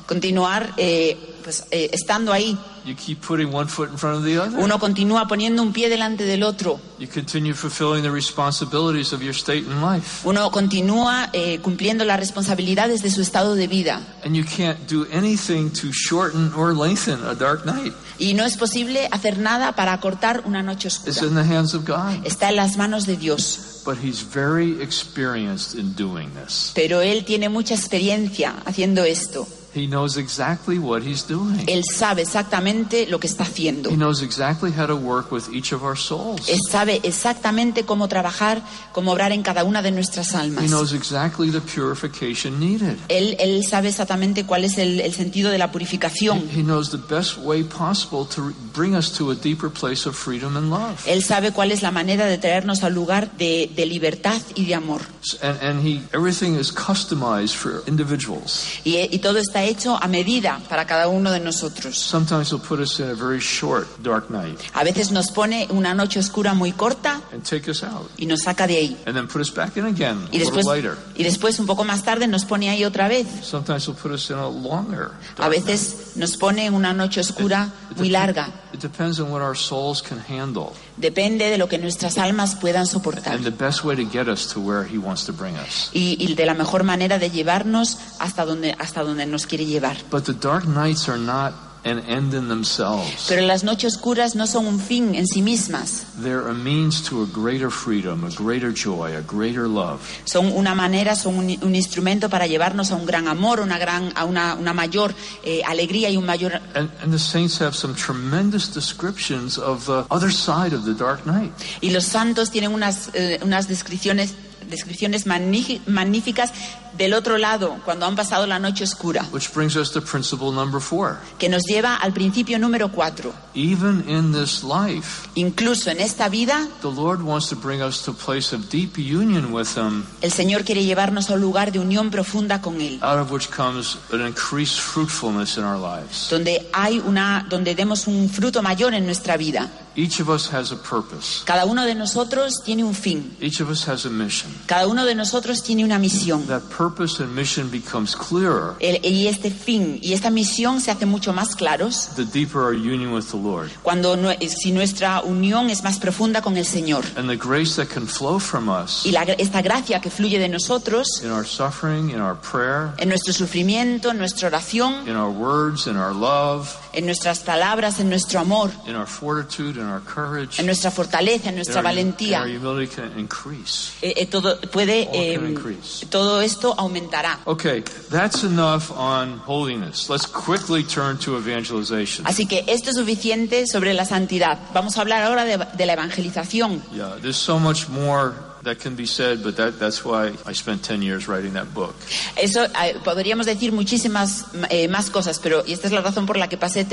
continuar 0.08 0.74
eh, 0.78 1.36
pues, 1.44 1.66
eh, 1.70 1.90
estando 1.92 2.32
ahí. 2.32 2.58
You 2.86 2.96
keep 2.96 3.20
putting 3.22 3.54
one 3.54 3.68
foot 3.68 3.92
in 3.92 3.98
front 3.98 4.18
of 4.18 4.24
the 4.24 4.40
other. 4.40 4.58
Uno 4.58 4.80
continúa 4.80 5.28
poniendo 5.28 5.62
un 5.62 5.72
pie 5.74 5.88
delante 5.90 6.24
del 6.24 6.42
otro. 6.44 6.80
You 6.98 7.08
continue 7.08 7.54
fulfilling 7.54 8.02
the 8.04 8.10
responsibilities 8.10 9.14
of 9.14 9.22
your 9.22 9.36
state 9.36 9.66
in 9.68 9.82
life. 9.84 10.28
Uno 10.28 10.50
continúa 10.50 11.30
eh, 11.34 11.60
cumpliendo 11.62 12.06
las 12.06 12.18
responsabilidades 12.20 13.04
de 13.04 13.12
su 13.12 13.22
estado 13.22 13.54
de 13.54 13.68
vida. 13.68 14.02
And 14.26 14.34
you 14.36 14.44
can't 14.46 14.80
do 14.90 15.06
anything 15.12 15.70
to 15.82 15.90
shorten 15.92 16.54
or 16.56 16.74
lengthen 16.74 17.24
a 17.26 17.36
dark 17.36 17.66
night. 17.66 17.94
Y 18.18 18.34
no 18.34 18.46
es 18.46 18.56
posible 18.58 19.08
hacer 19.12 19.38
nada 19.40 19.76
para 19.76 19.94
acortar 19.94 20.42
una 20.46 20.64
noche 20.64 20.88
It's 20.88 21.08
oscura. 21.22 21.28
in 21.28 21.36
the 21.36 21.56
hands 21.56 21.76
of 21.76 21.86
God. 21.86 22.26
Está 22.26 22.50
en 22.50 22.56
las 22.56 22.78
manos 22.78 23.06
de 23.06 23.16
Dios. 23.18 23.71
But 23.84 23.98
He's 23.98 24.22
very 24.22 24.82
experienced 24.82 25.76
in 25.76 25.94
doing 25.94 26.34
this. 26.36 26.72
Pero 26.76 27.02
Él 27.02 27.24
tiene 27.26 27.50
mucha 27.50 27.74
experiencia 27.74 28.56
haciendo 28.66 29.04
esto. 29.04 29.48
He 29.74 29.88
knows 29.88 30.18
exactly 30.18 30.78
what 30.78 31.02
He's 31.04 31.26
doing. 31.28 31.64
Él 31.68 31.84
sabe 31.86 32.24
exactamente 32.24 33.08
lo 33.08 33.20
que 33.20 33.28
está 33.28 33.44
haciendo. 33.44 33.90
He 33.90 33.96
knows 33.96 34.22
exactly 34.22 34.72
how 34.72 34.86
to 34.86 34.96
work 34.96 35.32
with 35.32 35.44
each 35.54 35.72
of 35.72 35.84
our 35.84 35.98
souls. 35.98 36.50
Él 36.50 36.60
sabe 36.70 37.00
exactamente 37.04 37.84
cómo 37.86 38.08
trabajar, 38.10 38.62
cómo 38.92 39.14
obrar 39.14 39.32
en 39.32 39.44
cada 39.44 39.64
una 39.64 39.82
de 39.82 39.92
nuestras 39.92 40.34
He 40.34 40.38
almas. 40.38 40.66
knows 40.70 40.92
exactly 40.94 41.50
the 41.52 41.62
purification 41.62 42.60
needed. 42.60 42.98
Él, 43.08 43.38
él 43.40 43.64
sabe 43.66 43.90
exactamente 43.90 44.46
cuál 44.46 44.66
es 44.66 44.78
el, 44.78 45.00
el 45.00 45.14
sentido 45.14 45.52
de 45.52 45.58
la 45.58 45.72
purificación. 45.72 46.50
He 46.54 46.64
knows 46.64 46.90
the 46.92 46.98
best 46.98 47.38
way 47.38 47.64
possible 47.64 48.26
to 48.36 48.52
bring 48.74 48.96
us 48.96 49.12
to 49.18 49.32
a 49.32 49.36
deeper 49.36 49.70
place 49.70 50.08
of 50.08 50.16
freedom 50.16 50.58
and 50.58 50.70
love. 50.70 51.00
Él 51.06 51.24
sabe 51.24 51.52
cuál 51.54 51.72
es 51.72 51.82
la 51.82 51.92
manera 51.92 52.26
de 52.26 52.38
traernos 52.38 52.84
al 52.84 52.94
lugar 52.94 53.32
de, 53.38 53.72
de 53.76 53.86
libertad 53.86 54.42
y 54.56 54.66
de 54.66 54.76
amor. 54.76 55.02
And, 55.42 55.58
and 55.62 55.88
he, 55.88 56.02
everything 56.14 56.56
is 56.60 56.72
customized 56.74 57.56
for 57.56 57.84
individuals. 57.88 58.66
Y, 58.84 58.98
y 59.12 59.20
todo 59.20 59.38
está 59.40 59.61
está 59.62 59.66
hecho 59.66 59.98
a 60.02 60.08
medida 60.08 60.60
para 60.70 60.86
cada 60.86 61.08
uno 61.08 61.32
de 61.32 61.40
nosotros. 61.40 61.98
Sometimes 61.98 62.50
He'll 62.52 62.60
put 62.60 62.80
us 62.80 63.00
in 63.00 63.10
a 63.10 63.14
very 63.14 63.40
short, 63.40 63.88
dark 64.02 64.30
night 64.30 64.60
A 64.74 64.84
veces 64.84 65.12
nos 65.12 65.32
pone 65.32 65.68
una 65.72 65.94
noche 65.94 66.20
oscura 66.20 66.54
muy 66.54 66.72
corta 66.72 67.22
and 67.34 67.44
take 67.44 67.70
us 67.70 67.84
out, 67.84 68.10
y 68.18 68.26
nos 68.26 68.42
saca 68.44 68.68
de 68.68 68.78
ahí. 68.78 68.98
and 69.06 69.16
then 69.16 69.28
put 69.28 69.42
us 69.42 69.52
back 69.54 69.78
in 69.78 69.86
again 69.86 70.18
a 70.18 70.36
Y 70.36 70.40
little 70.40 70.56
después, 70.58 70.66
later. 70.66 70.98
y 71.16 71.24
después, 71.24 71.60
un 71.60 71.66
poco 71.68 71.84
más 71.84 72.04
tarde, 72.04 72.28
nos 72.28 72.46
pone 72.46 72.70
ahí 72.70 72.84
otra 72.86 73.08
vez. 73.08 73.28
Sometimes 73.44 73.86
He'll 73.88 73.96
put 73.96 74.12
us 74.12 74.30
in 74.30 74.38
a 74.38 74.48
longer. 74.50 75.12
A 75.38 75.50
veces 75.50 76.14
nos 76.16 76.38
pone 76.38 76.70
una 76.70 76.94
noche 76.94 77.22
oscura 77.22 77.70
muy 77.98 78.10
larga. 78.10 78.50
It 78.74 78.80
depends 78.82 79.20
on 79.20 79.32
what 79.32 79.42
our 79.42 79.56
souls 79.56 80.02
can 80.02 80.18
handle 80.20 80.74
Depende 80.98 81.50
de 81.50 81.58
lo 81.58 81.68
que 81.68 81.78
nuestras 81.78 82.18
almas 82.18 82.56
puedan 82.56 82.86
soportar. 82.86 83.34
and 83.36 83.44
the 83.44 83.52
best 83.52 83.84
way 83.84 83.96
to 83.96 84.04
get 84.12 84.28
us 84.28 84.48
to 84.54 84.60
where 84.60 84.88
He 84.88 84.98
wants 84.98 85.26
to 85.26 85.34
bring 85.34 85.56
us. 85.56 85.90
Y, 85.94 86.18
y 86.20 86.36
de 86.36 86.46
la 86.46 86.54
mejor 86.54 86.84
manera 86.84 87.18
de 87.18 87.30
llevarnos 87.30 87.98
hasta 88.20 88.46
donde, 88.46 88.76
hasta 88.78 89.04
donde 89.04 89.26
nos 89.26 89.46
quiere 89.46 89.66
llevar. 89.66 89.98
But 90.12 90.26
the 90.26 90.34
dark 90.34 90.66
nights 90.66 91.08
are 91.10 91.18
not 91.18 91.54
an 91.84 92.00
end 92.08 92.34
in 92.34 92.48
themselves. 92.48 93.26
Pero 93.28 93.42
las 93.42 93.64
noches 93.64 93.96
oscuras 93.96 94.36
no 94.36 94.46
son 94.46 94.68
un 94.68 94.80
fin 94.80 95.16
en 95.16 95.26
sí 95.26 95.42
mismas. 95.42 96.04
They're 96.22 96.48
a 96.48 96.54
means 96.54 97.02
to 97.10 97.24
a 97.24 97.26
greater 97.26 97.72
freedom, 97.72 98.24
a 98.24 98.30
greater 98.30 98.72
joy, 98.72 99.16
a 99.16 99.22
greater 99.22 99.68
love. 99.68 100.00
Son 100.26 100.52
una 100.52 100.76
manera, 100.76 101.16
son 101.16 101.36
un, 101.38 101.58
un 101.62 101.76
instrumento 101.76 102.30
para 102.30 102.46
llevarnos 102.46 102.92
a 102.92 102.96
un 102.96 103.06
gran 103.06 103.28
amor, 103.28 103.60
una, 103.62 103.80
gran, 103.80 104.12
a 104.16 104.26
una, 104.26 104.54
una 104.56 104.74
mayor 104.74 105.16
eh, 105.44 105.62
alegría 105.66 106.10
y 106.10 106.18
un 106.18 106.26
mayor... 106.26 106.62
And, 106.76 106.92
and 107.02 107.12
the 107.12 107.20
saints 107.20 107.60
have 107.60 107.76
some 107.76 107.96
tremendous 107.96 108.72
descriptions 108.72 109.58
of 109.58 109.86
the 109.88 110.06
other 110.12 110.32
side 110.32 110.74
of 110.76 110.86
the 110.86 110.94
dark 110.94 111.26
night. 111.26 111.52
Y 111.82 111.90
los 111.90 112.06
santos 112.06 112.52
tienen 112.52 112.74
unas, 112.74 113.10
eh, 113.14 113.40
unas 113.42 113.68
descripciones, 113.68 114.36
descripciones 114.70 115.26
magní- 115.26 115.82
magníficas 115.88 116.52
del 116.98 117.14
otro 117.14 117.38
lado, 117.38 117.78
cuando 117.86 118.06
han 118.06 118.16
pasado 118.16 118.46
la 118.48 118.60
noche 118.60 118.84
oscura, 118.84 119.26
Which 119.32 119.52
brings 119.54 119.76
us 119.76 119.92
to 119.92 120.02
principle 120.02 120.52
number 120.52 120.82
four. 120.82 121.18
que 121.40 121.50
nos 121.50 121.64
lleva 121.64 121.96
al 121.96 122.14
principio 122.14 122.60
número 122.60 122.92
cuatro. 122.92 123.34
Even 123.54 124.04
in 124.10 124.32
this 124.34 124.64
life, 124.64 125.28
Incluso 125.36 125.90
en 125.90 126.00
esta 126.00 126.30
vida, 126.30 126.68
the 126.82 126.88
Lord 126.92 127.22
wants 127.22 127.50
to 127.50 127.56
bring 127.56 127.82
us 127.82 128.02
to 128.04 128.12
a 128.12 128.14
place 128.14 128.54
of 128.56 128.70
deep 128.70 128.98
union 128.98 129.54
with 129.54 129.76
Him, 129.78 130.04
el 130.22 130.32
Señor 130.32 130.64
quiere 130.64 130.84
llevarnos 130.84 131.30
a 131.30 131.34
un 131.34 131.42
lugar 131.42 131.72
de 131.72 131.80
unión 131.80 132.10
profunda 132.12 132.62
con 132.62 132.80
Él. 132.82 133.00
out 133.02 133.20
of 133.20 133.32
which 133.32 133.50
comes 133.50 133.98
an 134.12 134.22
increased 134.26 134.80
fruitfulness 134.80 135.58
in 135.58 135.64
our 135.64 135.78
lives. 135.78 136.28
donde 136.30 136.68
hay 136.74 137.00
una 137.06 137.46
donde 137.50 137.76
demos 137.76 138.08
un 138.08 138.30
fruto 138.30 138.62
mayor 138.62 138.94
en 138.94 139.06
nuestra 139.06 139.38
vida. 139.38 139.70
Each 139.94 140.22
of 140.22 140.30
us 140.30 140.48
has 140.54 140.72
a 140.72 140.78
purpose. 140.78 141.44
Cada 141.44 141.66
uno 141.66 141.84
de 141.86 141.96
nosotros 141.96 142.62
tiene 142.64 142.84
un 142.86 142.96
fin. 142.96 143.36
Each 143.42 143.60
of 143.60 143.70
us 143.70 143.86
has 143.90 144.06
a 144.06 144.10
mission. 144.10 144.50
Cada 144.66 144.88
uno 144.88 145.04
de 145.06 145.16
nosotros 145.16 145.62
tiene 145.64 145.84
una 145.84 146.00
misión. 146.00 146.48
That 146.48 146.62
purpose 146.82 147.22
and 147.24 147.34
mission 147.36 147.70
becomes 147.70 148.16
clearer 148.16 148.76
El- 148.80 149.00
y 149.06 149.28
este 149.28 149.52
fin 149.52 150.00
y 150.02 150.14
esta 150.14 150.30
misión 150.30 150.82
se 150.82 150.90
hace 150.92 151.06
mucho 151.06 151.34
más 151.34 151.56
claros 151.56 152.10
the 152.16 152.26
deeper 152.26 152.62
our 152.62 152.74
union 152.74 153.14
with 153.14 153.26
the 153.32 153.38
Lord. 153.38 153.70
cuando 153.84 154.18
si 154.40 154.72
nuestra 154.72 155.22
unión 155.22 155.70
es 155.70 155.84
más 155.84 156.00
profunda 156.00 156.42
con 156.42 156.58
el 156.58 156.66
Señor. 156.66 157.04
And 157.16 157.30
the 157.30 157.38
grace 157.38 157.76
that 157.76 157.88
can 157.94 158.08
flow 158.08 158.40
from 158.40 158.70
us 158.70 159.06
Y 159.06 159.12
la- 159.12 159.24
esta 159.24 159.62
gracia 159.62 160.00
que 160.02 160.10
fluye 160.10 160.40
de 160.40 160.50
nosotros 160.50 161.08
in 161.24 161.32
our 161.32 161.46
suffering, 161.46 162.10
in 162.10 162.20
our 162.22 162.36
prayer, 162.40 162.94
en 162.98 163.10
nuestro 163.10 163.34
sufrimiento, 163.34 164.10
en 164.12 164.18
nuestra 164.18 164.48
oración, 164.48 165.08
in 165.08 165.16
our 165.16 165.30
words, 165.30 165.86
in 165.88 165.98
our 165.98 166.14
love, 166.16 166.70
en 166.94 167.06
nuestras 167.06 167.40
palabras, 167.40 168.00
en 168.00 168.10
nuestro 168.10 168.40
amor, 168.40 168.72
in 168.88 168.96
our 168.96 169.08
fortitude, 169.08 169.78
in 169.80 169.86
our 169.88 170.02
courage, 170.02 170.60
en 170.60 170.66
nuestra 170.66 170.90
fortaleza, 170.92 171.46
en 171.50 171.50
in 171.50 171.56
nuestra 171.58 171.82
our, 171.82 171.86
in 171.92 171.96
valentía. 171.96 172.42
our 172.42 172.48
humility 172.50 172.88
can 172.96 173.18
increase. 173.20 173.92
Eh, 174.02 174.14
eh, 174.18 174.26
todo 174.26 174.60
puede 174.72 175.06
can 175.12 175.48
increase. 175.48 176.06
todo 176.10 176.42
esto 176.42 176.71
aumentará. 176.78 177.40
Okay, 177.46 177.84
that's 178.10 178.44
enough 178.44 178.92
on 178.92 179.40
holiness. 179.46 180.10
Let's 180.10 180.26
quickly 180.26 180.84
turn 180.84 181.18
to 181.20 181.38
evangelization. 181.38 182.26
Así 182.26 182.46
que 182.46 182.64
esto 182.68 182.90
es 182.90 182.98
suficiente 182.98 183.66
sobre 183.68 183.94
la 183.94 184.06
santidad. 184.06 184.60
Vamos 184.74 184.98
a 184.98 185.02
hablar 185.02 185.24
ahora 185.24 185.46
de, 185.46 185.58
de 185.58 185.86
la 185.86 185.94
evangelización. 185.94 186.82
Yeah, 186.92 187.18
there's 187.22 187.38
so 187.38 187.60
much 187.60 187.90
more 187.90 188.34
that 188.64 188.80
can 188.80 188.96
be 188.96 189.06
said, 189.06 189.44
but 189.44 189.56
that, 189.58 189.80
that's 189.80 190.06
why 190.06 190.34
I 190.46 190.54
spent 190.54 190.84
10 190.84 191.02
years 191.02 191.28
writing 191.28 191.54
that 191.54 191.74
book. 191.74 191.96
Eso 192.36 192.64
eh, 192.64 192.96
podríamos 193.04 193.46
decir 193.46 193.72
muchísimas 193.72 194.46
eh, 194.70 194.88
más 194.88 195.10
cosas, 195.10 195.40
pero 195.40 195.64
y 195.66 195.74
esta 195.74 195.88
es 195.88 195.94
la 195.94 196.02
razón 196.02 196.26
por 196.26 196.38
la 196.38 196.48
que 196.48 196.58
pasé 196.58 196.86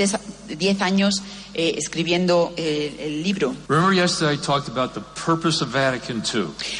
10 0.57 0.81
años 0.81 1.21
eh, 1.53 1.75
escribiendo 1.77 2.53
eh, 2.57 2.95
el 2.99 3.23
libro. 3.23 3.53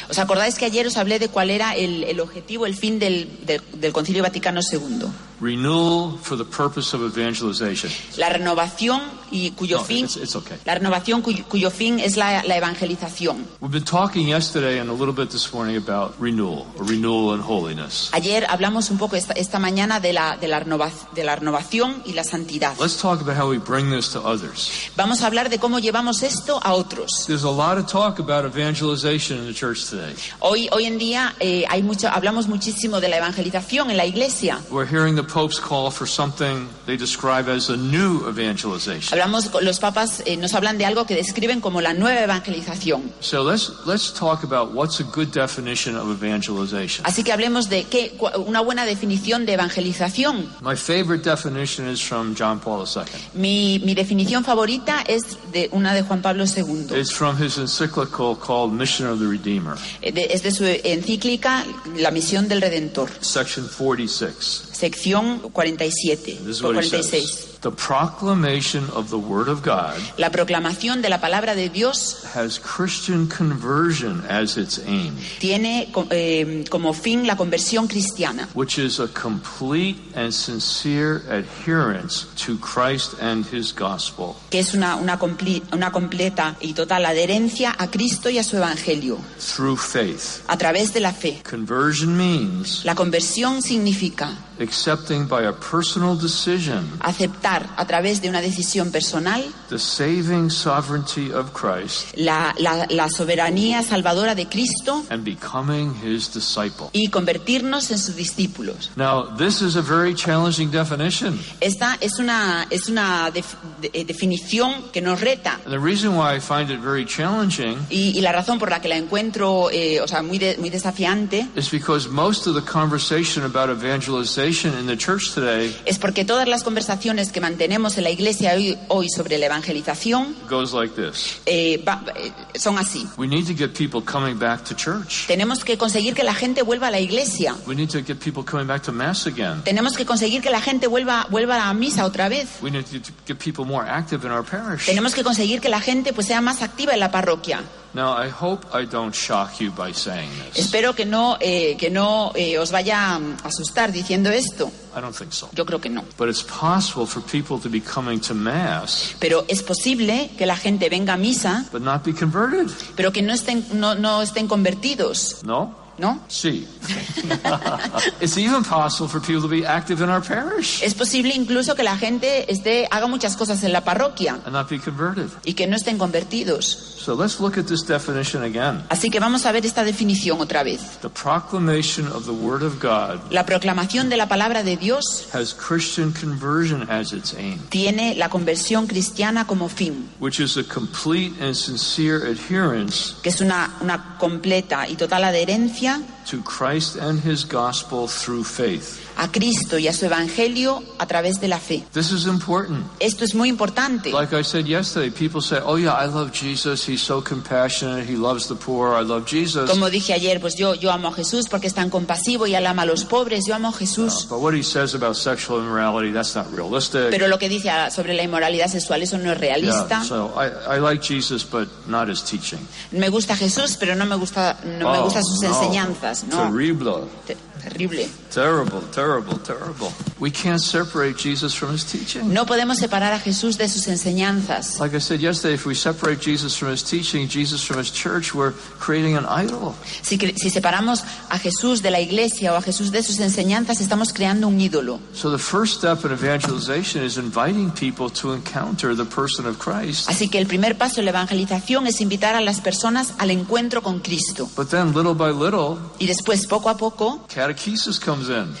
¿Os 0.08 0.18
acordáis 0.18 0.54
que 0.58 0.64
ayer 0.64 0.86
os 0.86 0.96
hablé 0.96 1.18
de 1.18 1.28
cuál 1.28 1.50
era 1.50 1.74
el, 1.74 2.04
el 2.04 2.20
objetivo, 2.20 2.66
el 2.66 2.74
fin 2.76 2.98
del, 2.98 3.28
del- 3.46 3.62
del 3.74 3.92
Concilio 3.92 4.22
Vaticano 4.22 4.60
II? 4.60 5.06
Renewal 5.42 6.18
for 6.22 6.36
the 6.36 6.44
purpose 6.44 6.94
of 6.94 7.00
evangelization. 7.16 7.90
La 8.18 8.28
renovación 8.28 9.00
y 9.30 9.52
cuyo 9.52 9.78
No, 9.78 9.84
fin, 9.84 10.04
it's, 10.04 10.16
it's 10.16 10.36
okay. 10.36 10.58
la 10.66 10.74
renovación 10.74 11.22
cuyo, 11.22 11.44
cuyo 11.48 11.70
fin 11.70 11.98
es 11.98 12.18
la, 12.18 12.42
la 12.44 12.56
evangelización. 12.58 13.46
We've 13.60 13.72
been 13.72 13.84
talking 13.84 14.26
yesterday 14.28 14.80
and 14.80 14.90
a 14.90 14.92
little 14.92 15.14
bit 15.14 15.30
this 15.30 15.50
morning 15.54 15.78
about 15.78 16.14
renewal, 16.20 16.66
renewal 16.76 17.32
and 17.32 17.42
holiness. 17.42 18.10
Ayer 18.12 18.44
hablamos 18.50 18.90
un 18.90 18.98
poco 18.98 19.16
esta, 19.16 19.32
esta 19.32 19.58
mañana 19.58 19.98
de 19.98 20.12
la, 20.12 20.36
de, 20.36 20.46
la 20.48 20.60
renova- 20.60 20.90
de 21.14 21.24
la 21.24 21.36
renovación 21.36 22.02
y 22.04 22.12
la 22.12 22.24
santidad. 22.24 22.74
Let's 22.78 22.98
talk 22.98 23.22
about 23.22 23.38
how 23.38 23.48
we 23.48 23.59
bring 23.64 23.90
this 23.90 24.10
to 24.12 24.20
others. 24.20 24.90
Vamos 24.96 25.22
a 25.22 25.26
hablar 25.26 25.48
de 25.48 25.58
cómo 25.58 25.78
llevamos 25.78 26.22
esto 26.22 26.60
a 26.62 26.74
otros. 26.74 27.26
There's 27.26 27.44
a 27.44 27.50
lot 27.50 27.78
of 27.78 27.86
talk 27.86 28.18
about 28.18 28.44
evangelization 28.44 29.38
in 29.38 29.46
the 29.46 29.54
church 29.54 29.88
today. 29.88 30.14
Hoy, 30.40 30.68
hoy 30.72 30.86
en 30.86 30.98
día 30.98 31.34
eh, 31.40 31.64
hay 31.68 31.82
mucho, 31.82 32.08
hablamos 32.08 32.48
muchísimo 32.48 33.00
de 33.00 33.08
la 33.08 33.18
evangelización 33.18 33.90
en 33.90 33.96
la 33.96 34.06
iglesia. 34.06 34.60
We're 34.70 34.86
hearing 34.86 35.16
the 35.16 35.22
Pope's 35.22 35.60
call 35.60 35.90
for 35.90 36.06
something 36.06 36.68
they 36.86 36.96
describe 36.96 37.48
as 37.48 37.70
a 37.70 37.76
new 37.76 38.28
evangelization. 38.28 39.12
Hablamos, 39.12 39.50
los 39.62 39.78
papas 39.78 40.22
eh, 40.26 40.36
nos 40.36 40.54
hablan 40.54 40.78
de 40.78 40.86
algo 40.86 41.06
que 41.06 41.14
describen 41.14 41.60
como 41.60 41.80
la 41.80 41.94
nueva 41.94 42.20
evangelización. 42.20 43.12
So 43.20 43.42
let's 43.42 43.70
let's 43.86 44.12
talk 44.12 44.44
about 44.44 44.72
what's 44.74 45.00
a 45.00 45.04
good 45.04 45.28
definition 45.32 45.96
of 45.96 46.10
evangelization. 46.10 47.04
Así 47.04 47.22
que 47.22 47.32
hablemos 47.32 47.68
de 47.68 47.84
qué, 47.84 48.16
una 48.46 48.60
buena 48.60 48.84
definición 48.84 49.46
de 49.46 49.54
evangelización. 49.54 50.48
My 50.60 50.76
favorite 50.76 51.22
definition 51.22 51.88
is 51.88 52.00
from 52.00 52.34
John 52.34 52.60
Paul 52.60 52.86
II. 52.86 53.02
Mi, 53.34 53.49
mi 53.84 53.94
definición 53.94 54.44
favorita 54.44 55.02
es 55.02 55.22
de 55.52 55.68
una 55.72 55.94
de 55.94 56.02
Juan 56.02 56.22
Pablo 56.22 56.44
II. 56.44 56.98
It's 56.98 57.12
from 57.12 57.36
his 57.42 57.56
encyclical 57.58 58.36
called 58.38 58.72
Mission 58.72 59.08
of 59.08 59.18
the 59.18 59.26
Redeemer, 59.26 59.76
Eh, 60.02 60.12
de- 60.12 60.32
es 60.32 60.42
de 60.42 60.50
su 60.52 60.64
encíclica 60.64 61.64
La 61.96 62.10
misión 62.10 62.48
del 62.48 62.60
Redentor, 62.60 63.10
section 63.20 63.68
46. 63.76 64.62
sección 64.72 65.40
47, 65.52 66.32
This 66.44 66.56
is 66.56 66.62
what 66.62 66.70
he 66.76 66.88
46. 66.88 67.06
says. 67.30 67.49
The 67.62 67.70
proclamation 67.72 68.84
of 68.94 69.10
the 69.10 69.18
Word 69.18 69.48
of 69.48 69.62
God 69.62 70.00
La 70.16 70.30
proclamación 70.30 71.02
de 71.02 71.10
la 71.10 71.20
palabra 71.20 71.54
de 71.54 71.68
Dios 71.68 72.24
has 72.34 72.58
Christian 72.58 73.28
conversion 73.28 74.22
as 74.30 74.56
its 74.56 74.78
aim, 74.86 75.14
tiene 75.40 75.92
eh, 76.10 76.64
como 76.70 76.94
fin 76.94 77.26
la 77.26 77.36
conversión 77.36 77.86
cristiana, 77.86 78.48
which 78.54 78.78
is 78.78 78.98
a 78.98 79.08
complete 79.08 79.96
and 80.14 80.32
sincere 80.32 81.22
adherence 81.28 82.26
to 82.36 82.56
Christ 82.58 83.14
and 83.20 83.44
his 83.52 83.72
gospel 83.74 84.36
que 84.50 84.60
es 84.60 84.72
una, 84.72 84.96
una, 84.96 85.18
compli- 85.18 85.62
una 85.72 85.90
completa 85.92 86.56
y 86.60 86.72
total 86.72 87.04
adherencia 87.04 87.74
a 87.78 87.90
Cristo 87.90 88.30
y 88.30 88.38
a 88.38 88.42
su 88.42 88.56
Evangelio, 88.56 89.18
through 89.38 89.76
faith. 89.76 90.42
a 90.48 90.56
través 90.56 90.94
de 90.94 91.00
la 91.00 91.12
fe. 91.12 91.42
Conversion 91.42 92.16
means 92.16 92.86
La 92.86 92.94
conversión 92.94 93.60
significa 93.60 94.30
accepting 94.60 95.26
by 95.26 95.44
a 95.46 95.52
personal 95.52 96.16
decision 96.18 96.86
aceptar 97.00 97.49
a 97.76 97.86
través 97.86 98.20
de 98.22 98.28
una 98.28 98.40
decisión 98.40 98.90
personal 98.92 99.42
the 99.68 99.78
saving 99.78 100.50
sovereignty 100.50 101.30
of 101.32 101.52
Christ 101.52 102.16
la, 102.16 102.54
la- 102.58 102.86
la 102.88 103.08
soberanía 103.08 103.82
salvadora 103.82 104.34
de 104.34 104.46
Cristo 104.48 105.04
and 105.10 105.24
becoming 105.24 105.94
his 106.04 106.32
disciple. 106.32 106.88
y 106.92 107.08
convertirnos 107.08 107.90
en 107.90 107.98
sus 107.98 108.16
discípulos. 108.16 108.90
Now, 108.96 109.36
this 109.36 109.60
is 109.62 109.76
a 109.76 109.82
very 109.82 110.14
challenging 110.14 110.70
definition. 110.70 111.38
Esta 111.60 111.96
es 112.00 112.18
una, 112.18 112.66
es 112.70 112.88
una 112.88 113.30
def- 113.30 113.56
de- 113.80 113.90
eh, 113.92 114.04
definición 114.04 114.90
que 114.92 115.00
nos 115.00 115.20
reta. 115.20 115.58
And 115.64 115.72
the 115.72 115.78
reason 115.78 116.16
why 116.16 116.36
I 116.36 116.40
find 116.40 116.70
it 116.70 116.80
very 116.80 117.04
challenging 117.04 117.76
Y, 117.90 118.16
y 118.16 118.20
la 118.20 118.32
razón 118.32 118.58
por 118.58 118.70
la 118.70 118.80
que 118.80 118.88
la 118.88 118.96
encuentro 118.96 119.70
eh, 119.70 120.00
o 120.00 120.08
sea, 120.08 120.22
muy, 120.22 120.38
de- 120.38 120.56
muy 120.58 120.70
desafiante 120.70 121.48
is 121.56 121.70
because 121.70 122.08
most 122.08 122.46
of 122.46 122.54
the 122.54 122.62
conversation 122.70 123.44
about 123.44 123.70
evangelization 123.70 124.72
in 124.78 124.86
the 124.86 124.96
church 124.96 125.32
today 125.34 125.74
es 125.86 125.98
porque 125.98 126.24
todas 126.24 126.46
las 126.48 126.62
conversaciones 126.62 127.32
que 127.32 127.39
mantenemos 127.40 127.96
en 127.98 128.04
la 128.04 128.10
iglesia 128.10 128.52
hoy, 128.54 128.78
hoy 128.88 129.08
sobre 129.08 129.38
la 129.38 129.46
evangelización 129.46 130.36
goes 130.48 130.72
like 130.72 130.94
this. 130.94 131.40
eh, 131.46 131.82
va- 131.86 132.02
eh, 132.14 132.30
son 132.58 132.78
así. 132.78 133.08
We 133.16 133.26
need 133.26 133.46
to 133.46 133.54
get 133.56 133.70
people 133.76 134.02
coming 134.02 134.38
back 134.38 134.62
to 134.64 134.74
church. 134.74 135.26
Tenemos 135.26 135.64
que 135.64 135.76
conseguir 135.76 136.14
que 136.14 136.22
la 136.22 136.34
gente 136.34 136.62
vuelva 136.62 136.88
a 136.88 136.90
la 136.90 137.00
iglesia. 137.00 137.54
We 137.66 137.74
need 137.74 137.88
to 137.90 137.98
get 138.04 138.18
people 138.18 138.44
coming 138.44 138.66
back 138.66 138.82
to 138.84 138.92
mass 138.92 139.26
again. 139.26 139.62
Tenemos 139.64 139.96
que 139.96 140.04
conseguir 140.06 140.42
que 140.42 140.50
la 140.50 140.60
gente 140.60 140.86
vuelva, 140.86 141.26
vuelva 141.30 141.68
a 141.68 141.74
misa 141.74 142.04
otra 142.04 142.28
vez. 142.28 142.48
We 142.62 142.70
need 142.70 142.84
to 142.84 142.98
get 143.26 143.38
people 143.38 143.64
more 143.64 143.88
active 143.88 144.24
in 144.26 144.32
our 144.32 144.44
parish. 144.44 144.86
Tenemos 144.86 145.14
que 145.14 145.24
conseguir 145.24 145.60
que 145.60 145.68
la 145.68 145.80
gente 145.80 146.12
pues, 146.12 146.26
sea 146.26 146.40
más 146.40 146.62
activa 146.62 146.92
en 146.92 147.00
la 147.00 147.10
parroquia. 147.10 147.62
Now, 147.92 148.16
I 148.16 148.28
hope 148.28 148.66
I 148.72 148.84
don't 148.86 149.12
shock 149.12 149.60
you 149.60 149.72
by 149.72 149.92
saying 149.92 150.30
this. 150.44 150.58
Espero 150.66 150.94
que 150.94 151.04
no, 151.04 151.36
eh, 151.40 151.76
que 151.76 151.90
no 151.90 152.30
eh, 152.36 152.56
os 152.58 152.70
vaya 152.70 153.16
a 153.16 153.20
asustar 153.44 153.90
diciendo 153.90 154.30
esto. 154.30 154.70
I 154.96 155.00
don't 155.00 155.12
think 155.16 155.32
so. 155.32 155.48
Yo 155.54 155.64
creo 155.66 155.80
que 155.80 155.90
no. 155.90 156.04
But 156.16 156.28
it's 156.28 156.42
possible 156.42 157.04
for 157.06 157.20
people 157.20 157.58
to 157.58 157.68
be 157.68 157.80
coming 157.80 158.20
to 158.20 158.34
Mass 158.34 159.14
Pero 159.18 159.44
es 159.48 159.62
posible 159.62 160.30
que 160.38 160.46
la 160.46 160.56
gente 160.56 160.88
venga 160.88 161.14
a 161.14 161.16
misa, 161.16 161.64
but 161.72 161.82
not 161.82 162.04
be 162.04 162.12
converted. 162.12 162.68
pero 162.96 163.12
que 163.12 163.22
no 163.22 163.32
estén, 163.32 163.64
no, 163.74 163.94
no 163.96 164.22
estén 164.22 164.46
convertidos, 164.46 165.42
No? 165.44 165.74
¿No? 166.00 166.18
See. 166.28 166.66
it's 168.20 168.36
even 168.36 168.64
possible 168.64 169.06
for 169.08 169.20
people 169.20 169.42
to 169.42 169.48
be 169.48 169.64
active 169.66 170.02
in 170.02 170.08
our 170.08 170.22
parish 170.22 170.82
Es 170.82 170.94
posible 170.94 171.32
incluso 171.34 171.74
que 171.74 171.82
la 171.82 171.96
gente 171.96 172.50
esté, 172.50 172.88
haga 172.90 173.06
muchas 173.06 173.36
cosas 173.36 173.62
en 173.62 173.72
la 173.72 173.82
parroquia 173.84 174.40
and 174.44 174.52
not 174.52 174.68
be 174.68 174.78
converted. 174.78 175.28
y 175.44 175.54
que 175.54 175.66
no 175.66 175.76
estén 175.76 175.98
convertidos. 175.98 176.96
So 177.00 177.14
let's 177.14 177.40
look 177.40 177.56
at 177.58 177.66
this 177.66 177.86
definition 177.86 178.42
again. 178.42 178.82
Así 178.88 179.10
que 179.10 179.20
vamos 179.20 179.46
a 179.46 179.52
ver 179.52 179.64
esta 179.64 179.84
definición 179.84 180.40
otra 180.40 180.62
vez. 180.62 180.98
The 181.00 181.08
proclamation 181.08 182.06
of 182.08 182.24
the 182.24 182.32
Word 182.32 182.62
of 182.62 182.80
God 182.82 183.20
La 183.30 183.46
proclamación 183.46 184.08
de 184.08 184.16
la 184.16 184.28
palabra 184.28 184.62
de 184.62 184.76
Dios 184.76 185.28
has 185.34 185.54
Christian 185.54 186.12
conversion 186.12 186.88
as 186.90 187.12
its 187.12 187.34
aim, 187.34 187.58
tiene 187.68 188.14
la 188.16 188.28
conversión 188.28 188.86
cristiana 188.86 189.46
como 189.46 189.68
fin, 189.68 190.08
which 190.18 190.40
is 190.40 190.56
a 190.56 190.64
complete 190.64 191.32
and 191.40 191.54
sincere 191.54 192.26
adherence 192.30 193.14
que 193.22 193.30
es 193.30 193.40
una, 193.40 193.76
una 193.80 194.16
completa 194.18 194.88
y 194.88 194.96
total 194.96 195.24
adherencia 195.24 195.89
to 196.26 196.42
Christ 196.42 196.96
and 196.96 197.20
His 197.20 197.44
gospel 197.44 198.06
through 198.06 198.44
faith. 198.44 199.09
A 199.22 199.30
Cristo 199.30 199.76
y 199.78 199.86
a 199.86 199.92
su 199.92 200.06
evangelio 200.06 200.82
a 200.98 201.06
través 201.06 201.40
de 201.42 201.48
la 201.48 201.58
fe. 201.58 201.84
This 201.92 202.10
is 202.10 202.24
important. 202.26 202.86
Esto 203.00 203.22
es 203.24 203.34
muy 203.34 203.50
importante. 203.50 204.10
Like 204.12 204.34
I 204.34 204.42
said 204.42 204.64
yesterday, 204.64 205.10
people 205.10 205.42
say, 205.42 205.58
Oh, 205.62 205.76
yeah, 205.76 205.92
I 205.92 206.06
love 206.06 206.32
Jesus. 206.32 206.88
He's 206.88 207.02
so 207.02 207.22
compassionate. 207.22 208.06
He 208.10 208.16
loves 208.16 208.48
the 208.48 208.54
poor. 208.54 208.94
I 208.98 209.04
love 209.04 209.26
Jesus. 209.26 209.68
Como 209.68 209.90
dije 209.90 210.14
ayer, 210.14 210.40
pues 210.40 210.54
yo, 210.56 210.74
yo 210.74 210.90
amo 210.90 211.08
a 211.08 211.12
Jesús 211.12 211.48
porque 211.50 211.66
es 211.66 211.74
tan 211.74 211.90
compasivo 211.90 212.46
y 212.46 212.54
él 212.54 212.66
ama 212.66 212.82
a 212.82 212.86
los 212.86 213.04
pobres, 213.04 213.44
yo 213.46 213.54
amo 213.54 213.68
a 213.68 213.72
Jesús. 213.72 214.26
But 214.30 214.40
what 214.40 214.54
he 214.54 214.62
says 214.62 214.94
about 214.94 215.16
sexual 215.16 215.60
immorality, 215.60 216.12
that's 216.12 216.34
not 216.34 216.46
realistic. 216.50 217.10
Pero 217.10 217.28
lo 217.28 217.38
que 217.38 217.50
dice 217.50 217.68
ah, 217.68 217.90
sobre 217.90 218.14
la 218.14 218.22
inmoralidad 218.22 218.68
sexual, 218.68 219.02
eso 219.02 219.18
no 219.18 219.32
es 219.32 219.38
realista. 219.38 220.00
Yeah, 220.00 220.04
so 220.04 220.32
I, 220.34 220.76
I 220.76 220.80
like 220.80 221.02
Jesus, 221.02 221.44
but 221.44 221.68
not 221.86 222.08
his 222.08 222.22
teaching. 222.22 222.60
Me 222.90 223.10
gusta 223.10 223.36
Jesús, 223.36 223.76
pero 223.78 223.94
no 223.94 224.06
me 224.06 224.16
gusta, 224.16 224.56
no 224.64 224.90
me 224.90 224.98
Oh, 224.98 225.04
gustan 225.04 225.24
sus 225.24 225.42
no. 225.42 225.48
enseñanzas. 225.48 226.24
No, 226.24 226.44
Terrible. 226.50 227.04
Te- 227.26 227.36
terrible. 227.60 228.08
Terrible, 228.30 228.80
terrible, 228.92 229.38
terrible. 229.38 229.92
We 230.18 230.30
can't 230.30 230.60
separate 230.60 231.16
Jesus 231.16 231.54
from 231.54 231.72
his 231.72 231.84
teaching. 231.84 232.32
No 232.32 232.46
podemos 232.46 232.78
separar 232.78 233.12
a 233.12 233.18
Jesús 233.18 233.56
de 233.58 233.68
sus 233.68 233.86
enseñanzas. 233.88 234.78
Like 234.80 234.94
I 234.94 235.00
said 235.00 235.20
yesterday, 235.20 235.54
if 235.54 235.66
we 235.66 235.74
separate 235.74 236.20
Jesus 236.20 236.56
from 236.56 236.70
his 236.70 236.82
teaching, 236.82 237.28
Jesus 237.28 237.64
from 237.64 237.78
his 237.78 237.90
church, 237.90 238.34
we're 238.34 238.52
creating 238.78 239.16
an 239.16 239.26
idol. 239.26 239.74
Si, 240.02 240.16
si 240.18 240.50
separamos 240.50 241.04
a 241.28 241.38
Jesús 241.38 241.82
de 241.82 241.90
la 241.90 242.00
iglesia 242.00 242.52
o 242.52 242.56
a 242.56 242.62
Jesús 242.62 242.90
de 242.90 243.02
sus 243.02 243.18
enseñanzas, 243.20 243.80
estamos 243.80 244.12
creando 244.12 244.48
un 244.48 244.60
ídolo. 244.60 245.00
So 245.12 245.30
the 245.30 245.38
first 245.38 245.78
step 245.78 246.04
in 246.04 246.12
evangelization 246.12 247.02
is 247.02 247.16
inviting 247.18 247.70
people 247.70 248.10
to 248.20 248.32
encounter 248.32 248.94
the 248.94 249.04
person 249.04 249.46
of 249.46 249.58
Christ. 249.58 250.08
Así 250.08 250.28
que 250.28 250.38
el 250.38 250.46
primer 250.46 250.76
paso 250.76 251.00
en 251.00 251.06
la 251.06 251.10
evangelización 251.10 251.86
es 251.86 252.00
invitar 252.00 252.34
a 252.34 252.40
las 252.40 252.60
personas 252.60 253.14
al 253.18 253.30
encuentro 253.30 253.82
con 253.82 254.00
Cristo. 254.00 254.48
But 254.56 254.68
then, 254.68 254.92
little 254.94 255.14
by 255.14 255.32
little, 255.32 255.78
Y 255.98 256.06
después, 256.06 256.46
poco 256.46 256.68
a 256.68 256.76
poco, 256.76 257.24
catechesis 257.54 257.98
comes 257.98 258.28
in. 258.28 258.54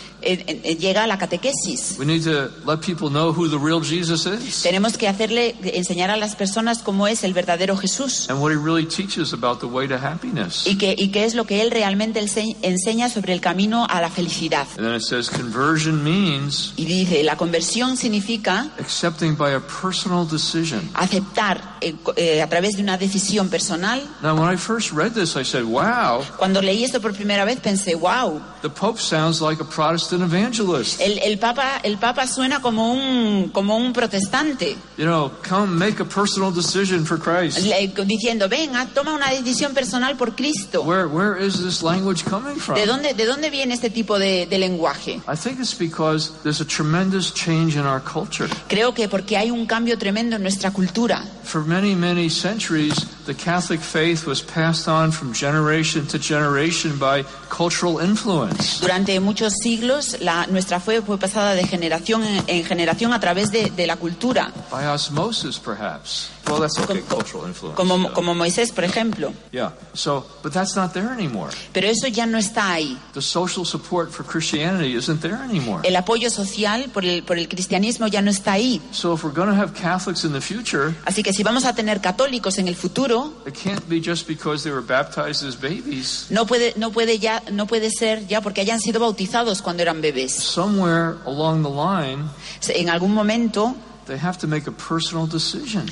llega 0.78 1.06
la 1.06 1.16
catequesis. 1.18 1.96
We 1.98 2.04
need 2.06 2.22
to 2.24 2.50
let 2.66 2.80
people 2.80 3.08
know 3.10 3.32
who 3.32 3.48
the 3.48 3.58
real 3.58 3.80
Jesus 3.82 4.26
is 4.26 4.62
Tenemos 4.62 4.96
que 4.98 5.08
hacerle, 5.08 5.54
enseñar 5.74 6.10
a 6.10 6.16
las 6.16 6.36
personas 6.36 6.78
cómo 6.82 7.06
es 7.06 7.24
el 7.24 7.32
verdadero 7.32 7.76
Jesús 7.76 8.28
and 8.28 8.40
what 8.40 8.50
he 8.52 8.56
really 8.56 8.84
teaches 8.86 9.32
about 9.32 9.60
the 9.60 9.66
way 9.66 9.88
to 9.88 9.96
happiness. 9.96 10.66
y 10.66 10.76
qué, 10.76 10.94
y 10.96 11.08
qué 11.10 11.24
es 11.24 11.34
lo 11.34 11.44
que 11.46 11.62
Él 11.62 11.70
realmente 11.70 12.20
ense- 12.20 12.56
enseña 12.62 13.08
sobre 13.08 13.32
el 13.32 13.40
camino 13.40 13.86
a 13.88 14.00
la 14.00 14.10
felicidad. 14.10 14.66
And 14.76 14.86
then 14.86 14.94
it 14.94 15.02
says 15.02 15.28
conversion 15.30 16.02
means 16.04 16.72
Y 16.76 16.84
dice, 16.84 17.22
la 17.24 17.36
conversión 17.36 17.96
significa 17.96 18.70
accepting 18.78 19.36
by 19.36 19.52
a 19.54 19.60
personal 19.60 20.26
decision. 20.28 20.88
aceptar 20.94 21.78
eh, 21.80 21.94
eh, 22.16 22.42
a 22.42 22.48
través 22.48 22.76
de 22.76 22.82
una 22.82 22.98
decisión 22.98 23.48
personal. 23.48 24.02
Now, 24.22 24.34
when 24.38 24.52
I 24.52 24.56
first 24.56 24.92
read 24.92 25.12
this, 25.12 25.36
I 25.36 25.44
said, 25.44 25.64
wow, 25.64 26.22
Cuando 26.36 26.60
leí 26.60 26.84
esto 26.84 27.00
por 27.00 27.12
primera 27.14 27.44
vez 27.44 27.58
pensé, 27.60 27.94
wow, 27.94 28.40
the 28.62 28.68
Pope 28.80 28.98
sounds 28.98 29.42
like 29.42 29.60
a 29.60 29.64
Protestant 29.66 30.22
evangelist. 30.22 31.02
el, 31.02 31.18
el 31.18 31.38
Papa, 31.38 31.80
el 31.84 31.98
Papa 31.98 32.26
suena 32.26 32.62
como 32.62 32.94
un, 32.94 33.50
como 33.52 33.76
un 33.76 33.92
protestante, 33.92 34.74
You 34.96 35.04
know, 35.04 35.30
come 35.46 35.76
make 35.78 36.00
a 36.00 36.04
personal 36.06 36.50
decision 36.50 37.04
for 37.04 37.18
Christ. 37.18 37.58
le- 37.66 37.88
diciendo, 38.06 38.48
venga, 38.48 38.86
toma 38.94 39.12
una 39.12 39.28
decisión 39.28 39.74
personal 39.74 40.16
por 40.16 40.34
Cristo. 40.34 40.80
Where, 40.82 41.06
where 41.08 41.36
is 41.38 41.62
this 41.62 41.82
language 41.82 42.24
coming 42.24 42.56
from? 42.56 42.76
¿De 42.76 42.86
dónde, 42.86 43.12
de 43.12 43.26
dónde 43.26 43.50
viene 43.50 43.74
este 43.74 43.90
tipo 43.90 44.18
de, 44.18 44.46
de 44.46 44.58
lenguaje? 44.58 45.20
I 45.28 45.36
think 45.36 45.60
it's 45.60 45.74
because 45.78 46.30
there's 46.42 46.62
a 46.62 46.66
tremendous 46.66 47.34
change 47.34 47.76
in 47.76 47.84
our 47.84 48.00
culture. 48.00 48.48
Creo 48.68 48.94
que 48.94 49.08
porque 49.10 49.36
hay 49.36 49.50
un 49.50 49.66
cambio 49.66 49.98
tremendo 49.98 50.36
en 50.36 50.42
nuestra 50.42 50.70
cultura. 50.70 51.22
For 51.44 51.62
many, 51.66 51.94
many 51.94 52.30
centuries, 52.30 52.94
the 53.26 53.34
Catholic 53.34 53.80
faith 53.80 54.26
was 54.26 54.40
passed 54.40 54.88
on 54.88 55.10
from 55.12 55.34
generation 55.34 56.06
to 56.06 56.18
generation 56.18 56.96
by 56.98 57.24
cultural 57.50 57.98
influence. 57.98 58.69
Durante 58.80 59.18
muchos 59.20 59.54
siglos 59.62 60.16
la, 60.20 60.46
nuestra 60.46 60.80
fe 60.80 61.02
fue 61.02 61.18
pasada 61.18 61.54
de 61.54 61.66
generación 61.66 62.24
en, 62.24 62.44
en 62.46 62.64
generación 62.64 63.12
a 63.12 63.20
través 63.20 63.50
de, 63.50 63.70
de 63.70 63.86
la 63.86 63.96
cultura, 63.96 64.52
By 64.70 64.86
osmosis, 64.86 65.58
perhaps. 65.58 66.30
Well, 66.46 66.60
that's 66.60 66.78
okay, 66.78 67.00
Como- 67.02 67.22
cultural 67.22 67.46
influence. 67.48 67.76
como, 67.76 67.98
yeah. 67.98 68.12
como 68.12 68.34
Moisés, 68.34 68.72
por 68.72 68.82
ejemplo. 68.84 69.32
Yeah. 69.52 69.72
So, 69.92 70.26
but 70.42 70.52
that's 70.52 70.74
not 70.74 70.92
there 70.92 71.08
anymore. 71.12 71.50
Pero 71.72 71.86
eso 71.86 72.08
ya 72.08 72.26
no 72.26 72.38
está 72.38 72.72
ahí. 72.72 72.98
The 73.12 73.22
social 73.22 73.64
support 73.64 74.10
for 74.10 74.24
Christianity 74.24 74.96
isn't 74.96 75.20
there 75.20 75.34
anymore. 75.36 75.86
El 75.86 75.94
apoyo 75.96 76.28
social 76.30 76.90
por 76.92 77.04
el, 77.04 77.22
por 77.22 77.38
el 77.38 77.46
cristianismo 77.46 78.08
ya 78.08 78.20
no 78.22 78.30
está 78.30 78.52
ahí. 78.54 78.80
So, 78.90 79.14
if 79.14 79.22
we're 79.22 79.34
going 79.34 79.48
to 79.50 79.54
have 79.54 79.74
Catholics 79.74 80.24
in 80.24 80.32
the 80.32 80.40
future, 80.40 80.94
Así 81.04 81.22
que 81.22 81.32
si 81.32 81.42
vamos 81.44 81.64
a 81.66 81.74
tener 81.74 82.00
católicos 82.00 82.58
en 82.58 82.66
el 82.68 82.74
futuro, 82.74 83.32
it 83.46 83.54
can't 83.54 83.86
be 83.88 84.00
just 84.00 84.26
because 84.26 84.64
they 84.64 84.72
were 84.72 84.84
baptized 84.84 85.46
as 85.46 85.54
babies. 85.60 86.26
no 86.30 86.46
puede, 86.46 86.72
no 86.76 86.90
puede 86.90 87.18
ya, 87.18 87.42
no 87.52 87.66
puede 87.66 87.90
ser 87.90 88.26
ya 88.26 88.40
porque 88.40 88.59
hayan 88.60 88.80
sido 88.80 89.00
bautizados 89.00 89.62
cuando 89.62 89.82
eran 89.82 90.00
bebés. 90.00 90.32
Somewhere 90.34 91.16
along 91.26 91.62
the 91.62 91.70
line, 91.70 92.24
En 92.68 92.88
algún 92.88 93.12
momento 93.14 93.74
they 94.06 94.18
have 94.18 94.38
to 94.38 94.46
make 94.46 94.68
a 94.68 94.72
personal 94.72 95.26
decision. 95.28 95.86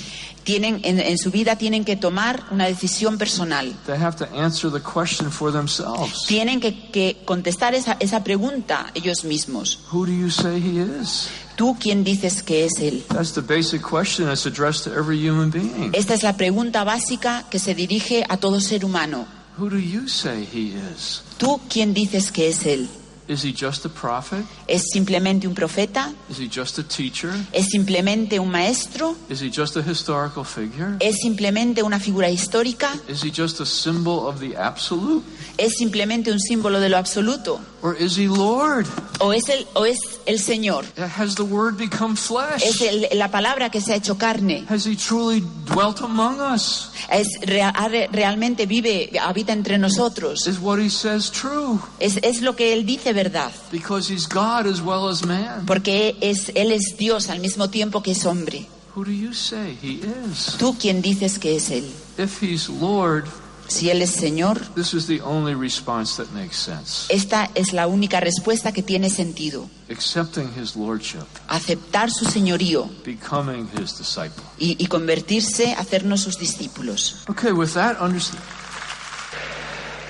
tienen, 0.45 0.81
en, 0.83 0.99
en 0.99 1.19
su 1.19 1.31
vida 1.31 1.57
tienen 1.57 1.85
que 1.85 1.95
tomar 1.97 2.43
una 2.51 2.65
decisión 2.67 3.19
personal. 3.19 3.75
They 3.87 3.97
have 3.97 4.17
to 4.17 4.25
answer 4.35 4.71
the 4.73 4.81
question 4.81 5.31
for 5.31 5.53
themselves. 5.53 6.25
Tienen 6.27 6.59
que, 6.61 6.91
que 6.91 7.19
contestar 7.27 7.75
esa, 7.75 7.97
esa 8.01 8.25
pregunta 8.25 8.91
ellos 8.95 9.25
mismos. 9.25 9.79
Who 9.93 10.07
do 10.07 10.13
you 10.13 10.31
say 10.31 10.59
he 10.61 10.81
is? 10.81 11.29
¿Tú 11.57 11.77
quién 11.79 12.05
dices 12.05 12.43
que 12.43 12.65
es 12.65 12.79
Él? 12.79 13.05
That's 13.09 13.33
the 13.35 13.41
basic 13.43 13.83
question 13.83 14.27
that's 14.27 14.47
addressed 14.47 14.85
to 14.85 14.97
every 14.97 15.19
human 15.19 15.51
being. 15.51 15.91
Esta 15.93 16.15
es 16.15 16.23
la 16.23 16.37
pregunta 16.37 16.85
básica 16.85 17.45
que 17.51 17.59
se 17.59 17.75
dirige 17.75 18.25
a 18.29 18.37
todo 18.37 18.61
ser 18.61 18.85
humano. 18.85 19.27
Who 19.59 19.69
do 19.69 19.79
you 19.79 20.07
say 20.07 20.45
he 20.45 20.69
is? 20.69 21.23
¿Tú 21.37 21.61
quién 21.69 21.93
dices 21.93 22.31
que 22.31 22.49
es 22.49 22.65
Él? 22.65 22.89
Is 23.29 23.43
he 23.45 23.53
just 23.53 23.85
a 23.85 23.91
prophet? 23.91 24.43
¿Es 24.67 24.85
simplemente 24.91 25.47
un 25.47 25.55
profeta? 25.55 26.13
Is 26.31 26.39
he 26.39 26.49
just 26.49 26.79
a 26.79 26.83
teacher? 26.83 27.31
¿Es 27.53 27.67
simplemente 27.67 28.39
un 28.41 28.51
maestro? 28.51 29.15
Is 29.29 29.43
he 29.43 29.51
just 29.55 29.77
a 29.77 29.81
historical 29.83 30.45
figure? 30.47 30.97
¿Es 31.01 31.17
simplemente 31.21 31.83
una 31.83 32.01
figura 32.01 32.31
histórica? 32.31 32.91
Is 33.07 33.23
he 33.23 33.31
just 33.31 33.61
a 33.61 33.67
symbol 33.67 34.27
of 34.27 34.41
the 34.41 34.57
absolute? 34.57 35.23
¿Es 35.59 35.75
simplemente 35.77 36.33
un 36.33 36.41
símbolo 36.41 36.81
de 36.81 36.89
lo 36.89 36.97
absoluto? 36.97 37.61
Or 37.83 37.95
is 38.01 38.17
he 38.17 38.27
Lord? 38.29 38.87
¿O 39.21 39.33
es 39.33 39.49
el, 39.49 39.67
o 39.75 39.85
es 39.85 39.99
el 40.27 40.41
Señor? 40.41 40.85
Has 41.17 41.35
the 41.35 41.43
word 41.43 41.77
become 41.77 42.15
¿Es 42.15 42.21
flesh? 42.21 42.83
el- 42.83 43.09
la 43.19 43.31
palabra 43.31 43.71
que 43.71 43.81
se 43.81 43.93
ha 43.93 43.97
hecho 43.97 44.17
carne? 44.17 44.65
Has 44.69 44.87
he 44.87 44.97
truly 44.97 45.45
dwelt 45.67 46.01
among 46.01 46.41
us? 46.41 46.89
¿Es, 47.11 47.29
rea- 47.43 47.69
ha 47.71 47.89
re- 47.89 48.09
realmente 48.11 48.67
vive, 48.67 49.11
habita 49.21 49.53
entre 49.53 49.77
nosotros? 49.79 50.47
Is 50.47 50.59
what 50.61 50.79
he 50.79 50.89
says 50.89 51.31
true? 51.31 51.79
¿Es, 52.01 52.17
es 52.23 52.41
lo 52.41 52.57
que 52.57 52.73
Él 52.73 52.85
dice 52.87 53.13
verdad? 53.23 53.51
Because 53.73 54.09
he's 54.13 54.27
God 54.29 54.67
as 54.67 54.81
well 54.81 55.09
as 55.09 55.25
man. 55.25 55.67
Porque 55.67 56.17
es, 56.21 56.51
Él 56.55 56.71
es 56.73 56.97
Dios 56.97 57.29
al 57.31 57.41
mismo 57.41 57.69
tiempo 57.69 58.03
que 58.03 58.13
es 58.13 58.25
hombre. 58.25 58.67
Who 58.95 59.05
do 59.05 59.11
you 59.13 59.33
say 59.33 59.77
he 59.83 60.01
is? 60.31 60.57
¿Tú 60.59 60.77
quién 60.79 61.03
dices 61.03 61.39
que 61.39 61.57
es 61.57 61.71
Él? 61.71 61.85
If 62.17 62.43
he's 62.43 62.69
Lord, 62.69 63.25
Si 63.69 63.91
Él 63.91 64.01
es 64.01 64.13
Señor, 64.13 64.59
this 64.75 64.95
is 64.95 65.07
the 65.07 65.21
only 65.21 65.55
response 65.55 66.17
that 66.17 66.33
makes 66.33 66.57
sense. 66.57 67.05
esta 67.11 67.51
es 67.55 67.75
la 67.75 67.87
única 67.87 68.19
respuesta 68.19 68.73
que 68.73 68.83
tiene 68.83 69.11
sentido. 69.11 69.69
Accepting 69.91 70.49
his 70.59 70.75
lordship, 70.75 71.27
Aceptar 71.49 72.11
su 72.11 72.25
señorío 72.25 72.89
becoming 73.05 73.69
his 73.79 73.99
disciple. 73.99 74.43
y, 74.59 74.75
y 74.83 74.87
convertirse, 74.87 75.75
hacernos 75.75 76.23
sus 76.23 76.39
discípulos. 76.39 77.25
Okay, 77.29 77.53
with 77.53 77.75
that 77.75 78.01
understand. 78.01 78.43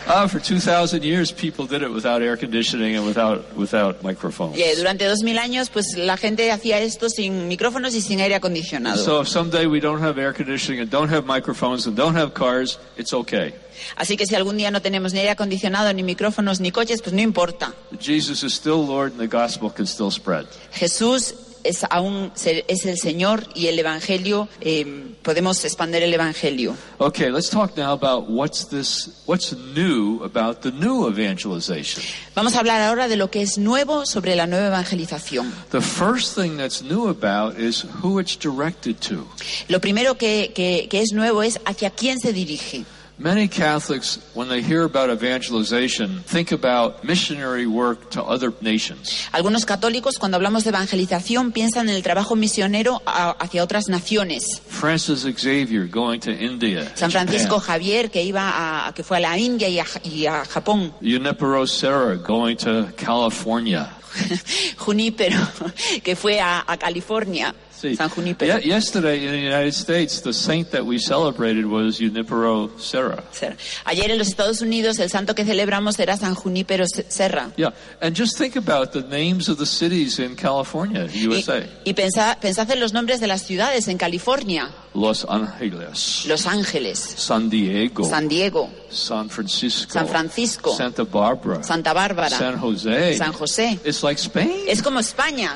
Uh, 0.08 0.26
for 0.26 0.40
2,000 0.40 1.04
years, 1.04 1.30
people 1.30 1.66
did 1.66 1.82
it 1.82 1.92
without 1.92 2.22
air 2.22 2.34
conditioning 2.34 2.96
and 2.96 3.04
without, 3.04 3.54
without 3.54 4.02
microphones. 4.02 4.56
Eh, 4.58 4.74
durante 4.74 5.04
años, 5.04 5.68
pues 5.68 5.98
la 5.98 6.16
gente 6.16 6.50
hacía 6.50 6.80
esto 6.80 7.10
sin 7.10 7.46
micrófonos 7.46 7.94
y 7.94 8.00
sin 8.00 8.18
aire 8.20 8.34
acondicionado. 8.34 8.96
So 9.04 9.20
if 9.20 9.28
someday 9.28 9.66
we 9.66 9.80
don't 9.80 10.00
have 10.00 10.18
air 10.18 10.32
conditioning 10.32 10.80
and 10.80 10.90
don't 10.90 11.10
have 11.10 11.26
microphones 11.26 11.86
and 11.86 11.94
don't 11.94 12.16
have 12.16 12.32
cars, 12.32 12.78
it's 12.96 13.12
okay. 13.12 13.52
Así 13.96 14.16
que 14.16 14.24
si 14.24 14.34
algún 14.34 14.56
día 14.56 14.70
no 14.70 14.80
tenemos 14.80 15.12
ni 15.12 15.18
aire 15.20 15.32
acondicionado, 15.32 15.92
ni 15.92 16.02
micrófonos, 16.02 16.58
ni 16.60 16.70
coches, 16.70 17.02
pues 17.02 17.12
no 17.12 17.20
importa. 17.20 17.74
Jesus 18.00 18.42
is 18.42 18.54
still 18.54 18.86
Lord 18.86 19.12
and 19.12 19.20
the 19.20 19.28
gospel 19.28 19.70
can 19.70 19.86
still 19.86 20.10
spread. 20.10 20.46
Jesús 20.72 21.34
es 21.68 21.84
aún 21.90 22.32
es 22.68 22.86
el 22.86 22.98
Señor 22.98 23.46
y 23.54 23.66
el 23.66 23.78
Evangelio, 23.78 24.48
eh, 24.60 25.14
podemos 25.22 25.64
expandir 25.64 26.02
el 26.02 26.12
Evangelio. 26.14 26.74
Okay, 26.98 27.30
let's 27.30 27.50
talk 27.50 27.76
now 27.76 27.92
about 27.92 28.28
what's 28.28 28.66
this, 28.68 29.22
what's 29.26 29.52
new 29.74 30.22
about 30.24 30.62
the 30.62 30.72
new 30.72 31.06
evangelization. 31.08 32.02
Vamos 32.34 32.54
a 32.54 32.60
hablar 32.60 32.80
ahora 32.82 33.08
de 33.08 33.16
lo 33.16 33.30
que 33.30 33.42
es 33.42 33.58
nuevo 33.58 34.06
sobre 34.06 34.34
la 34.34 34.46
nueva 34.46 34.68
evangelización. 34.68 35.52
The 35.70 35.80
first 35.80 36.34
thing 36.36 36.56
that's 36.56 36.82
new 36.82 37.08
about 37.08 37.58
is 37.58 37.84
who 38.02 38.18
it's 38.20 38.36
directed 38.38 38.96
to. 39.08 39.26
Lo 39.68 39.80
primero 39.80 40.16
que, 40.16 40.52
que- 40.54 40.86
que 40.88 41.00
es 41.00 41.12
nuevo 41.12 41.42
es 41.42 41.60
hacia 41.64 41.90
quién 41.90 42.18
se 42.18 42.32
dirige. 42.32 42.84
Many 43.20 43.48
Catholics, 43.48 44.20
when 44.34 44.48
they 44.48 44.62
hear 44.62 44.84
about 44.84 45.10
evangelization, 45.10 46.22
think 46.24 46.52
about 46.52 47.02
missionary 47.02 47.66
work 47.66 48.10
to 48.10 48.22
other 48.22 48.52
nations. 48.60 49.26
Algunos 49.32 49.64
católicos, 49.66 50.18
cuando 50.20 50.36
hablamos 50.36 50.62
de 50.62 50.70
evangelización, 50.70 51.50
piensan 51.50 51.88
en 51.88 51.96
el 51.96 52.02
trabajo 52.04 52.36
misionero 52.36 53.02
a- 53.06 53.30
hacia 53.40 53.64
otras 53.64 53.88
naciones. 53.88 54.44
Francis 54.68 55.24
Xavier 55.24 55.88
going 55.88 56.20
to 56.20 56.30
India, 56.30 56.92
San 56.94 57.10
Francisco 57.10 57.58
Japan. 57.58 57.66
Javier, 57.80 58.10
que 58.12 58.22
iba 58.22 58.86
a, 58.86 58.92
que 58.94 59.02
fue 59.02 59.16
a 59.16 59.20
la 59.20 59.36
India 59.36 59.68
y 59.68 59.80
a, 59.80 59.84
y 60.04 60.26
a 60.26 60.44
Japón. 60.44 60.92
Junipero 61.02 61.66
Serra 61.66 62.14
going 62.14 62.54
to 62.56 62.86
California. 62.96 63.96
Junípero, 64.78 65.36
que 66.04 66.14
fue 66.14 66.40
a, 66.40 66.64
a 66.66 66.76
California. 66.76 67.52
San 67.96 68.08
Junípero. 68.10 68.60
ye- 68.60 68.68
yesterday 68.68 69.24
in 69.24 69.30
the 69.32 69.38
United 69.40 69.72
States, 69.72 70.20
the 70.22 70.32
saint 70.32 70.70
that 70.70 70.84
we 70.84 70.98
celebrated 70.98 71.66
was 71.66 71.98
Junipero 71.98 72.70
Serra. 72.78 73.22
Ser- 73.32 73.56
Ayer 73.84 74.10
en 74.10 74.18
los 74.18 74.28
Estados 74.28 74.60
Unidos 74.60 74.98
el 74.98 75.10
santo 75.10 75.34
que 75.34 75.44
celebramos 75.44 75.98
era 75.98 76.16
San 76.16 76.34
Junípero 76.34 76.84
Se- 76.86 77.06
Serra. 77.08 77.50
Yeah, 77.56 77.72
and 78.00 78.16
just 78.18 78.36
think 78.38 78.56
about 78.56 78.92
the 78.92 79.02
names 79.02 79.48
of 79.48 79.58
the 79.58 79.66
cities 79.66 80.18
in 80.18 80.34
California, 80.36 81.08
Y, 81.12 81.26
USA. 81.28 81.62
y 81.84 81.94
pensad, 81.94 82.38
pensad 82.38 82.70
en 82.70 82.80
los 82.80 82.92
nombres 82.92 83.20
de 83.20 83.26
las 83.26 83.42
ciudades 83.42 83.88
en 83.88 83.98
California. 83.98 84.70
Los 84.94 85.24
Angeles, 85.28 86.24
Los 86.26 86.46
Ángeles, 86.46 86.98
San 86.98 87.48
Diego, 87.50 88.04
San 88.08 88.26
Diego, 88.26 88.68
San 88.90 89.28
Francisco, 89.30 89.92
San 89.92 90.08
Francisco, 90.08 90.74
Santa 90.74 91.04
Barbara, 91.04 91.62
Santa 91.62 91.92
Bárbara, 91.92 92.30
San 92.36 92.58
Jose. 92.58 93.16
San 93.16 93.32
José. 93.32 93.78
It's 93.84 94.02
like 94.02 94.18
Spain. 94.20 94.62
Es 94.66 94.82
como 94.82 94.98
España. 94.98 95.52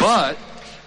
But 0.00 0.38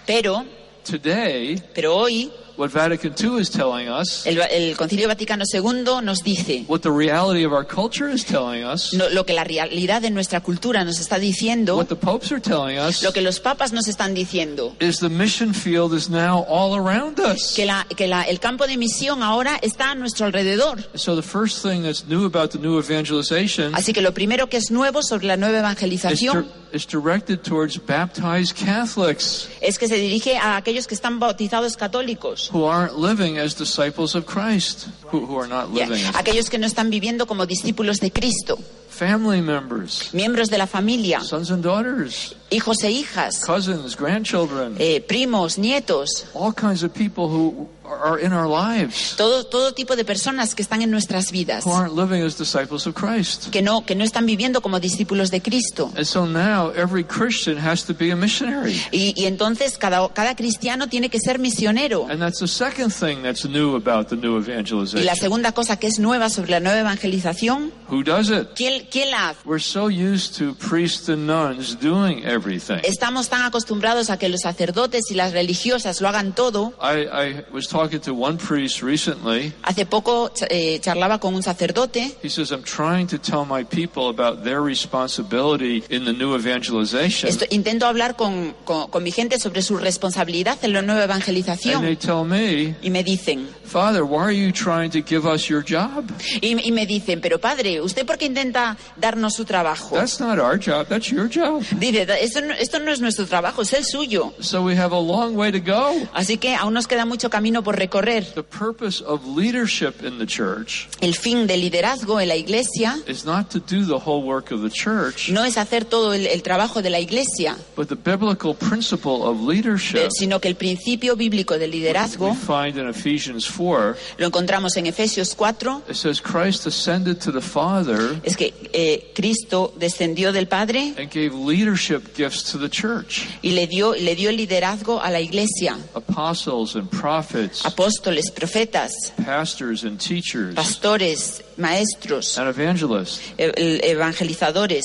Pero, 0.08 0.44
today, 0.84 1.62
pero 1.74 1.96
hoy 1.96 2.32
what 2.58 2.70
Vatican 2.72 3.14
II 3.20 3.40
is 3.40 3.50
telling 3.50 3.88
us, 3.90 4.26
el, 4.28 4.40
el 4.42 4.76
Concilio 4.78 5.08
Vaticano 5.08 5.44
II 5.52 6.02
nos 6.04 6.20
dice 6.24 6.66
what 6.68 6.82
the 6.82 6.92
reality 6.92 7.44
of 7.46 7.52
our 7.52 7.66
culture 7.66 8.08
is 8.12 8.24
telling 8.24 8.64
us, 8.64 8.94
no- 8.94 9.10
lo 9.10 9.26
que 9.26 9.34
la 9.34 9.44
realidad 9.44 10.02
de 10.02 10.10
nuestra 10.12 10.42
cultura 10.42 10.84
nos 10.84 11.00
está 11.00 11.18
diciendo, 11.20 11.76
what 11.78 11.88
the 11.88 11.96
popes 11.96 12.32
are 12.32 12.40
telling 12.42 12.78
us, 12.78 13.02
lo 13.04 13.12
que 13.12 13.22
los 13.22 13.40
papas 13.40 13.74
nos 13.74 13.88
están 13.88 14.14
diciendo. 14.14 14.76
is 14.80 14.98
the 15.00 15.10
mission 15.10 15.54
field 15.54 15.94
is 15.94 16.10
now 16.10 16.46
all 16.48 16.76
around 16.76 17.20
us. 17.20 17.54
Que, 17.56 17.66
la, 17.66 17.86
que 17.96 18.08
la- 18.08 18.24
el 18.24 18.40
campo 18.40 18.68
de 18.68 18.78
misión 18.78 19.24
ahora 19.24 19.58
está 19.62 19.92
a 19.92 19.96
nuestro 19.96 20.26
alrededor. 20.26 20.84
So 20.96 21.16
the 21.16 21.22
first 21.24 21.62
thing 21.64 21.84
that's 21.84 22.06
new 22.08 22.26
about 22.26 22.52
the 22.52 22.60
new 22.60 22.78
evangelization 22.80 23.74
Así 23.76 23.94
que 23.94 24.02
lo 24.02 24.14
primero 24.14 24.48
que 24.48 24.58
es 24.58 24.72
nuevo 24.72 25.02
sobre 25.04 25.28
la 25.28 25.38
nueva 25.38 25.60
evangelización 25.60 26.46
is 26.72 26.86
directed 26.88 27.40
towards 27.44 27.78
baptized 27.86 28.56
Catholics 28.56 29.48
es 29.62 29.78
que 29.78 29.88
se 29.88 29.96
dirige 29.96 30.38
a 30.38 30.58
aquellos 30.58 30.88
que 30.88 30.96
están 30.96 31.20
bautizados 31.20 31.78
católicos, 31.78 32.43
who 32.52 32.64
aren't 32.66 32.98
living 32.98 33.38
as 33.38 33.54
disciples 33.54 34.16
of 34.16 34.26
Christ, 34.26 34.88
who, 35.08 35.26
who 35.26 35.38
are 35.38 35.48
not 35.48 35.70
Ya, 35.74 35.86
living 35.86 36.04
as 36.06 36.16
aquellos 36.16 36.50
que 36.50 36.58
no 36.58 36.66
están 36.68 36.90
viviendo 36.90 37.26
como 37.26 37.46
discípulos 37.46 38.00
de 38.00 38.12
Cristo, 38.12 38.58
family 38.90 39.42
members, 39.42 40.14
miembros 40.14 40.50
de 40.50 40.58
la 40.58 40.68
familia, 40.68 41.22
sons 41.22 41.50
and 41.50 41.64
daughters, 41.64 42.36
hijos 42.52 42.84
e 42.84 42.92
hijas, 42.92 43.44
cousins, 43.46 43.96
grandchildren, 43.96 44.76
eh, 44.80 45.00
primos, 45.02 45.58
nietos, 45.58 46.26
all 46.34 46.54
kinds 46.54 46.84
of 46.84 46.94
people 46.94 47.28
who 47.28 47.68
are 48.04 48.20
in 48.24 48.34
our 48.34 48.48
lives 48.48 49.16
todo, 49.18 49.46
todo 49.46 49.74
tipo 49.74 49.96
de 49.96 50.04
personas 50.06 50.56
que 50.56 50.62
están 50.62 50.82
en 50.82 50.92
nuestras 50.92 51.32
vidas, 51.32 51.66
who 51.66 51.72
aren't 51.74 51.96
living 51.96 52.22
as 52.24 52.38
disciples 52.38 52.86
of 52.88 52.96
Christ. 52.96 53.50
que 53.52 53.62
no, 53.62 53.86
que 53.86 53.96
no 53.96 54.04
están 54.04 54.26
viviendo 54.26 54.62
como 54.62 54.80
discípulos 54.80 55.30
de 55.32 55.42
Cristo. 55.42 55.92
And 55.96 56.06
so 56.06 56.26
now 56.26 56.72
every 56.76 57.04
Christian 57.04 57.58
has 57.58 57.84
to 57.86 57.94
be 57.94 58.12
a 58.12 58.16
missionary. 58.16 58.80
Y, 58.92 59.14
y 59.16 59.26
entonces 59.26 59.78
cada, 59.78 60.08
cada 60.14 60.36
cristiano 60.36 60.88
tiene 60.88 61.10
que 61.10 61.20
ser 61.20 61.40
misionero. 61.40 62.08
And 62.10 62.20
that's 62.20 62.40
the 62.40 62.48
second 62.48 62.92
thing 62.92 63.22
that's 63.24 63.46
new 63.46 63.76
about 63.76 64.08
the 64.10 64.16
new 64.16 64.38
Y 64.40 64.46
la 64.46 64.54
evangelization. 64.54 65.16
segunda 65.16 65.52
cosa 65.52 65.78
que 65.78 65.88
es 65.88 66.00
nueva 66.00 66.30
sobre 66.30 66.52
la 66.52 66.60
nueva 66.60 66.80
evangelización, 66.82 67.72
Who 67.90 68.04
does 68.04 68.30
it? 68.30 68.50
¿quién, 68.56 68.88
quién 68.90 69.12
la 69.12 69.30
hace? 69.30 69.40
We're 69.46 69.60
so 69.64 69.88
used 69.90 70.38
to 70.40 70.56
priests 70.56 71.10
and 71.10 71.28
nuns 71.28 71.78
doing 71.80 72.24
everything. 72.26 72.80
Estamos 72.84 73.30
tan 73.30 73.44
acostumbrados 73.44 74.10
a 74.10 74.18
que 74.18 74.30
los 74.30 74.42
sacerdotes 74.42 75.12
y 75.12 75.16
las 75.16 75.34
religiosas 75.34 76.02
lo 76.02 76.08
hagan 76.10 76.34
todo. 76.34 76.74
I, 76.82 77.06
I 77.08 77.46
was 77.54 77.68
talking 77.68 77.83
to 77.90 78.14
one 78.14 78.38
priest 78.38 78.82
recently. 78.82 79.54
Hace 79.64 79.86
poco 79.86 80.32
eh, 80.50 80.80
charlaba 80.82 81.20
con 81.20 81.36
un 81.36 81.44
sacerdote 81.44 82.16
He 82.24 82.30
says, 82.30 82.52
I'm 82.52 82.64
trying 82.64 83.08
to 83.08 83.18
tell 83.18 83.46
my 83.46 83.64
people 83.64 84.10
about 84.10 84.44
their 84.44 84.62
responsibility 84.62 85.84
in 85.90 86.06
the 86.06 86.14
new 86.14 86.36
evangelization. 86.36 87.30
Esto- 87.30 87.46
intento 87.50 87.86
hablar 87.86 88.16
con, 88.16 88.54
con- 88.66 88.90
con 88.90 89.04
mi 89.04 89.12
gente 89.12 89.40
sobre 89.40 89.62
su 89.62 89.78
responsabilidad 89.78 90.58
en 90.64 90.74
la 90.74 90.82
nueva 90.82 91.04
And 91.04 91.24
they 91.24 91.34
evangelización 91.44 91.98
tell 91.98 92.24
me, 92.26 92.76
y 92.82 92.90
me 92.90 93.04
dicen, 93.04 93.48
Father, 93.66 94.04
why 94.04 94.22
are 94.24 94.32
you 94.32 94.52
trying 94.52 94.90
to 94.92 95.02
give 95.02 95.26
us 95.28 95.48
your 95.50 95.64
job? 95.64 96.06
y, 96.42 96.56
y 96.68 96.72
me 96.72 96.86
dicen, 96.86 97.22
pero 97.22 97.40
padre, 97.40 97.82
¿usted 97.82 98.06
por 98.06 98.18
qué 98.18 98.26
intenta 98.26 98.78
darnos 98.98 99.34
su 99.36 99.46
trabajo? 99.46 99.96
That's 99.96 100.20
not 100.20 100.40
our 100.40 100.58
job, 100.58 100.88
that's 100.88 101.10
your 101.10 101.28
job. 101.30 101.64
Dice, 101.80 102.06
esto 102.22 102.42
no, 102.42 102.54
esto 102.54 102.80
no 102.80 102.92
es 102.92 103.02
nuestro 103.02 103.26
trabajo, 103.26 103.62
es 103.62 103.74
el 103.74 103.86
suyo. 103.86 104.34
So 104.40 104.62
we 104.64 104.76
have 104.78 104.94
a 104.96 105.00
long 105.00 105.36
way 105.36 105.52
to 105.52 105.60
go. 105.60 105.94
Así 106.14 106.38
que 106.38 106.56
aún 106.56 106.74
nos 106.74 106.88
queda 106.88 107.06
mucho 107.06 107.30
camino 107.30 107.63
por 107.64 107.78
recorrer. 107.78 108.26
The 108.34 108.44
purpose 108.44 109.04
of 109.04 109.26
leadership 109.26 110.04
in 110.04 110.20
the 110.20 110.26
church 110.26 110.88
El 111.02 111.16
fin 111.16 111.48
del 111.48 111.62
liderazgo 111.62 112.20
en 112.20 112.28
la 112.28 112.36
iglesia 112.36 113.00
is 113.08 113.26
not 113.26 113.50
to 113.50 113.60
do 113.60 113.86
the 113.86 114.04
whole 114.06 114.24
work 114.24 114.52
of 114.52 114.62
the 114.62 114.70
church, 114.70 115.30
no 115.30 115.44
es 115.46 115.58
hacer 115.58 115.86
todo 115.86 116.14
el, 116.14 116.28
el 116.28 116.42
trabajo 116.44 116.82
de 116.82 116.90
la 116.90 117.00
iglesia, 117.00 117.56
but 117.76 117.88
the 117.88 117.96
biblical 117.96 118.54
principle 118.54 119.24
of 119.24 119.42
leadership 119.42 119.98
eh, 119.98 120.10
sino 120.12 120.40
que 120.40 120.48
el 120.50 120.56
principio 120.56 121.16
bíblico 121.16 121.58
del 121.58 121.72
we 121.72 121.78
liderazgo 121.78 122.34
find 122.36 122.78
in 122.78 122.88
Ephesians 122.88 123.48
4. 123.48 123.96
lo 124.18 124.28
encontramos 124.28 124.76
en 124.78 124.88
Efesios 124.88 125.36
4. 125.36 125.84
It 125.90 125.96
says 125.96 126.22
Christ 126.22 126.66
ascended 126.68 127.20
to 127.22 127.32
the 127.32 127.42
Father 127.42 128.20
Es 128.24 128.36
que 128.38 128.54
eh, 128.74 129.12
Cristo 129.16 129.74
descendió 129.78 130.32
del 130.32 130.48
Padre 130.48 130.94
and 130.98 131.10
gave 131.12 131.34
leadership 131.34 132.16
gifts 132.16 132.44
to 132.52 132.58
the 132.58 132.70
church. 132.70 133.28
y 133.42 133.52
le 133.52 133.68
dio, 133.68 133.94
le 133.94 134.16
dio 134.16 134.30
el 134.30 134.38
liderazgo 134.38 135.02
a 135.02 135.10
la 135.10 135.20
iglesia. 135.20 135.78
Apostles 135.94 136.76
and 136.76 136.90
prophets, 136.90 137.53
Apóstoles, 137.64 138.32
profetas, 138.34 138.92
pastors 139.26 139.84
and 139.84 140.00
teachers, 140.00 140.56
pastores, 140.56 141.42
maestros, 141.58 142.38
and 142.38 142.50
evangelists. 142.50 143.22
el- 143.38 143.52
evangelizadores, 143.84 144.84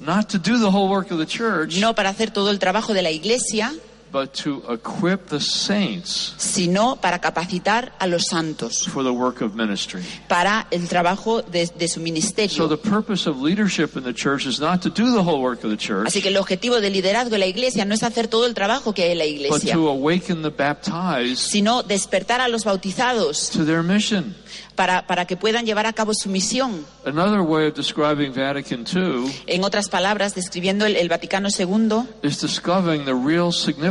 Not 0.00 0.28
to 0.30 0.38
do 0.38 0.58
the 0.58 0.70
whole 0.70 0.88
work 0.88 1.10
of 1.10 1.18
the 1.18 1.26
church, 1.26 1.76
no 1.78 1.94
para 1.94 2.08
hacer 2.10 2.30
todo 2.30 2.50
el 2.50 2.58
trabajo 2.58 2.94
de 2.94 3.02
la 3.02 3.10
iglesia, 3.10 3.72
but 4.12 4.32
to 4.32 4.62
equip 4.68 5.26
the 5.28 5.40
saints 5.40 6.34
sino 6.38 6.96
para 6.96 7.20
capacitar 7.20 7.92
a 7.98 8.06
los 8.06 8.26
santos 8.30 8.86
for 8.88 9.02
the 9.04 9.10
work 9.12 9.40
of 9.40 9.54
ministry. 9.54 10.02
para 10.28 10.66
el 10.70 10.88
trabajo 10.88 11.42
de, 11.42 11.66
de 11.78 11.88
su 11.88 11.94
So 11.94 12.00
ministerio. 12.00 12.68
the 12.68 12.76
purpose 12.76 13.28
of 13.28 13.40
leadership 13.40 13.96
in 13.96 14.02
the 14.04 14.12
church 14.14 14.46
is 14.46 14.58
not 14.60 14.82
to 14.82 14.90
do 14.90 15.12
the 15.12 15.22
whole 15.22 15.40
work 15.40 15.62
of 15.64 15.70
the 15.70 15.76
church, 15.76 16.06
Así 16.06 16.20
que 16.22 16.28
el 16.30 16.36
objetivo 16.36 16.80
del 16.80 16.92
liderazgo 16.92 17.34
en 17.34 17.40
la 17.40 17.46
iglesia 17.46 17.84
no 17.84 17.94
es 17.94 18.02
hacer 18.02 18.28
todo 18.28 18.46
el 18.46 18.54
trabajo 18.54 18.92
que 18.92 19.02
hay 19.04 19.12
en 19.12 19.18
la 19.18 19.24
but 19.24 19.32
iglesia, 19.62 19.74
to 19.74 19.88
awaken 19.88 20.42
the 20.42 20.50
baptized 20.50 21.36
sino 21.36 21.82
despertar 21.82 22.40
a 22.40 22.48
los 22.48 22.64
bautizados 22.64 23.50
to 23.50 23.64
their 23.64 23.82
mission. 23.82 24.34
para, 24.74 25.06
para 25.06 25.26
que 25.26 25.36
puedan 25.36 25.66
llevar 25.66 25.84
a 25.86 25.92
cabo 25.92 26.12
su 26.14 26.30
misión. 26.30 26.86
Another 27.04 27.40
way 27.42 27.66
of 27.68 27.74
describing 27.74 28.32
Vatican 28.32 28.84
II 28.90 29.30
En 29.46 29.62
otras 29.62 29.88
palabras, 29.90 30.34
describiendo 30.34 30.86
el, 30.86 30.96
el 30.96 31.08
Vaticano 31.08 31.48
II, 31.50 32.06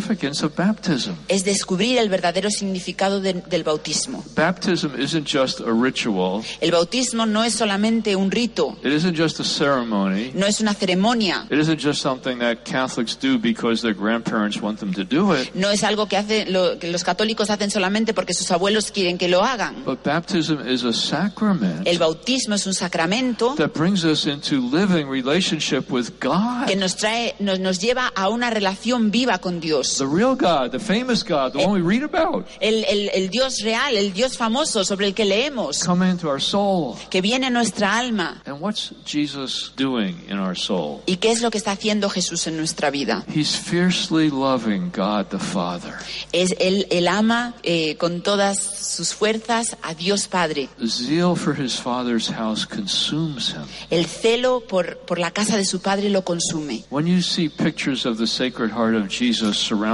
significance 0.10 0.44
of 0.46 0.56
baptism. 0.56 1.12
es 1.28 1.44
descubrir 1.44 1.98
el 2.00 2.10
verdadero 2.10 2.50
significado 2.50 3.22
de- 3.22 3.34
del 3.34 3.64
bautismo. 3.64 4.24
Baptism 4.36 5.00
isn't 5.00 5.28
just 5.28 5.60
a 5.62 5.72
ritual, 5.72 6.44
El 6.62 6.72
bautismo 6.72 7.26
no 7.26 7.44
es 7.44 7.54
solamente 7.54 8.16
un 8.16 8.32
rito, 8.32 8.78
it 8.84 8.92
isn't 8.92 9.16
just 9.18 9.40
a 9.40 9.44
ceremony, 9.44 10.32
no 10.34 10.46
es 10.46 10.60
una 10.62 10.74
ceremonia, 10.74 11.46
it 11.50 11.60
isn't 11.60 11.80
just 11.80 12.02
something 12.02 12.40
that 12.40 12.64
Catholics 12.64 13.18
do 13.22 13.38
because 13.38 13.82
their 13.82 13.94
grandparents 13.96 14.60
want 14.62 14.80
them 14.80 14.94
to 14.94 15.04
do 15.04 15.34
it. 15.36 15.54
no 15.54 15.70
es 15.70 15.84
algo 15.84 16.08
que, 16.08 16.18
hace, 16.18 16.46
lo- 16.48 16.80
que 16.80 16.92
los 16.92 17.04
católicos 17.04 17.50
hacen 17.50 17.70
solamente 17.70 18.14
porque 18.14 18.34
sus 18.34 18.50
abuelos 18.52 18.92
quieren 18.92 19.18
que 19.18 19.28
lo 19.28 19.44
hagan, 19.44 19.84
But 19.86 20.04
baptism 20.04 20.62
is 20.68 20.80
is 20.80 20.86
a 20.86 20.94
sacrament 20.94 21.86
El 21.86 21.98
bautismo 22.00 22.56
es 22.56 22.66
un 22.66 22.74
sacramento 22.74 23.54
that 23.58 23.72
brings 23.74 24.04
us 24.06 24.26
into 24.26 24.56
living 24.72 25.10
relationship 25.10 25.90
with 25.92 26.06
God. 26.22 26.68
que 26.68 26.76
nos 26.78 26.96
trae, 26.96 27.36
nos, 27.40 27.60
nos 27.60 27.80
lleva 27.80 28.08
a 28.16 28.30
una 28.30 28.50
relación 28.50 29.12
viva 29.12 29.40
con 29.40 29.60
Dios. 29.60 29.99
The 30.00 30.08
real 30.08 30.34
God, 30.36 30.72
the 30.72 30.80
famous 30.80 31.24
God, 31.24 31.54
the 31.54 31.60
one 31.60 31.72
we 31.72 31.82
read 31.82 32.04
about, 32.04 32.48
El, 32.62 32.84
el- 32.86 33.10
el 33.14 33.30
Dios 33.30 33.62
real, 33.64 33.96
el 33.98 34.12
Dios 34.14 34.38
famoso 34.38 34.84
sobre 34.84 35.06
el 35.08 35.14
que 35.14 35.26
leemos, 35.26 35.84
come 35.86 36.10
into 36.10 36.28
our 36.30 36.42
soul. 36.42 36.96
que 37.12 37.22
viene 37.22 37.46
a 37.48 37.50
nuestra 37.50 37.98
alma. 37.98 38.42
And 38.46 38.60
what's 38.62 38.94
Jesus 39.06 39.72
doing 39.76 40.16
in 40.30 40.40
our 40.40 40.56
soul? 40.58 41.02
¿Y 41.06 41.18
qué 41.18 41.32
es 41.32 41.42
lo 41.42 41.52
que 41.52 41.58
está 41.58 41.72
haciendo 41.72 42.10
Jesús 42.10 42.48
en 42.48 42.56
nuestra 42.58 42.90
vida? 42.90 43.26
He's 43.28 43.56
fiercely 43.58 44.30
loving 44.30 44.90
God 44.96 45.28
the 45.32 45.38
Father. 45.40 45.94
Es 46.32 46.56
él, 46.60 46.88
él 46.92 47.08
ama 47.10 47.54
eh, 47.64 47.96
con 47.98 48.22
todas 48.22 48.58
sus 48.58 49.14
fuerzas 49.14 49.76
a 49.84 49.94
Dios 49.94 50.28
Padre. 50.28 50.70
Zeal 50.86 51.36
for 51.36 51.54
his 51.54 51.76
Father's 51.76 52.30
house 52.30 52.66
consumes 52.66 53.50
him. 53.54 53.64
El 53.90 54.06
celo 54.06 54.62
por, 54.62 54.98
por 55.00 55.20
la 55.20 55.32
casa 55.32 55.58
de 55.58 55.66
su 55.66 55.80
Padre 55.82 56.10
lo 56.10 56.24
consume. 56.24 56.86
When 56.90 57.06
you 57.06 57.22
see 57.22 57.50
pictures 57.50 58.06
of 58.06 58.18
the 58.18 58.28
Sacred 58.28 58.72
Heart 58.72 58.96
of 58.96 59.10
Jesus 59.10 59.58
surrounded 59.58 59.89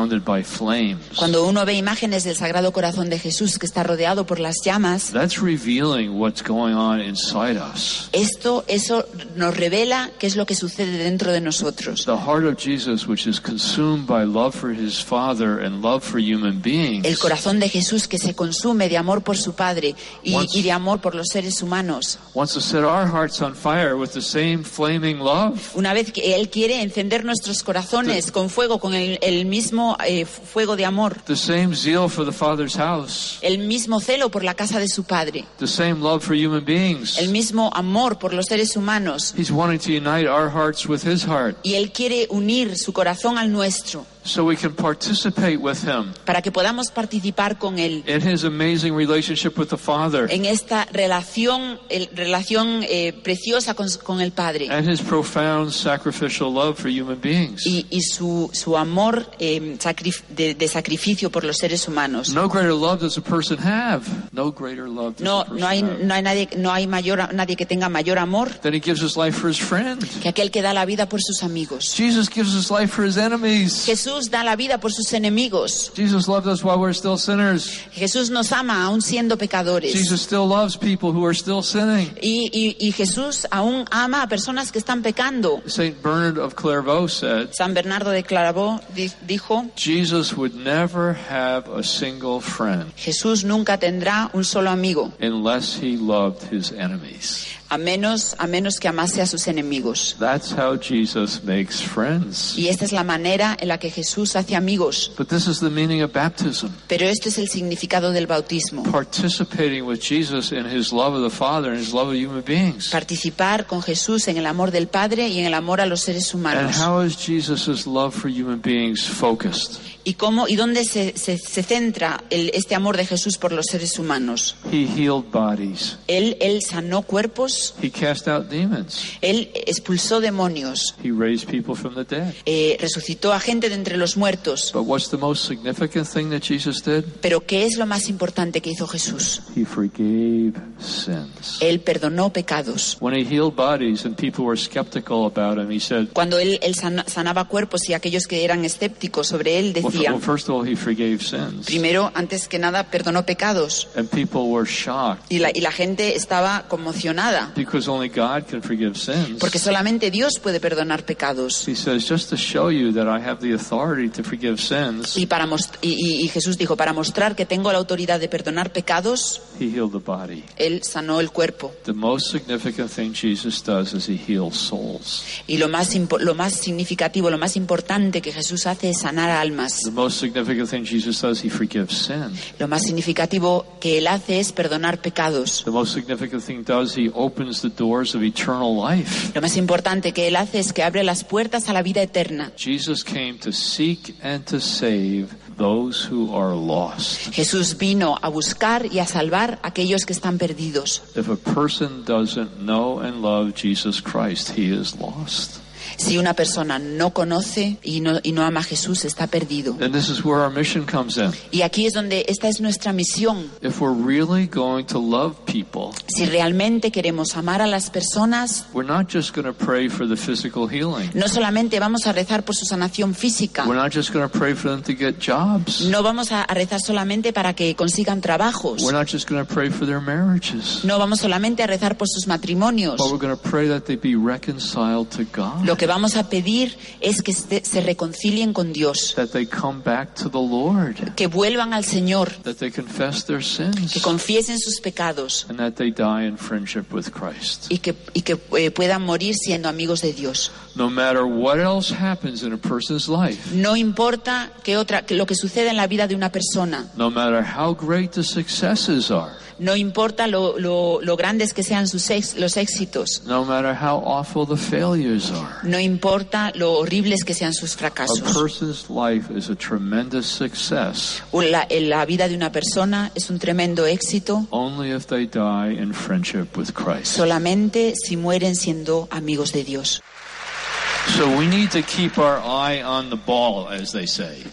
Cuando 1.16 1.46
uno 1.46 1.66
ve 1.66 1.74
imágenes 1.74 2.24
del 2.24 2.36
Sagrado 2.36 2.72
Corazón 2.72 3.10
de 3.10 3.20
Jesús 3.20 3.58
que 3.58 3.66
está 3.66 3.84
rodeado 3.84 4.26
por 4.26 4.40
las 4.40 4.62
llamas, 4.64 5.12
that's 5.12 5.42
revealing 5.42 6.20
what's 6.20 6.44
going 6.44 6.74
on 6.74 7.02
inside 7.02 7.58
us. 7.58 8.10
esto, 8.12 8.64
eso 8.68 9.06
nos 9.36 9.56
revela 9.56 10.12
qué 10.20 10.28
es 10.28 10.36
lo 10.36 10.46
que 10.46 10.56
sucede 10.56 10.98
dentro 10.98 11.32
de 11.32 11.42
nosotros. 11.42 12.06
The 12.06 12.12
heart 12.18 12.46
of 12.46 12.58
Jesus, 12.58 13.08
which 13.08 13.28
is 13.28 13.40
consumed 13.40 14.08
by 14.08 14.26
love 14.26 14.54
for 14.56 14.72
his 14.72 15.02
Father 15.04 15.60
and 15.64 15.82
love 15.82 16.04
for 16.04 16.20
human 16.20 16.62
beings, 16.62 17.06
El 17.06 17.18
corazón 17.18 17.60
de 17.60 17.70
Jesús 17.70 18.08
que 18.08 18.18
se 18.18 18.36
consume 18.36 18.90
de 18.90 18.98
amor 18.98 19.22
por 19.24 19.38
su 19.38 19.54
Padre 19.54 19.96
y, 20.24 20.36
y 20.54 20.62
de 20.62 20.72
amor 20.72 21.00
por 21.00 21.16
los 21.16 21.28
seres 21.32 21.62
humanos. 21.62 22.20
wants 22.34 22.54
to 22.54 22.62
set 22.62 22.84
our 22.84 23.08
hearts 23.08 23.42
on 23.42 23.54
fire 23.54 23.96
with 23.96 24.10
the 24.12 24.22
same 24.22 24.64
flaming 24.64 25.20
love. 25.20 25.60
Una 25.76 25.94
vez 25.94 26.12
que 26.12 26.36
Él 26.36 26.50
quiere 26.50 26.82
encender 26.82 27.24
nuestros 27.24 27.64
corazones 27.64 28.32
con 28.32 28.50
fuego, 28.50 28.80
con 28.80 28.94
el, 28.94 29.20
el 29.22 29.46
mismo 29.86 29.98
eh, 30.06 30.26
fuego 30.26 30.76
de 30.76 30.86
amor, 30.86 31.22
The 31.26 31.36
same 31.36 31.76
zeal 31.76 32.10
for 32.10 32.26
the 32.26 32.32
Father's 32.32 32.76
house, 32.76 33.38
el 33.42 33.60
mismo 33.60 34.00
celo 34.00 34.30
por 34.30 34.44
la 34.44 34.54
casa 34.54 34.80
de 34.80 34.88
su 34.88 35.04
Padre, 35.04 35.46
the 35.60 35.68
same 35.68 35.96
love 36.00 36.24
for 36.24 36.36
human 36.36 36.64
beings. 36.66 37.18
el 37.18 37.30
mismo 37.30 37.70
amor 37.74 38.18
por 38.18 38.34
los 38.34 38.46
seres 38.48 38.76
humanos. 38.76 39.34
He's 39.38 39.52
wanting 39.52 39.80
to 39.80 39.92
unite 39.92 40.28
our 40.28 40.50
hearts 40.50 40.88
with 40.88 41.04
His 41.06 41.24
heart. 41.26 41.58
Y 41.64 41.76
Él 41.76 41.92
quiere 41.92 42.28
unir 42.30 42.78
su 42.78 42.94
corazón 42.94 43.38
al 43.38 43.52
nuestro 43.52 44.06
so 44.26 44.44
we 44.44 44.56
can 44.56 44.74
participate 44.74 45.58
with 45.58 45.78
Him 45.88 46.12
para 46.26 46.42
que 46.42 46.52
podamos 46.52 46.90
participar 46.92 47.58
con 47.58 47.78
Él 47.80 48.04
in 48.08 48.28
His 48.28 48.44
amazing 48.44 48.94
relationship 48.96 49.58
with 49.58 49.68
the 49.70 49.78
Father 49.78 50.28
en 50.32 50.46
esta 50.46 50.86
relación, 50.92 51.80
el- 51.90 52.10
relación 52.14 52.84
eh, 52.90 53.14
preciosa 53.24 53.74
con, 53.76 53.88
con 54.04 54.20
el 54.22 54.32
Padre 54.32 54.68
and 54.70 54.90
His 54.90 55.02
profound 55.02 55.72
sacrificial 55.72 56.52
love 56.52 56.78
for 56.78 56.90
human 56.90 57.20
beings. 57.22 57.66
y, 57.66 57.86
y 57.90 58.02
su, 58.02 58.50
su 58.54 58.76
amor 58.78 59.30
eh, 59.40 59.78
sacrif- 59.80 60.24
de, 60.30 60.56
de 60.56 60.68
sacrificio 60.68 61.30
por 61.30 61.44
los 61.44 61.58
seres 61.58 61.88
humanos. 61.88 62.30
No 62.30 62.50
greater 62.50 62.74
love 62.74 63.00
does 63.02 63.18
a 63.18 63.22
person 63.22 63.58
have. 63.60 64.04
No 64.32 64.52
greater 64.52 64.90
love 64.90 65.16
does 65.18 65.22
No, 65.22 65.42
a 65.42 65.46
person 65.46 65.60
no 65.60 65.68
hay, 65.68 65.80
have. 65.82 66.04
no 66.04 66.14
hay 66.14 66.22
nadie, 66.24 66.50
no 66.58 66.72
hay 66.74 66.88
mayor, 66.88 67.34
nadie 67.34 67.56
que 67.56 67.66
tenga 67.66 67.90
mayor 67.90 68.18
amor 68.18 68.50
Then 68.62 68.74
He 68.74 68.80
gives 68.80 69.02
His 69.02 69.16
life 69.16 69.38
for 69.38 69.50
His 69.50 69.60
friend. 69.60 70.04
que 70.22 70.30
aquel 70.30 70.50
que 70.50 70.62
da 70.62 70.74
la 70.74 70.86
vida 70.86 71.08
por 71.08 71.22
sus 71.22 71.44
amigos. 71.44 71.94
Jesus 71.96 72.28
gives 72.30 72.54
His 72.56 72.72
life 72.72 72.92
for 72.94 73.06
His 73.06 73.18
enemies. 73.18 73.86
Jesús 73.86 74.15
da 74.32 74.44
la 74.44 74.56
vida 74.56 74.80
por 74.80 74.92
sus 74.92 75.14
enemigos. 75.14 75.92
Jesus 75.96 76.28
loved 76.28 76.48
us 76.48 76.64
while 76.64 76.80
we're 76.80 76.94
still 76.94 77.18
sinners. 77.18 77.82
Jesús 77.94 78.30
nos 78.30 78.52
ama 78.52 78.84
aún 78.86 79.02
siendo 79.02 79.38
pecadores. 79.38 79.94
Jesus 79.94 80.22
still 80.22 80.48
loves 80.48 80.78
people 80.78 81.12
who 81.12 81.26
are 81.26 81.34
still 81.36 81.62
sinning. 81.62 82.10
Y, 82.22 82.50
y- 82.54 82.76
y 82.80 82.92
Jesús 82.92 83.46
aún 83.52 83.86
ama 83.92 84.24
a 84.24 84.28
personas 84.28 84.72
que 84.72 84.80
están 84.80 85.02
pecando. 85.04 85.62
Saint 85.68 86.02
Bernard 86.02 86.38
of 86.40 86.56
Clairvaux 86.56 87.12
said, 87.12 87.50
San 87.54 87.74
Bernardo 87.74 88.12
de 88.12 88.24
Claravaux 88.24 88.82
di- 88.96 89.12
dijo, 89.28 89.70
Jesus 89.76 90.34
would 90.36 90.56
never 90.56 91.14
have 91.30 91.68
a 91.70 91.84
single 91.84 92.40
friend 92.42 92.92
Jesús 92.96 93.44
nunca 93.44 93.78
tendrá 93.78 94.30
un 94.34 94.44
solo 94.44 94.70
amigo, 94.70 95.12
unless 95.22 95.76
he 95.82 95.98
loved 95.98 96.42
his 96.52 96.72
enemies. 96.72 97.46
A 97.76 97.78
menos, 97.78 98.36
a 98.40 98.48
menos 98.48 98.80
que 98.80 98.88
amase 98.88 99.22
a 99.22 99.28
sus 99.28 99.48
enemigos. 99.48 100.16
That's 100.20 100.52
how 100.52 100.78
Jesus 100.80 101.44
makes 101.44 101.82
friends. 101.82 102.58
Y 102.58 102.70
esta 102.70 102.86
es 102.86 102.92
la 102.92 103.04
manera 103.04 103.56
en 103.60 103.68
la 103.68 103.78
que 103.78 103.92
Jesús 103.92 104.36
hace 104.36 104.56
amigos. 104.56 105.12
But 105.18 105.28
this 105.28 105.48
is 105.48 105.60
the 105.60 105.70
meaning 105.70 106.02
of 106.02 106.12
baptism. 106.12 106.70
Pero 106.88 107.06
esto 107.08 107.30
es 107.30 107.38
el 107.38 107.50
significado 107.50 108.12
del 108.12 108.28
bautismo. 108.28 108.84
Participating 108.92 109.84
with 109.86 110.00
Jesus 110.02 110.52
in 110.52 110.66
his 110.66 110.92
love 110.92 111.14
of 111.16 111.24
the 111.24 111.30
Father 111.36 111.70
and 111.72 111.80
his 111.80 111.94
love 111.94 112.10
of 112.10 112.16
human 112.16 112.44
beings. 112.44 112.90
Participar 112.90 113.68
con 113.68 113.82
Jesús 113.82 114.28
en 114.28 114.38
el 114.38 114.46
amor 114.46 114.72
del 114.72 114.88
Padre 114.88 115.28
y 115.28 115.40
en 115.40 115.46
el 115.46 115.54
amor 115.54 115.82
a 115.82 115.86
los 115.86 116.02
seres 116.02 116.34
And 116.34 116.42
humanos. 116.42 116.78
how 116.78 117.02
is 117.02 117.16
Jesus' 117.18 117.86
love 117.86 118.14
for 118.14 118.30
human 118.30 118.62
beings 118.62 119.04
focused? 119.04 119.80
¿Y 120.08 120.14
cómo 120.14 120.48
y 120.48 120.56
dónde 120.56 120.86
se, 120.86 121.18
se- 121.18 121.40
se 121.40 121.64
centra 121.64 122.24
el- 122.30 122.52
este 122.54 122.76
amor 122.76 122.96
de 122.96 123.08
Jesús 123.08 123.38
por 123.40 123.52
los 123.52 123.66
seres 123.66 123.98
humanos? 123.98 124.56
He 124.72 124.86
healed 124.86 125.32
bodies. 125.32 125.98
Él, 126.08 126.38
él 126.42 126.62
sanó 126.62 127.02
cuerpos, 127.02 127.65
He 127.82 127.90
cast 127.90 128.28
out 128.28 128.50
demons. 128.50 129.04
él 129.22 129.50
expulsó 129.66 130.20
demonios, 130.20 130.96
He 131.04 131.12
raised 131.12 131.50
people 131.50 131.76
from 131.76 131.96
the 131.96 132.04
dead. 132.04 132.34
eh, 132.46 132.78
resucitó 132.80 133.34
a 133.34 133.40
gente 133.40 133.70
de 133.70 133.76
entre 133.76 133.98
los 133.98 134.18
muertos. 134.18 134.72
But 134.74 134.84
what's 134.86 135.10
the 135.10 135.18
most 135.18 135.46
significant 135.48 136.08
thing 136.08 136.30
that 136.30 136.42
Jesus 136.42 136.84
did? 136.84 137.04
Pero 137.22 137.46
¿qué 137.46 137.66
es 137.66 137.78
lo 137.78 137.86
más 137.86 138.10
importante 138.10 138.62
que 138.62 138.72
hizo 138.72 138.88
Jesús? 138.88 139.42
He 139.56 139.66
forgave 139.66 140.54
sins. 140.80 141.58
Él 141.62 141.80
perdonó 141.80 142.32
pecados. 142.32 142.98
When 143.00 143.14
he 143.16 143.24
healed 143.24 143.56
bodies 143.56 144.06
and 144.06 144.16
people 144.16 144.46
were 144.46 144.58
skeptical 144.58 145.26
about 145.26 145.58
him, 145.58 145.72
he 145.72 145.80
said, 145.80 146.08
Cuando 146.14 146.40
él, 146.40 146.60
él 146.62 146.76
sana- 146.76 147.06
sanaba 147.08 147.46
cuerpos 147.48 147.88
y 147.90 147.94
aquellos 147.94 148.28
que 148.28 148.44
eran 148.44 148.66
escépticos 148.66 149.28
sobre 149.28 149.60
él 149.60 149.74
decían, 149.74 150.14
well, 150.14 150.22
first 150.22 150.50
of 150.50 150.56
all, 150.56 150.68
he 150.68 150.76
forgave 150.76 151.20
sins. 151.22 151.66
primero, 151.66 152.12
antes 152.16 152.48
que 152.48 152.60
nada, 152.60 152.90
perdonó 152.92 153.26
pecados. 153.26 153.88
And 153.96 154.10
people 154.10 154.42
were 154.52 154.66
shocked 154.70 155.24
Y 155.30 155.40
la, 155.40 155.50
y 155.54 155.62
la 155.62 155.72
gente 155.72 156.16
estaba 156.16 156.66
conmocionada, 156.68 157.45
because 157.56 157.88
only 157.90 158.10
God 158.10 158.46
can 158.50 158.62
forgive 158.62 158.96
sins. 158.98 159.38
porque 159.40 159.60
solamente 159.60 160.10
Dios 160.12 160.40
puede 160.40 160.60
perdonar 160.60 161.04
pecados. 161.06 161.68
He 161.68 161.76
says, 161.76 162.08
just 162.10 162.30
to 162.30 162.38
show 162.38 162.70
you 162.72 162.92
that 162.94 163.08
I 163.08 163.22
have 163.24 163.40
the 163.42 163.54
authority 163.54 164.10
to 164.10 164.24
forgive 164.24 164.58
sins, 164.60 165.18
Y, 165.18 165.26
para 165.26 165.46
most- 165.46 165.76
y, 165.82 165.90
y- 165.94 166.22
y 166.26 166.28
Jesús 166.30 166.58
dijo, 166.58 166.76
para 166.76 166.94
mostrar 166.94 167.36
que 167.36 167.46
tengo 167.46 167.72
la 167.72 167.78
autoridad 167.78 168.20
de 168.20 168.28
perdonar 168.30 168.72
pecados, 168.72 169.42
he 169.60 169.66
healed 169.66 169.92
the 169.92 170.00
body. 170.00 170.44
Él 170.58 170.84
sanó 170.84 171.20
el 171.20 171.32
cuerpo. 171.32 171.74
The 171.84 171.94
most 171.94 172.32
significant 172.32 172.90
thing 172.92 173.14
Jesus 173.14 173.64
does 173.64 173.94
is 173.94 174.08
he 174.08 174.16
heals 174.18 174.56
souls. 174.58 175.24
Y 175.48 175.58
lo 175.58 175.68
más, 175.70 175.96
impo- 175.96 176.20
lo 176.20 176.36
más 176.36 176.54
significativo, 176.54 177.30
lo 177.30 177.38
más 177.38 177.56
importante 177.56 178.22
que 178.22 178.32
Jesús 178.32 178.66
hace 178.68 178.90
es 178.90 179.00
sanar 179.02 179.30
almas. 179.30 179.80
The 179.84 179.92
most 179.92 180.20
significant 180.20 180.70
thing 180.70 180.84
Jesus 180.86 181.22
does, 181.22 181.44
he 181.44 181.50
forgives 181.50 181.94
sin. 181.94 182.32
Lo 182.60 182.68
más 182.68 182.84
significativo 182.84 183.66
que 183.80 183.98
Él 183.98 184.08
hace 184.08 184.40
es 184.40 184.52
perdonar 184.52 185.00
pecados. 185.02 185.64
The 185.66 185.72
most 185.72 185.94
significant 185.94 186.44
thing 186.44 186.64
does, 186.64 186.96
he 186.98 187.10
opens 187.14 187.35
the 187.36 187.70
doors 187.70 188.16
of 188.16 188.24
eternal 188.24 188.76
life. 188.76 189.32
Lo 189.34 189.42
más 189.42 189.58
importante 189.58 190.12
que 190.12 190.28
Él 190.28 190.36
hace 190.36 190.60
es 190.60 190.74
que 190.74 190.84
abre 190.84 191.04
las 191.04 191.24
puertas 191.24 191.70
a 191.70 191.74
la 191.74 191.82
vida 191.82 192.02
eterna. 192.02 192.52
Jesus 192.58 193.04
came 193.04 193.38
to 193.40 193.52
seek 193.52 194.16
and 194.24 194.44
to 194.46 194.60
save 194.60 195.28
those 195.58 196.08
who 196.10 196.34
are 196.36 196.56
lost. 196.56 197.32
Jesús 197.34 197.78
vino 197.78 198.18
a 198.22 198.30
buscar 198.30 198.86
y 198.92 199.00
a 199.00 199.06
salvar 199.06 199.60
a 199.62 199.68
aquellos 199.68 200.06
que 200.06 200.14
están 200.14 200.38
perdidos. 200.38 201.04
If 201.16 201.30
a 201.30 201.36
person 201.36 202.04
doesn't 202.06 202.60
know 202.60 203.00
and 203.00 203.22
love 203.22 203.54
Jesus 203.56 204.02
Christ, 204.02 204.58
he 204.58 204.72
is 204.72 204.96
lost. 204.98 205.65
Si 205.98 206.18
una 206.18 206.34
persona 206.34 206.80
no 206.80 207.12
conoce 207.12 207.78
y 207.84 208.02
no, 208.02 208.20
y 208.24 208.32
no 208.32 208.44
ama 208.44 208.60
a 208.60 208.64
Jesús, 208.64 209.06
está 209.06 209.28
perdido. 209.28 209.76
And 209.82 209.94
this 209.94 210.10
is 210.10 210.24
where 210.24 210.42
our 210.42 210.52
mission 210.52 210.86
comes 210.86 211.18
in. 211.18 211.32
Y 211.52 211.62
aquí 211.62 211.86
es 211.86 211.94
donde 211.94 212.26
esta 212.28 212.48
es 212.48 212.60
nuestra 212.62 212.94
misión. 212.94 213.50
If 213.62 213.80
we're 213.82 213.94
really 213.96 214.48
going 214.48 214.86
to 214.88 215.00
love 215.00 215.36
people, 215.46 215.92
Si 216.08 216.26
realmente 216.26 216.92
queremos 216.92 217.36
amar 217.36 217.62
a 217.62 217.68
las 217.68 217.90
personas, 217.90 218.66
we're 218.74 218.88
not 218.88 219.08
just 219.14 219.34
going 219.36 219.46
to 219.46 219.54
pray 219.54 219.90
for 219.90 220.08
the 220.08 220.16
physical 220.18 220.68
healing. 220.68 221.10
no 221.14 221.28
solamente 221.28 221.80
vamos 221.80 222.06
a 222.08 222.12
rezar 222.14 222.44
por 222.44 222.56
su 222.56 222.66
sanación 222.66 223.16
física, 223.16 223.66
We're 223.68 223.82
not 223.82 223.94
just 223.94 224.12
going 224.14 224.28
to 224.28 224.40
pray 224.40 224.54
for 224.54 224.70
them 224.72 224.82
to 224.84 224.94
get 224.94 225.20
jobs. 225.20 225.82
no 225.86 226.04
vamos 226.04 226.32
a 226.32 226.44
a 226.44 226.54
rezar 226.54 226.80
solamente 226.82 227.34
para 227.34 227.54
que 227.54 227.76
consigan 227.76 228.22
trabajos, 228.22 228.84
We're 228.84 228.92
not 228.98 229.08
just 229.12 229.28
going 229.30 229.44
to 229.46 229.52
pray 229.54 229.70
for 229.70 229.86
their 229.88 230.02
marriages. 230.02 230.84
no 230.84 231.00
vamos 231.00 231.20
solamente 231.22 231.64
a 231.64 231.68
rezar 231.68 231.98
por 231.98 232.08
sus 232.08 232.28
matrimonios. 232.28 232.98
But 232.98 233.12
we're 233.12 233.20
going 233.26 233.36
to 233.36 233.50
pray 233.50 233.68
that 233.70 233.86
they 233.86 233.96
be 233.96 234.16
reconciled 234.16 235.10
to 235.12 235.24
God. 235.34 235.66
Lo 235.66 235.76
que 235.76 235.85
vamos 235.86 236.16
a 236.16 236.30
pedir 236.30 236.78
es 237.02 237.22
que 237.22 237.34
se, 237.34 237.64
se 237.64 237.82
reconcilien 237.82 238.54
con 238.54 238.74
Dios, 238.74 239.14
that 239.16 239.30
they 239.30 239.46
come 239.46 239.82
back 239.84 240.14
to 240.16 240.30
the 240.30 240.38
Lord, 240.38 241.16
que 241.16 241.28
vuelvan 241.28 241.74
al 241.74 241.84
Señor, 241.84 242.32
that 242.44 242.56
they 242.56 242.72
confess 242.72 243.26
their 243.26 243.40
que 243.40 243.46
sins, 243.46 244.02
confiesen 244.02 244.60
sus 244.60 244.80
pecados. 244.80 245.46
And 245.50 245.60
that 245.60 245.74
they 245.74 245.92
die 245.92 246.26
in 246.28 246.38
friendship 246.38 246.92
with 246.92 247.12
Christ. 247.12 247.68
y 247.70 247.80
que, 247.80 247.96
y 248.14 248.22
que 248.22 248.38
eh, 248.58 248.72
puedan 248.72 249.04
morir 249.04 249.36
siendo 249.36 249.70
amigos 249.70 250.02
de 250.02 250.14
Dios. 250.14 250.52
No 250.76 250.90
matter 250.90 251.24
what 251.24 251.58
else 251.60 251.94
happens 251.94 252.44
in 252.44 252.52
a 252.54 252.58
person's 252.58 253.08
life, 253.08 253.56
No 253.56 253.76
importa 253.78 254.52
que 254.64 254.78
otra, 254.78 255.06
que 255.06 255.16
lo 255.16 255.26
que 255.26 255.36
suceda 255.36 255.72
en 255.72 255.78
la 255.78 255.88
vida 255.88 256.08
de 256.08 256.16
una 256.16 256.32
persona, 256.32 256.88
no 256.98 257.10
matter 257.10 257.44
how 257.44 257.74
great 257.74 258.12
the 258.12 258.24
successes 258.24 259.10
are, 259.12 259.32
no 259.60 259.76
importa 259.76 260.28
lo, 260.28 260.58
lo- 260.60 261.00
lo 261.02 261.16
grandes 261.18 261.54
que 261.54 261.64
sean 261.64 261.88
sus 261.88 262.10
ex- 262.10 262.36
los 262.36 262.58
éxitos, 262.58 263.22
no 263.26 263.46
matter 263.46 263.74
how 263.76 264.02
awful 264.06 264.46
the 264.48 264.58
failures 264.58 265.32
are, 265.32 265.48
no 265.64 265.80
importa 265.80 266.52
lo 266.56 266.74
horribles 266.74 267.24
que 267.24 267.34
sean 267.34 267.54
sus 267.54 267.74
a 267.76 267.78
fracasos. 267.78 268.20
person's 268.22 268.90
life 268.90 269.32
is 269.36 269.50
a 269.50 269.56
tremendous 269.56 270.26
success 270.26 271.22
La, 271.32 271.66
en 271.70 271.90
la 271.90 272.06
vida 272.06 272.28
de 272.28 272.36
una 272.36 272.52
persona 272.52 273.12
es 273.16 273.30
un 273.30 273.40
tremendo 273.40 273.86
éxito 273.86 274.46
only 274.50 274.92
if 274.94 275.06
they 275.08 275.26
die 275.28 275.74
in 275.82 275.94
friendship 275.94 276.48
with 276.58 276.72
Christ. 276.74 277.16
solamente 277.16 277.94
si 277.96 278.18
mueren 278.18 278.56
siendo 278.56 279.08
amigos 279.12 279.52
de 279.54 279.64
Dios. 279.64 280.02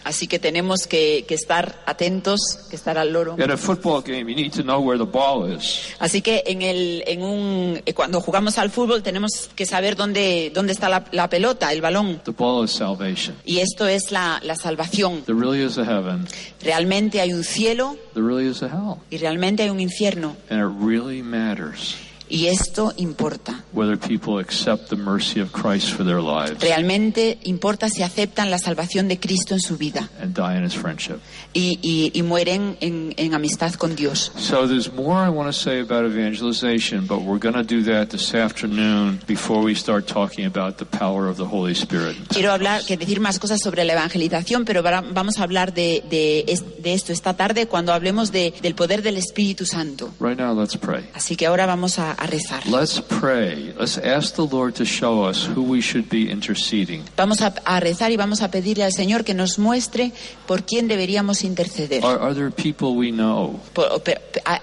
Así 0.04 0.26
que 0.26 0.38
tenemos 0.38 0.86
que, 0.86 1.24
que 1.26 1.34
estar 1.34 1.82
atentos, 1.86 2.40
que 2.68 2.76
estar 2.76 2.98
al 2.98 3.12
loro. 3.12 3.36
At 3.42 3.50
a 3.50 3.56
football 3.56 4.02
game, 4.02 4.28
you 4.30 4.36
need 4.36 4.52
to 4.52 4.62
know 4.62 4.80
where 4.80 4.98
the 4.98 5.10
ball 5.10 5.50
is. 5.50 5.94
Así 5.98 6.22
que 6.22 6.42
en 6.46 6.62
el, 6.62 7.02
en 7.06 7.22
un, 7.22 7.82
eh, 7.84 7.94
cuando 7.94 8.20
jugamos 8.20 8.58
al 8.58 8.70
fútbol 8.70 9.02
tenemos 9.02 9.50
que 9.54 9.66
saber 9.66 9.96
dónde, 9.96 10.50
dónde 10.54 10.72
está 10.72 10.88
la, 10.88 11.04
la 11.12 11.28
pelota, 11.28 11.72
el 11.72 11.80
balón. 11.80 12.20
The 12.24 12.32
ball 12.32 12.64
is 12.64 12.72
salvation. 12.72 13.36
Y 13.44 13.58
esto 13.58 13.86
es 13.86 14.10
la, 14.12 14.40
la 14.42 14.56
salvación. 14.56 15.22
There 15.24 15.38
really 15.38 15.62
is 15.64 15.78
a 15.78 15.84
heaven. 15.84 16.26
Realmente 16.62 17.20
hay 17.20 17.32
un 17.32 17.44
cielo 17.44 17.96
There 18.14 18.26
really 18.26 18.48
is 18.48 18.62
a 18.62 18.66
hell. 18.66 18.96
y 19.10 19.18
realmente 19.18 19.62
hay 19.62 19.70
un 19.70 19.80
infierno. 19.80 20.36
And 20.50 20.60
it 20.60 20.84
really 20.84 21.22
matters 21.22 21.96
Y 22.34 22.46
esto 22.46 22.94
importa. 22.96 23.62
whether 23.74 23.96
people 23.98 24.38
accept 24.40 24.88
the 24.88 24.96
mercy 24.96 25.38
of 25.40 25.50
Christ 25.52 25.90
for 25.90 26.02
their 26.04 26.20
lives 26.22 26.58
Realmente 26.60 27.38
importa 27.44 27.88
si 27.90 28.02
aceptan 28.02 28.50
la 28.50 28.58
salvación 28.58 29.06
de 29.08 29.18
Cristo 29.20 29.52
en 29.54 29.60
su 29.60 29.76
vida 29.76 30.08
and 30.20 30.34
die 30.34 30.56
in 30.56 30.64
his 30.64 30.74
friendship. 30.74 31.16
y, 31.52 31.78
y- 31.82 32.10
y 32.14 32.22
mueren 32.22 32.76
en, 32.80 33.12
en 33.18 33.34
amistad 33.34 33.74
con 33.74 33.94
Dios. 33.94 34.32
So 34.36 34.66
there's 34.66 34.90
more 34.92 35.24
I 35.24 35.28
want 35.28 35.48
to 35.48 35.52
say 35.52 35.80
about 35.80 36.06
evangelization, 36.06 37.06
but 37.06 37.20
we're 37.22 37.38
going 37.38 37.54
to 37.54 37.62
do 37.62 37.82
that 37.92 38.08
this 38.10 38.34
afternoon 38.34 39.20
before 39.26 39.62
we 39.62 39.74
start 39.74 40.06
talking 40.06 40.46
about 40.46 40.78
the 40.78 40.86
power 40.86 41.28
of 41.28 41.36
the 41.36 41.44
Holy 41.44 41.74
Spirit. 41.74 42.16
Quiero 42.28 42.52
hablar, 42.52 42.82
que 42.86 42.96
decir 42.96 43.20
más 43.20 43.38
cosas 43.38 43.60
sobre 43.60 43.84
la 43.84 43.92
evangelización, 43.92 44.64
pero 44.64 44.82
vamos 44.82 45.38
a 45.38 45.42
hablar 45.42 45.74
de, 45.74 46.02
de 46.08 46.44
de 46.82 46.94
esto 46.94 47.12
esta 47.12 47.34
tarde 47.34 47.66
cuando 47.66 47.92
hablemos 47.92 48.32
de- 48.32 48.54
del 48.62 48.74
poder 48.74 49.02
del 49.02 49.16
Espíritu 49.18 49.66
Santo. 49.66 50.10
Right 50.20 50.38
now, 50.38 50.54
let's 50.58 50.76
pray. 50.76 51.04
Así 51.14 51.36
que 51.36 51.46
ahora 51.46 51.66
vamos 51.66 51.98
a, 51.98 52.12
a 52.22 52.26
rezar. 52.26 52.62
Let's 52.66 53.00
pray. 53.00 53.74
Let's 53.78 53.98
ask 53.98 54.34
the 54.36 54.46
Lord 54.46 54.74
to 54.76 54.84
show 54.84 55.24
us 55.28 55.46
who 55.46 55.62
we 55.62 55.80
should 55.80 56.08
be 56.08 56.30
interceding. 56.30 57.02
Vamos 57.16 57.40
a, 57.42 57.54
a 57.64 57.80
rezar 57.80 58.10
y 58.10 58.16
vamos 58.16 58.42
a 58.42 58.50
pedirle 58.50 58.84
al 58.84 58.92
Señor 58.92 59.24
que 59.24 59.34
nos 59.34 59.58
muestre 59.58 60.12
por 60.46 60.64
quién 60.64 60.88
deberíamos 60.88 61.44
interceder. 61.44 62.04
Are, 62.04 62.18
are 62.20 62.34
there 62.34 62.50
people 62.50 62.94
we 62.96 63.10
know 63.10 63.58
Por- 63.74 64.02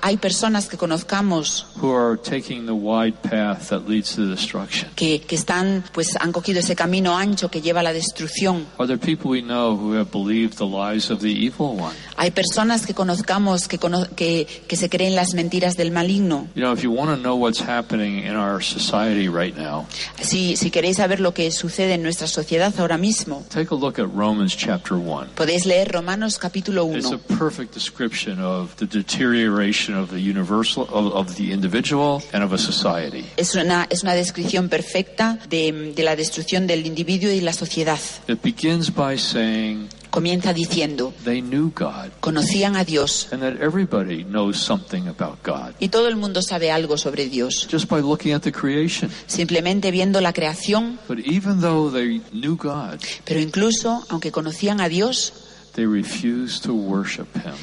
hay- 0.01 0.17
personas 0.17 0.67
que 0.67 0.77
conozcamos 0.77 1.65
who 1.81 1.91
are 1.93 2.17
taking 2.17 2.65
the 2.65 2.73
wide 2.73 3.15
path 3.23 3.69
that 3.69 3.87
leads 3.87 4.15
to 4.15 4.25
destruction? 4.27 4.89
que, 4.95 5.21
que 5.21 5.35
están, 5.35 5.83
pues 5.93 6.15
han 6.19 6.31
cogido 6.31 6.59
ese 6.59 6.75
camino 6.75 7.17
ancho 7.17 7.49
que 7.49 7.61
lleva 7.61 7.79
a 7.79 7.83
la 7.83 7.93
destrucción. 7.93 8.65
Are 8.77 8.87
there 8.87 8.97
people 8.97 9.29
we 9.31 9.41
know 9.41 9.75
who 9.75 9.93
have 9.93 10.11
believed 10.11 10.57
the 10.57 10.65
lies 10.65 11.09
of 11.09 11.19
the 11.21 11.29
evil 11.31 11.77
one? 11.79 11.95
Hay 12.17 12.31
personas 12.31 12.85
que 12.85 12.93
conozcamos 12.93 13.67
que, 13.67 13.77
cono- 13.79 14.07
que, 14.15 14.45
que 14.67 14.75
se 14.75 14.89
creen 14.89 15.15
las 15.15 15.33
mentiras 15.33 15.75
del 15.77 15.91
maligno. 15.91 16.47
You 16.55 16.61
know, 16.63 16.73
if 16.73 16.83
you 16.83 16.91
want 16.91 17.09
to 17.11 17.17
know 17.17 17.35
what's 17.49 17.59
happening 17.59 18.19
in 18.23 18.35
our 18.35 18.61
society 18.61 19.27
right 19.27 19.57
now, 19.57 19.87
Si, 20.21 20.55
si 20.55 20.69
queréis 20.69 20.97
saber 20.97 21.19
lo 21.19 21.33
que 21.33 21.51
sucede 21.51 21.93
en 21.95 22.03
nuestra 22.03 22.27
sociedad 22.27 22.73
ahora 22.79 22.97
mismo, 22.97 23.43
take 23.49 23.71
a 23.71 23.75
look 23.75 23.97
at 23.99 24.07
Romans 24.13 24.55
chapter 24.55 24.95
1. 24.97 25.31
podéis 25.35 25.65
leer 25.65 25.91
Romanos 25.91 26.37
capítulo 26.37 26.85
It's 26.95 27.11
a 27.11 27.17
1. 27.17 27.37
perfect 27.39 27.73
description 27.73 28.39
of 28.39 28.75
the 28.77 28.85
deterioration 28.85 29.95
of 29.95 30.09
the 30.11 30.19
universal 30.19 30.83
of, 30.91 31.13
of 31.13 31.35
the 31.37 31.51
individual 31.51 32.21
and 32.33 32.43
of 32.43 32.53
a 32.53 32.57
society. 32.57 33.25
Es 33.37 33.55
una, 33.55 33.87
es 33.89 34.03
una 34.03 34.13
descripción 34.13 34.69
perfecta 34.69 35.39
de, 35.49 35.93
de 35.95 36.03
la 36.03 36.15
destrucción 36.15 36.67
del 36.67 36.85
individuo 36.85 37.31
y 37.31 37.41
la 37.41 37.53
sociedad. 37.53 37.99
It 38.27 38.41
begins 38.43 38.91
by 38.93 39.17
saying 39.17 39.89
Comienza 40.09 40.53
diciendo, 40.53 41.13
they 41.23 41.41
knew 41.41 41.71
God 41.75 42.11
conocían 42.19 42.75
a 42.75 42.83
Dios 42.83 43.27
and 43.31 43.41
that 43.41 43.61
everybody 43.61 44.23
knows 44.23 44.57
something 44.57 45.07
about 45.07 45.37
God 45.45 45.75
y 45.79 45.89
todo 45.89 46.07
el 46.07 46.15
mundo 46.15 46.41
sabe 46.41 46.71
algo 46.71 46.97
sobre 46.97 47.27
Dios. 47.29 47.67
just 47.69 47.87
by 47.87 48.01
looking 48.01 48.33
at 48.33 48.41
the 48.41 48.51
creation. 48.51 49.11
Simplemente 49.27 49.91
viendo 49.91 50.19
la 50.21 50.33
creación, 50.33 50.99
But 51.07 51.19
even 51.19 51.61
though 51.61 51.91
they 51.91 52.21
knew 52.33 52.55
God, 52.57 52.99
pero 53.25 53.39
incluso 53.39 54.03
aunque 54.09 54.31
conocían 54.31 54.81
a 54.81 54.89
Dios, 54.89 55.33
they 55.75 55.85
refused 55.85 56.63
to 56.63 56.73
worship 56.73 57.27
him. 57.35 57.53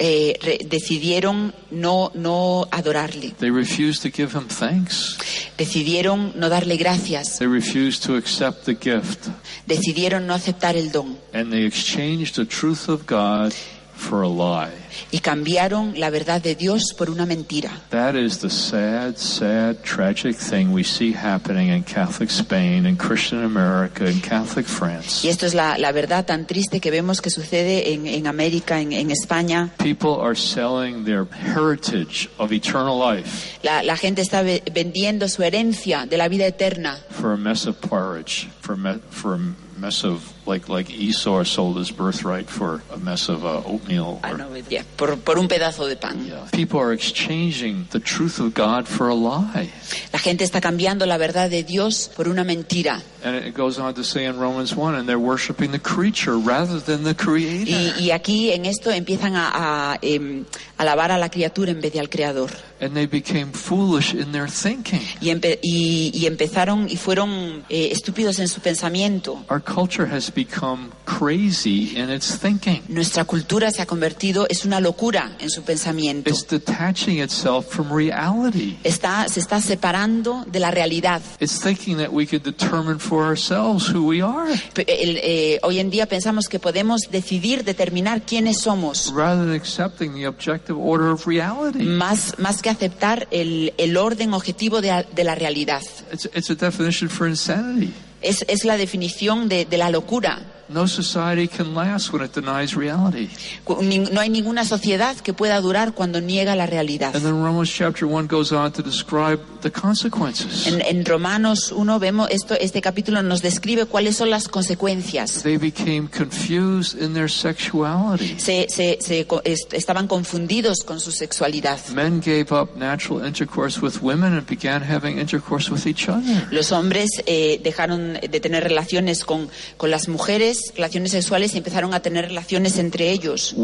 Eh, 0.00 0.34
re- 0.42 0.58
decidieron 0.66 1.54
no, 1.70 2.10
no 2.14 2.66
adorarle. 2.70 3.34
They 3.38 3.50
refused 3.50 4.02
to 4.02 4.10
give 4.10 4.32
him 4.36 4.48
thanks. 4.48 5.16
Decidieron 5.58 6.32
no 6.34 6.48
darle 6.48 6.76
gracias. 6.78 7.38
They 7.38 7.46
refused 7.46 8.02
to 8.06 8.16
accept 8.16 8.64
the 8.64 8.74
gift. 8.74 9.28
Decidieron 9.66 10.26
no 10.26 10.34
aceptar 10.34 10.76
el 10.76 10.90
don. 10.90 11.18
And 11.34 11.52
they 11.52 11.64
exchanged 11.66 12.36
the 12.36 12.46
truth 12.46 12.88
of 12.88 13.06
God 13.06 13.52
for 14.00 14.22
a 14.22 14.28
lie. 14.28 14.72
Y 15.12 15.18
cambiaron 15.20 15.92
la 16.00 16.10
verdad 16.10 16.40
de 16.42 16.54
Dios 16.56 16.94
por 16.96 17.10
una 17.10 17.26
mentira. 17.26 17.70
That 17.90 18.14
is 18.16 18.38
the 18.40 18.48
sad, 18.50 19.16
sad, 19.16 19.82
tragic 19.82 20.36
thing 20.36 20.72
we 20.72 20.82
see 20.82 21.12
happening 21.14 21.68
in 21.68 21.84
Catholic 21.84 22.30
Spain, 22.30 22.86
in 22.86 22.96
Christian 22.96 23.44
America, 23.44 24.08
in 24.08 24.20
Catholic 24.20 24.66
France. 24.66 25.24
Y 25.24 25.30
esto 25.30 25.46
es 25.46 25.54
la, 25.54 25.78
la 25.78 25.92
verdad 25.92 26.24
tan 26.26 26.46
triste 26.46 26.80
que 26.80 26.90
vemos 26.90 27.20
que 27.20 27.30
sucede 27.30 27.92
en, 27.92 28.06
en 28.06 28.26
América, 28.26 28.80
en, 28.80 28.92
en 28.92 29.10
España. 29.10 29.70
People 29.78 30.20
are 30.20 30.34
selling 30.34 31.04
their 31.04 31.26
heritage 31.30 32.28
of 32.38 32.52
eternal 32.52 32.98
life 32.98 33.58
La, 33.62 33.82
la 33.82 33.96
gente 33.96 34.22
está 34.22 34.42
ve- 34.42 34.62
vendiendo 34.72 35.28
su 35.28 35.42
herencia 35.42 36.06
de 36.06 36.16
la 36.16 36.28
vida 36.28 36.46
eterna 36.46 36.98
for 37.10 37.32
a 37.32 37.36
mess 37.36 37.66
of 37.66 37.76
porridge, 37.80 38.48
for 38.60 38.74
a, 38.74 38.76
me- 38.76 39.00
for 39.10 39.34
a 39.34 39.38
mess 39.78 40.04
of, 40.04 40.20
like, 40.46 40.68
like 40.68 40.90
Esau 40.90 41.42
sold 41.44 41.76
his 41.78 41.90
birthright 41.90 42.48
for 42.48 42.82
a 42.92 42.96
mess 42.98 43.28
of 43.28 43.44
uh, 43.44 43.62
oatmeal. 43.66 44.20
Ah, 44.22 44.32
or- 44.32 44.38
no, 44.38 44.56
ya, 44.68 44.82
por, 44.96 45.16
por 45.18 45.38
un 45.38 45.48
pedazo 45.48 45.86
de 45.88 45.96
pan. 45.96 46.24
Yeah. 46.26 46.46
People 46.52 46.80
are 46.80 46.92
exchanging 46.92 47.86
the 47.90 48.00
truth 48.00 48.40
of 48.40 48.54
God 48.54 48.88
for 48.88 49.08
a 49.08 49.14
lie. 49.14 49.70
La 50.12 50.18
gente 50.18 50.44
está 50.44 50.60
cambiando 50.60 51.06
la 51.06 51.18
verdad 51.18 51.50
de 51.50 51.62
Dios 51.62 52.10
por 52.16 52.28
una 52.28 52.44
mentira. 52.44 53.00
And 53.22 53.36
it 53.36 53.54
goes 53.54 53.78
on 53.78 53.92
to 53.94 54.02
say 54.02 54.24
in 54.24 54.38
Romans 54.38 54.74
1, 54.74 54.94
and 54.94 55.06
they're 55.06 55.18
worshiping 55.18 55.72
the 55.72 55.78
creature 55.78 56.38
rather 56.38 56.80
than 56.80 57.02
the 57.04 57.14
creator. 57.14 57.70
Y, 57.70 57.92
y 58.06 58.10
aquí 58.12 58.50
en 58.50 58.64
esto 58.64 58.90
empiezan 58.90 59.36
a, 59.36 59.92
a, 59.92 59.98
em, 60.00 60.46
alabar 60.78 61.12
a 61.12 61.18
la 61.18 61.28
criatura 61.28 61.70
en 61.70 61.82
vez 61.82 61.92
de 61.92 62.00
al 62.00 62.08
creador. 62.08 62.48
And 62.80 62.94
they 62.94 63.04
became 63.04 63.52
foolish 63.52 64.14
in 64.14 64.32
their 64.32 64.48
thinking. 64.48 65.02
Y, 65.20 65.28
empe- 65.28 65.58
y- 65.62 66.10
y 66.14 66.24
empezaron 66.24 66.88
y 66.88 66.96
fueron 66.96 67.62
eh, 67.68 67.90
estúpidos 67.92 68.38
en 68.38 68.48
su 68.48 68.62
pensamiento. 68.62 69.44
Our 69.50 69.60
culture 69.62 70.06
has 70.06 70.29
become 70.34 70.90
crazy 71.04 71.96
in 71.96 72.10
its 72.10 72.38
thinking. 72.38 72.82
Nuestra 72.88 73.24
cultura 73.24 73.70
se 73.70 73.82
ha 73.82 73.86
convertido, 73.86 74.46
es 74.48 74.64
una 74.64 74.80
locura 74.80 75.32
en 75.40 75.50
su 75.50 75.62
pensamiento. 75.62 76.30
It's 76.30 76.46
detaching 76.46 77.18
itself 77.22 77.66
from 77.68 77.92
reality. 77.92 78.78
Está, 78.84 79.28
se 79.28 79.40
está 79.40 79.60
separando 79.60 80.44
de 80.50 80.60
la 80.60 80.70
realidad. 80.70 81.20
It's 81.40 81.60
thinking 81.60 81.98
that 81.98 82.10
we 82.12 82.26
could 82.26 82.42
determine 82.42 82.98
for 82.98 83.24
ourselves 83.24 83.88
who 83.92 84.06
we 84.06 84.22
are 84.22 84.50
el- 84.50 85.16
eh, 85.22 85.58
hoy 85.62 85.78
en 85.78 85.90
día 85.90 86.06
pensamos 86.06 86.48
que 86.48 86.58
podemos 86.58 87.02
decidir, 87.10 87.64
determinar 87.64 88.22
quiénes 88.22 88.60
somos, 88.60 89.12
rather 89.14 89.44
than 89.44 89.54
accepting 89.54 90.14
the 90.14 90.26
objective 90.26 90.78
order 90.78 91.08
of 91.10 91.26
reality. 91.26 91.80
más, 91.84 92.34
más 92.38 92.62
que 92.62 92.70
aceptar 92.70 93.26
el, 93.30 93.72
el 93.78 93.96
orden 93.96 94.32
objetivo 94.34 94.80
de, 94.80 95.04
de 95.14 95.24
la 95.24 95.34
realidad. 95.34 95.82
It's, 96.12 96.26
it's 96.34 96.50
a 96.50 96.54
definition 96.54 97.08
for 97.08 97.26
insanity. 97.28 97.92
Es, 98.22 98.44
es 98.48 98.64
la 98.64 98.76
definición 98.76 99.48
de, 99.48 99.64
de 99.64 99.78
la 99.78 99.90
locura. 99.90 100.40
No 100.72 100.86
society 100.86 101.48
can 101.48 101.74
last 101.74 102.12
when 102.12 102.22
it 102.24 102.32
denies 102.32 102.76
reality. 102.76 103.28
No 103.68 104.20
hay 104.20 104.28
ninguna 104.28 104.64
sociedad 104.64 105.16
que 105.16 105.32
pueda 105.32 105.60
durar 105.60 105.92
cuando 105.94 106.20
niega 106.20 106.54
la 106.54 106.66
realidad. 106.66 107.14
And 107.16 107.24
then 107.24 107.42
Romans 107.42 107.68
chapter 107.70 108.06
1 108.06 108.28
goes 108.28 108.52
on 108.52 108.70
to 108.72 108.82
describe 108.82 109.40
the 109.62 109.70
consequences. 109.70 110.66
En, 110.68 110.80
en 110.80 111.04
Romanos 111.04 111.72
1 111.72 111.98
vemos 111.98 112.28
esto, 112.30 112.54
este 112.54 112.80
capítulo 112.80 113.22
nos 113.22 113.42
describe 113.42 113.86
cuáles 113.86 114.16
son 114.16 114.30
las 114.30 114.46
consecuencias. 114.48 115.42
They 115.42 115.56
became 115.56 116.08
confused 116.08 117.00
in 117.02 117.14
their 117.14 117.28
sexuality. 117.28 118.38
Se, 118.38 118.66
se- 118.68 118.98
se 119.00 119.26
estaban 119.72 120.06
confundidos 120.06 120.84
con 120.84 121.00
su 121.00 121.10
sexualidad. 121.12 121.78
Men 121.94 122.20
gave 122.20 122.52
up 122.52 122.76
natural 122.76 123.26
intercourse 123.26 123.80
with 123.80 124.00
women 124.02 124.34
and 124.34 124.46
began 124.48 124.82
having 124.82 125.18
intercourse 125.18 125.70
with 125.70 125.86
each 125.86 126.08
other. 126.08 126.46
Los 126.52 126.70
hombres 126.72 127.10
eh, 127.26 127.60
dejaron 127.62 128.14
de 128.14 128.40
tener 128.40 128.62
relaciones 128.64 129.24
con, 129.24 129.48
con 129.76 129.90
las 129.90 130.08
mujeres, 130.08 130.59
relaciones 130.74 131.10
sexuales, 131.12 131.54
y 131.54 131.58
empezaron 131.58 131.94
a 131.94 132.00
tener 132.00 132.26
relaciones 132.26 132.78
entre 132.78 133.10
ellos. 133.10 133.54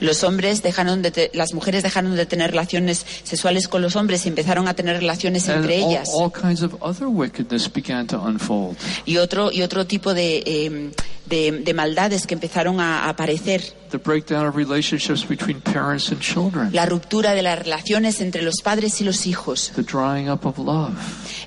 Los 0.00 0.24
hombres 0.24 0.62
dejaron 0.62 1.02
de 1.02 1.10
te- 1.10 1.30
las 1.34 1.54
mujeres 1.54 1.82
dejaron 1.82 2.16
de 2.16 2.26
tener 2.26 2.50
relaciones 2.50 3.04
sexuales 3.22 3.68
con 3.68 3.82
los 3.82 3.96
hombres 3.96 4.24
y 4.26 4.28
empezaron 4.28 4.68
a 4.68 4.74
tener 4.74 4.96
relaciones 4.98 5.48
And 5.48 5.58
entre 5.62 5.82
all, 5.82 5.90
ellas. 5.90 6.08
all 6.12 6.30
kinds 6.32 6.62
of 6.62 6.74
other 6.80 7.06
wickedness 7.08 7.70
began 7.72 8.06
to 8.06 8.20
unfold. 8.20 8.76
Y 9.04 9.16
otro, 9.18 9.50
y 9.52 9.62
otro 9.62 9.86
tipo 9.86 10.14
de, 10.14 10.42
eh, 10.46 10.90
de, 11.26 11.52
de 11.64 11.74
maldades 11.74 12.26
que 12.26 12.34
empezaron 12.34 12.80
a, 12.80 13.04
a 13.04 13.08
aparecer. 13.10 13.62
The 13.90 13.98
breakdown 13.98 14.44
of 14.46 14.56
relationships 14.56 15.24
between 15.28 15.60
parents 15.60 16.10
and 16.10 16.20
children. 16.20 16.70
La 16.72 16.84
ruptura 16.84 17.32
de 17.32 17.42
las 17.42 17.58
relaciones 17.60 18.20
entre 18.20 18.42
los 18.42 18.56
padres 18.62 19.00
y 19.00 19.04
los 19.04 19.24
hijos. 19.26 19.70
The 19.76 19.82
drying 19.84 20.28
up 20.28 20.44
of 20.44 20.58
love. 20.58 20.94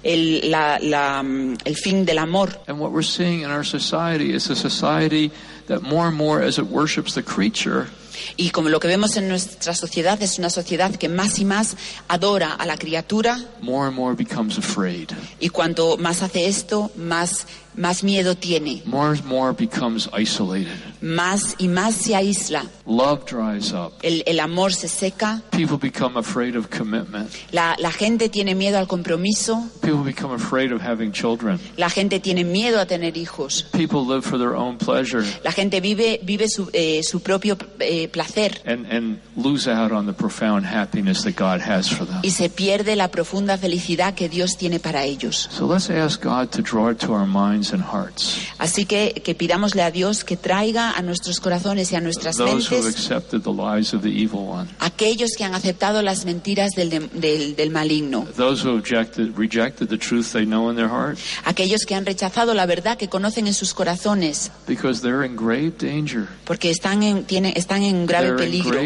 El, 0.03 0.49
la- 0.49 0.76
la, 0.81 1.21
mm, 1.21 1.57
el 1.65 1.75
fin 1.75 2.05
del 2.05 2.19
amor. 2.19 2.49
And 2.67 2.79
what 2.79 2.91
we're 2.91 3.01
seeing 3.01 3.41
in 3.41 3.51
our 3.51 3.63
society 3.63 4.33
is 4.33 4.49
a 4.49 4.55
society 4.55 5.31
that 5.67 5.81
more 5.81 6.07
and 6.07 6.15
more, 6.15 6.41
as 6.41 6.57
it 6.59 6.67
worships 6.67 7.15
the 7.15 7.23
creature, 7.23 7.87
Y 8.35 8.49
como 8.51 8.69
lo 8.69 8.79
que 8.79 8.87
vemos 8.87 9.17
en 9.17 9.27
nuestra 9.27 9.73
sociedad 9.73 10.21
es 10.21 10.37
una 10.39 10.49
sociedad 10.49 10.95
que 10.95 11.09
más 11.09 11.39
y 11.39 11.45
más 11.45 11.75
adora 12.07 12.53
a 12.53 12.65
la 12.65 12.77
criatura 12.77 13.39
more 13.61 13.87
and 13.87 13.95
more 13.95 14.15
becomes 14.15 14.57
afraid. 14.57 15.09
y 15.39 15.49
cuanto 15.49 15.97
más 15.97 16.21
hace 16.23 16.47
esto, 16.47 16.91
más, 16.95 17.47
más 17.75 18.03
miedo 18.03 18.35
tiene, 18.35 18.81
More 18.85 19.09
and 19.17 19.25
more 19.25 19.53
becomes 19.53 20.09
isolated. 20.17 20.75
más 21.01 21.55
y 21.59 21.67
más 21.67 21.95
se 21.95 22.15
aísla. 22.15 22.65
Love 22.85 23.25
dries 23.29 23.71
up. 23.73 23.93
El, 24.01 24.23
el 24.25 24.39
amor 24.39 24.73
se 24.73 24.87
seca, 24.87 25.41
People 25.51 25.77
become 25.77 26.17
afraid 26.17 26.55
of 26.55 26.67
commitment. 26.69 27.29
la, 27.51 27.75
la 27.79 27.91
gente 27.91 28.29
tiene 28.29 28.55
miedo 28.55 28.77
al 28.77 28.87
compromiso, 28.87 29.67
People 29.81 30.03
become 30.03 30.33
afraid 30.33 30.71
of 30.71 30.81
having 30.81 31.11
children. 31.11 31.59
la 31.77 31.89
gente 31.89 32.19
tiene 32.19 32.43
miedo 32.43 32.79
a 32.79 32.85
tener 32.85 33.15
hijos, 33.17 33.63
People 33.73 34.01
live 34.05 34.23
for 34.23 34.37
their 34.39 34.55
own 34.55 34.77
pleasure 34.77 35.23
la 35.43 35.51
gente 35.51 35.79
vive, 35.81 36.19
vive 36.23 36.47
su, 36.49 36.69
eh, 36.73 37.01
su 37.03 37.19
propio 37.21 37.57
eh, 37.79 38.06
placer 38.07 38.51
and, 38.65 38.85
and 38.91 39.19
lose 39.35 39.67
out 39.67 39.91
on 39.91 40.05
the 40.05 40.13
profound 40.13 40.65
happiness 40.65 41.23
that 41.23 41.35
God 41.35 41.61
has 41.61 41.89
for 41.89 42.05
them. 42.07 42.19
y 42.23 42.31
se 42.31 42.49
pierde 42.49 42.95
la 42.95 43.09
profunda 43.09 43.57
felicidad 43.57 44.13
que 44.15 44.29
Dios 44.29 44.57
tiene 44.57 44.79
para 44.79 45.03
ellos. 45.03 45.49
So 45.51 45.67
let's 45.67 45.89
ask 45.89 46.21
God 46.23 46.49
to 46.51 46.61
draw 46.61 46.89
it 46.91 46.97
to 46.99 47.13
our 47.13 47.27
minds 47.27 47.73
and 47.73 47.83
hearts. 47.83 48.37
Así 48.57 48.85
que, 48.85 49.21
que 49.23 49.35
pidámosle 49.35 49.83
a 49.83 49.91
Dios 49.91 50.23
que 50.23 50.37
traiga 50.37 50.91
a 50.91 51.01
nuestros 51.01 51.39
corazones 51.39 51.91
y 51.91 51.95
a 51.95 52.01
nuestras 52.01 52.37
Those 52.37 52.67
who 52.69 52.75
have 52.75 52.83
mentes 52.85 52.95
accepted 52.95 53.41
the 53.43 53.51
lies 53.53 53.93
of 53.93 54.01
the 54.01 54.09
evil 54.09 54.47
one. 54.47 54.67
aquellos 54.79 55.31
que 55.37 55.43
han 55.43 55.53
aceptado 55.55 56.01
las 56.01 56.25
mentiras 56.25 56.71
del, 56.75 56.89
de- 56.89 56.99
del, 57.13 57.55
del 57.55 57.69
maligno, 57.71 58.25
Those 58.35 58.65
who 58.67 58.75
objected, 58.77 59.37
rejected 59.37 59.87
the 59.89 59.97
truth 59.97 60.31
they 60.33 60.45
know 60.45 60.69
in 60.69 60.75
their 60.75 60.89
heart 60.89 61.17
aquellos 61.45 61.85
que 61.85 61.95
han 61.95 62.05
rechazado 62.05 62.53
la 62.53 62.65
verdad 62.65 62.97
que 62.97 63.07
conocen 63.09 63.47
en 63.47 63.53
sus 63.53 63.73
corazones, 63.73 64.51
because 64.67 65.01
they're 65.01 65.25
in 65.25 65.35
grave 65.35 65.71
danger. 65.79 66.27
porque 66.45 66.69
están 66.69 67.03
en, 67.03 67.23
tienen, 67.25 67.53
están 67.55 67.83
en 67.83 67.96
un 67.97 68.05
grave 68.05 68.33
peligro. 68.33 68.79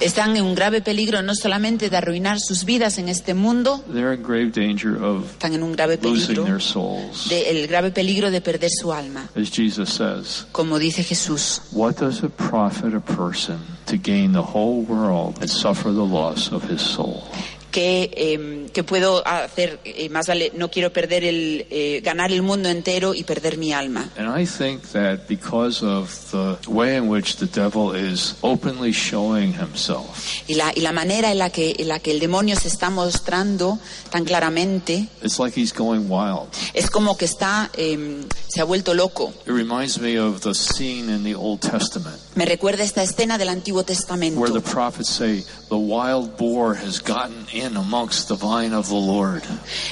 Están 0.00 0.36
en 0.36 0.44
un 0.44 0.54
grave 0.54 0.80
peligro 0.80 1.22
no 1.22 1.34
solamente 1.34 1.90
de 1.90 1.96
arruinar 1.96 2.38
sus 2.40 2.64
vidas 2.64 2.98
en 2.98 3.08
este 3.08 3.34
mundo, 3.34 3.82
están 3.88 5.54
en 5.54 5.62
un 5.62 5.72
grave 5.72 5.98
losing 6.02 6.26
peligro, 6.26 6.44
their 6.44 6.60
souls. 6.60 7.28
de- 7.28 7.50
el 7.50 7.66
grave 7.66 7.90
peligro 7.90 8.30
de 8.30 8.40
perder 8.40 8.70
su 8.70 8.92
alma, 8.92 9.28
As 9.36 9.50
Jesus 9.50 9.90
says, 9.90 10.46
como 10.52 10.78
dice 10.78 11.02
Jesús. 11.02 11.60
What 11.72 11.96
does 11.96 12.22
it 12.22 12.30
profit 12.36 12.94
a 12.94 13.00
person 13.00 13.58
to 13.86 13.96
gain 13.96 14.32
the 14.32 14.42
whole 14.42 14.82
world 14.82 15.36
and 15.40 15.48
suffer 15.48 15.92
the 15.92 16.04
loss 16.06 16.52
of 16.52 16.64
his 16.70 16.80
soul? 16.80 17.22
Que, 17.70 18.10
eh, 18.14 18.66
que 18.72 18.84
puedo 18.84 19.26
hacer, 19.26 19.80
eh, 19.84 20.08
más 20.08 20.26
vale, 20.26 20.52
no 20.54 20.70
quiero 20.70 20.92
perder 20.92 21.24
el, 21.24 21.66
eh, 21.70 22.00
ganar 22.04 22.32
el 22.32 22.42
mundo 22.42 22.68
entero 22.68 23.14
y 23.14 23.24
perder 23.24 23.56
mi 23.58 23.72
alma. 23.72 24.10
And 24.16 24.28
I 24.38 24.46
think 24.46 24.82
that 24.92 25.28
because 25.28 25.84
of 25.84 26.10
the 26.30 26.56
way 26.68 26.96
in 26.96 27.08
which 27.08 27.36
the 27.36 27.46
devil 27.46 27.94
is 27.94 28.34
openly 28.42 28.92
showing 28.92 29.54
himself, 29.54 30.42
Y 30.48 30.54
la, 30.54 30.72
y 30.74 30.80
la 30.80 30.92
manera 30.92 31.30
en 31.30 31.38
la, 31.38 31.50
que, 31.50 31.74
en 31.78 31.88
la 31.88 31.98
que 32.00 32.10
el 32.10 32.20
demonio 32.20 32.56
se 32.56 32.68
está 32.68 32.90
mostrando 32.90 33.78
tan 34.10 34.24
claramente 34.24 35.08
it's 35.22 35.38
like 35.38 35.58
he's 35.58 35.72
going 35.72 36.06
wild. 36.08 36.48
es 36.74 36.90
como 36.90 37.16
que 37.16 37.24
está, 37.24 37.70
eh, 37.76 38.22
se 38.48 38.60
ha 38.60 38.64
vuelto 38.64 38.94
loco. 38.94 39.32
It 39.46 39.52
reminds 39.52 39.98
me 40.00 40.18
of 40.18 40.40
the 40.40 40.54
scene 40.54 41.08
in 41.12 41.22
the 41.24 41.34
Old 41.34 41.60
Testament 41.60 42.16
Me 42.34 42.44
recuerda 42.44 42.84
esta 42.84 43.02
escena 43.02 43.38
del 43.38 43.48
Antiguo 43.48 43.84
Testamento, 43.84 44.40
where 44.40 44.52
the 44.52 44.60
prophets 44.60 45.08
say, 45.08 45.44
The 45.68 45.76
wild 45.76 46.36
boar 46.36 46.74
has 46.74 47.00
gotten 47.00 47.46
in 47.52 47.59
amongst 47.66 48.28
the 48.28 48.34
vine 48.36 48.74
of 48.74 48.88
the 48.88 48.94
Lord. 48.94 49.42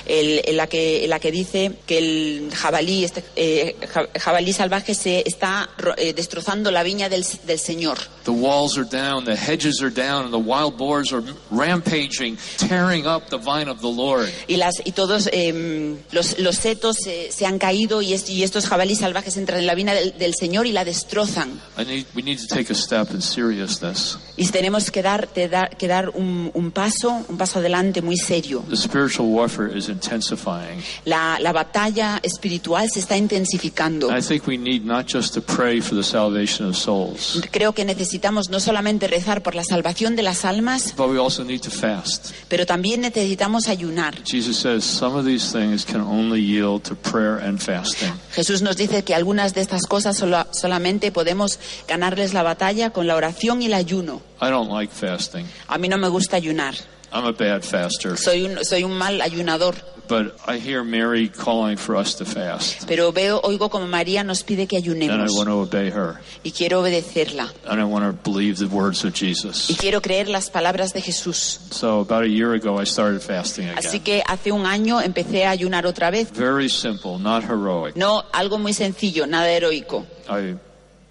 el- 0.06 0.56
la 0.56 0.66
que, 0.66 1.04
en 1.04 1.10
la 1.10 1.18
que 1.20 1.30
dice 1.30 1.72
que 1.86 1.98
el 1.98 2.50
jabalí, 2.54 3.04
este, 3.04 3.22
eh, 3.36 3.76
ja- 3.92 4.08
jabalí 4.18 4.52
salvaje 4.52 4.94
se 4.94 5.22
está 5.26 5.68
eh, 5.96 6.12
destrozando 6.14 6.70
la 6.70 6.82
viña 6.82 7.08
del, 7.08 7.24
del 7.46 7.58
Señor. 7.58 7.98
The 8.24 8.30
walls 8.30 8.76
are 8.76 8.86
down, 8.86 9.24
the 9.24 9.36
hedges 9.36 9.80
are 9.80 9.90
down, 9.90 10.24
and 10.26 10.32
the 10.32 10.38
wild 10.38 10.76
boars 10.76 11.12
are 11.12 11.22
rampaging, 11.50 12.36
tearing 12.58 13.06
up 13.06 13.28
the 13.30 13.38
vine 13.38 13.68
of 13.70 13.80
the 13.80 13.88
Lord. 13.90 14.28
Y, 14.48 14.56
las, 14.56 14.74
y 14.84 14.92
todos 14.92 15.28
eh, 15.32 15.96
los, 16.12 16.38
los 16.38 16.56
setos 16.56 16.96
se, 17.02 17.30
se 17.32 17.46
han 17.46 17.58
caído 17.58 18.02
y, 18.02 18.12
es- 18.14 18.28
y 18.28 18.42
estos 18.42 18.66
jabalíes 18.66 18.98
salvajes 18.98 19.36
entran 19.36 19.60
en 19.60 19.66
la 19.66 19.74
viña 19.74 19.94
del, 19.94 20.16
del 20.18 20.34
Señor 20.34 20.66
y 20.66 20.72
la 20.72 20.84
destrozan. 20.84 21.60
I 21.78 21.84
need, 21.84 22.06
we 22.14 22.22
need 22.22 22.38
to 22.38 22.46
take 22.46 22.70
a 22.72 22.76
step 22.76 23.10
in 23.12 23.22
seriousness. 23.22 24.18
Y 24.36 24.46
tenemos 24.48 24.90
que 24.90 25.02
dar, 25.02 25.26
te 25.26 25.48
dar- 25.48 25.76
que 25.76 25.88
dar 25.88 26.10
un, 26.10 26.50
un 26.54 26.70
paso, 26.70 27.24
un 27.28 27.36
paso 27.38 27.57
adelante 27.59 28.02
muy 28.02 28.16
serio. 28.16 28.64
The 28.68 28.76
spiritual 28.76 29.28
warfare 29.28 29.76
is 29.76 29.88
intensifying. 29.88 30.82
La, 31.04 31.38
la 31.40 31.52
batalla 31.52 32.18
espiritual 32.22 32.88
se 32.90 33.00
está 33.00 33.16
intensificando. 33.16 34.09
I 34.16 34.20
think 34.22 34.46
we 34.46 34.56
need 34.56 34.82
not 34.84 35.06
just 35.06 35.34
to 35.34 35.40
pray 35.42 35.80
for 35.80 35.94
the 35.96 36.02
salvation 36.02 36.68
of 36.68 36.76
souls, 36.76 37.40
Creo 37.50 37.72
que 37.74 37.84
necesitamos 37.84 38.48
no 38.50 38.61
solamente 38.61 39.06
rezar 39.09 39.42
por 39.42 39.54
la 39.54 39.64
salvación 39.64 40.16
de 40.16 40.22
las 40.22 40.44
almas, 40.44 40.94
but 40.96 41.09
we 41.11 41.18
also 41.18 41.44
need 41.44 41.61
to 41.61 41.70
fast. 41.70 42.32
pero 42.48 42.66
también 42.66 43.00
necesitamos 43.00 43.68
ayunar. 43.68 44.14
Jesus 44.24 44.56
says 44.56 44.84
some 44.84 45.16
of 45.18 45.24
these 45.26 45.52
things 45.52 45.84
can 45.84 46.00
only 46.00 46.40
yield 46.40 46.82
to 46.82 46.94
prayer 46.94 47.38
and 47.42 47.61
fasting. 47.61 48.12
Jesús 48.34 48.62
nos 48.62 48.76
dice 48.76 49.02
que 49.04 49.14
algunas 49.14 49.54
de 49.54 49.61
estas 49.61 49.82
cosas 49.86 50.16
solo- 50.16 50.46
solamente 50.52 51.12
podemos 51.12 51.59
ganarles 51.86 52.34
la 52.34 52.42
batalla 52.42 52.90
con 52.90 53.06
la 53.06 53.16
oración 53.16 53.62
y 53.62 53.66
el 53.66 53.74
ayuno. 53.74 54.20
I 54.40 54.50
don't 54.50 54.70
like 54.70 54.92
fasting. 54.94 55.46
A 55.66 55.78
mí 55.78 55.88
no 55.88 55.98
me 55.98 56.09
gusta 56.09 56.36
ayunar. 56.36 56.74
I'm 57.12 57.24
a 57.24 57.32
bad 57.32 57.62
faster. 57.64 58.16
Soy 58.16 58.44
un, 58.44 58.64
soy 58.64 58.84
un 58.84 58.92
mal 58.92 59.20
ayunador. 59.20 59.74
But 60.09 60.38
I 60.46 60.56
hear 60.59 60.82
Mary 60.84 61.28
calling 61.28 61.76
for 61.76 61.94
us 61.94 62.14
to 62.16 62.24
fast, 62.24 62.86
Pero 62.88 63.12
veo, 63.12 63.42
oigo 63.44 63.68
como 63.68 63.86
María 63.86 64.24
nos 64.24 64.42
pide 64.42 64.66
que 64.66 64.78
and 64.78 64.86
I 64.86 64.88
ayunemos. 64.88 65.36
want 65.36 65.48
to 65.50 65.61
obey 65.61 65.90
her. 65.90 66.18
Y 66.42 66.50
quiero 66.52 66.80
obedecerla. 66.80 67.52
And 67.68 67.78
I 67.78 67.84
want 67.84 68.06
to 68.06 68.12
believe 68.30 68.56
the 68.56 68.74
words 68.74 69.04
of 69.04 69.11
Y 69.12 69.26
Jesus. 69.26 69.76
quiero 69.78 70.00
creer 70.00 70.28
las 70.28 70.48
palabras 70.48 70.94
de 70.94 71.02
Jesús. 71.02 71.61
So 71.72 72.00
about 72.00 72.22
a 72.24 72.28
year 72.28 72.54
ago, 72.54 72.80
I 72.80 72.84
started 72.86 73.20
fasting 73.20 73.68
Así 73.68 73.98
again. 73.98 74.02
que 74.02 74.22
hace 74.26 74.50
un 74.50 74.64
año 74.64 74.98
empecé 75.02 75.44
a 75.44 75.50
ayunar 75.50 75.84
otra 75.84 76.11
vez. 76.11 76.30
Very 76.32 76.70
simple, 76.70 77.18
not 77.18 77.42
heroic. 77.44 77.94
No, 77.94 78.24
algo 78.32 78.59
muy 78.59 78.72
sencillo, 78.72 79.26
nada 79.26 79.50
heroico. 79.50 80.06
I 80.26 80.56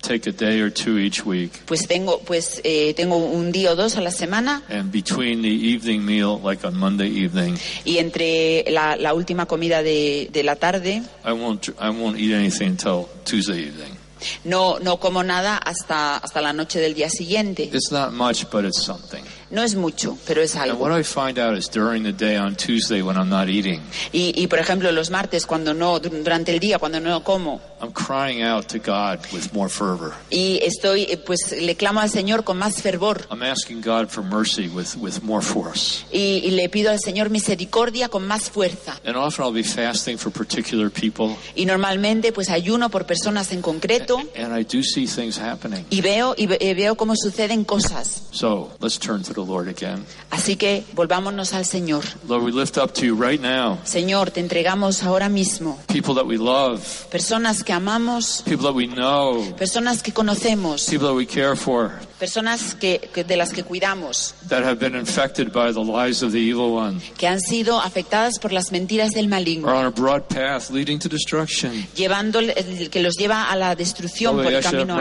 take 0.07 0.29
a 0.29 0.31
day 0.31 0.61
or 0.61 0.71
two 0.71 0.97
each 0.97 1.25
week, 1.25 1.51
Pues 1.65 1.87
tengo, 1.87 2.19
pues 2.19 2.61
eh, 2.63 2.93
tengo 2.95 3.17
un 3.17 3.51
día 3.51 3.71
o 3.71 3.75
dos 3.75 3.97
a 3.97 4.01
la 4.01 4.11
semana 4.11 4.63
and 4.69 4.91
between 4.91 5.41
the 5.41 5.49
evening 5.49 6.05
meal, 6.05 6.39
like 6.43 6.65
on 6.65 6.75
Monday 6.77 7.09
evening, 7.09 7.57
y 7.83 7.97
entre 7.97 8.63
la, 8.71 8.95
la 8.95 9.13
última 9.13 9.45
comida 9.45 9.83
de, 9.83 10.29
de 10.31 10.43
la 10.43 10.55
tarde 10.55 11.01
I 11.25 11.31
won't 11.33 11.67
I 11.79 11.89
won't 11.89 12.17
eat 12.17 12.33
anything 12.33 12.69
until 12.71 13.07
Tuesday 13.25 13.67
evening. 13.67 13.97
no, 14.45 14.79
no 14.79 14.97
como 14.97 15.23
nada 15.23 15.57
hasta, 15.57 16.17
hasta 16.17 16.41
la 16.41 16.51
noche 16.53 16.79
del 16.79 16.95
día 16.95 17.09
siguiente. 17.09 17.69
It's 17.71 17.91
not 17.91 18.13
much, 18.13 18.49
but 18.49 18.65
it's 18.65 18.81
something. 18.81 19.23
No 19.49 19.63
es 19.63 19.75
mucho, 19.75 20.17
pero 20.27 20.41
es 20.41 20.55
And 20.55 20.71
algo. 20.71 20.83
what 20.83 20.91
I 20.99 21.03
find 21.03 21.39
out 21.39 21.57
is 21.57 21.69
during 21.69 22.03
the 22.03 22.11
day 22.11 22.35
on 22.37 22.55
Tuesday 22.55 23.01
when 23.01 23.15
I'm 23.15 23.29
not 23.29 23.47
eating, 23.47 23.81
Y, 24.11 24.33
y, 24.35 24.47
por 24.47 24.59
ejemplo, 24.59 24.91
los 24.91 25.09
martes, 25.09 25.45
cuando 25.45 25.73
no, 25.73 26.01
dur- 26.01 26.21
durante 26.23 26.51
el 26.53 26.59
día, 26.59 26.79
cuando 26.79 26.99
no 26.99 27.23
como, 27.23 27.61
I'm 27.81 27.91
crying 27.93 28.41
out 28.43 28.67
to 28.67 28.79
God 28.79 29.19
with 29.31 29.53
more 29.53 29.69
fervor. 29.69 30.13
y 30.29 30.59
estoy, 30.63 31.03
eh, 31.03 31.17
pues 31.17 31.55
le 31.57 31.75
clamo 31.75 32.01
al 32.01 32.09
Señor 32.09 32.43
con 32.43 32.57
más 32.57 32.81
fervor. 32.81 33.25
I'm 33.31 33.41
asking 33.43 33.81
God 33.81 34.09
for 34.09 34.23
mercy 34.23 34.67
with, 34.67 34.95
with 34.97 35.21
more 35.21 35.41
force. 35.41 36.03
Y, 36.11 36.41
y 36.43 36.51
le 36.51 36.67
pido 36.69 36.91
al 36.91 36.99
Señor 36.99 37.29
misericordia 37.29 38.09
con 38.09 38.27
más 38.27 38.49
fuerza. 38.49 38.99
And 39.05 39.15
often 39.15 39.45
I'll 39.45 39.53
be 39.53 39.63
fasting 39.63 40.17
for 40.17 40.31
particular 40.31 40.89
people, 40.91 41.37
Y 41.55 41.65
normalmente, 41.65 42.33
pues 42.33 42.49
ayuno 42.49 42.89
por 42.89 43.05
personas 43.05 43.51
en 43.53 43.61
concreto. 43.61 44.17
and 44.35 44.53
I 44.57 44.63
do 44.63 44.83
see 44.83 45.05
things 45.07 45.37
happening. 45.39 45.85
Y 45.89 46.01
veo, 46.01 46.33
y 46.37 46.47
eh, 46.59 46.73
veo 46.73 46.95
cómo 46.95 47.13
suceden 47.15 47.63
cosas. 47.63 48.23
So 48.31 48.71
let's 48.81 48.99
turn 48.99 49.23
to 49.23 49.36
the 49.37 49.51
Lord 49.51 49.67
again. 49.67 50.03
Así 50.31 50.55
que 50.55 50.83
volvámonos 50.93 51.53
al 51.53 51.65
Señor. 51.65 52.03
Lord, 52.27 52.43
we 52.43 52.51
lift 52.51 52.77
up 52.77 52.93
to 52.93 53.05
you 53.05 53.15
right 53.15 53.41
now 53.41 53.77
Señor, 53.83 54.31
te 54.31 54.39
entregamos 54.39 55.03
ahora 55.03 55.29
mismo 55.29 55.79
people 55.87 56.13
that 56.15 56.25
we 56.25 56.37
love, 56.37 56.81
personas 57.09 57.63
que 57.63 57.73
amamos, 57.73 58.41
people 58.43 58.65
that 58.65 58.75
we 58.75 58.87
know, 58.87 59.43
personas 59.57 60.01
que 60.01 60.11
conocemos, 60.13 60.89
people 60.89 61.07
that 61.07 61.15
we 61.15 61.25
care 61.25 61.55
for, 61.55 61.91
personas 62.19 62.75
que, 62.75 63.09
que- 63.13 63.23
de 63.23 63.37
las 63.37 63.51
que 63.53 63.63
cuidamos, 63.63 64.33
that 64.49 64.63
have 64.63 64.75
been 64.79 64.95
infected 64.95 65.51
by 65.51 65.71
the 65.73 65.79
lies 65.83 66.21
of 66.23 66.31
the 66.31 66.39
evil 66.39 66.73
one, 66.75 66.99
que 67.17 67.27
han 67.27 67.39
sido 67.39 67.79
afectadas 67.79 68.39
por 68.39 68.51
las 68.51 68.71
mentiras 68.71 69.11
del 69.11 69.27
maligno, 69.27 69.67
on 69.67 69.85
a 69.85 69.89
broad 69.89 70.23
path 70.23 70.69
leading 70.71 70.99
to 70.99 71.09
destruction. 71.09 71.71
llevando 71.95 72.39
el 72.39 72.89
que 72.89 73.01
los 73.01 73.15
lleva 73.17 73.49
a 73.51 73.55
la 73.55 73.75
destrucción 73.75 74.35
por 74.37 74.51
el 74.53 74.63
camino. 74.63 74.95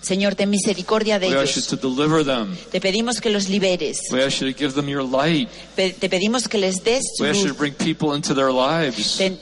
Señor, 0.00 0.34
ten 0.34 0.50
misericordia 0.50 1.18
de 1.18 1.28
ellos. 1.28 1.68
Te 2.70 2.80
pedimos 2.80 3.20
que 3.20 3.30
los 3.30 3.48
liberes. 3.48 4.00
Te 5.74 6.08
pedimos 6.08 6.48
que 6.48 6.58
les 6.58 6.82
des 6.84 7.02
luz. 7.18 7.54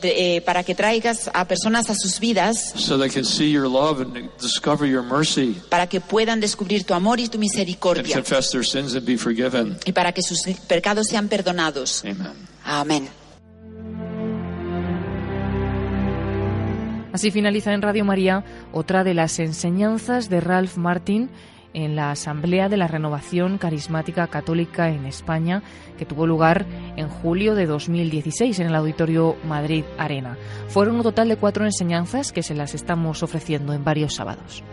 eh, 0.02 0.42
para 0.44 0.64
que 0.64 0.74
traigas 0.74 1.30
a 1.32 1.46
personas 1.46 1.90
a 1.90 1.94
sus 1.94 2.18
vidas, 2.20 2.72
so 2.76 2.98
they 2.98 3.08
can 3.08 3.24
see 3.24 3.50
your 3.50 3.68
love 3.68 4.00
and 4.00 4.30
discover 4.40 4.88
your 4.88 5.02
mercy. 5.02 5.56
Para 5.68 5.86
que 5.88 6.00
puedan 6.00 6.40
descubrir 6.40 6.73
tu 6.82 6.94
amor 6.94 7.20
y 7.20 7.28
tu 7.28 7.36
and 7.36 7.40
misericordia, 7.40 8.14
confess 8.16 8.50
their 8.50 8.64
sins 8.64 8.94
and 8.94 9.06
be 9.06 9.16
forgiven. 9.16 9.78
y 9.84 9.92
para 9.92 10.12
que 10.12 10.22
sus 10.22 10.42
pecados 10.66 11.06
sean 11.08 11.28
perdonados. 11.28 12.02
Amen. 12.04 12.32
Amén. 12.64 13.08
Así 17.12 17.30
finaliza 17.30 17.72
en 17.72 17.80
Radio 17.80 18.04
María 18.04 18.44
otra 18.72 19.04
de 19.04 19.14
las 19.14 19.38
enseñanzas 19.38 20.28
de 20.28 20.40
Ralph 20.40 20.76
Martin 20.76 21.30
en 21.72 21.94
la 21.94 22.10
Asamblea 22.10 22.68
de 22.68 22.76
la 22.76 22.88
Renovación 22.88 23.58
Carismática 23.58 24.26
Católica 24.28 24.88
en 24.88 25.06
España, 25.06 25.62
que 25.98 26.06
tuvo 26.06 26.26
lugar 26.26 26.66
en 26.96 27.08
julio 27.08 27.54
de 27.54 27.66
2016 27.66 28.58
en 28.60 28.68
el 28.68 28.74
Auditorio 28.74 29.36
Madrid 29.44 29.84
Arena. 29.98 30.36
Fueron 30.68 30.96
un 30.96 31.02
total 31.02 31.28
de 31.28 31.36
cuatro 31.36 31.64
enseñanzas 31.64 32.32
que 32.32 32.42
se 32.42 32.54
las 32.54 32.74
estamos 32.74 33.22
ofreciendo 33.22 33.72
en 33.72 33.84
varios 33.84 34.14
sábados. 34.14 34.64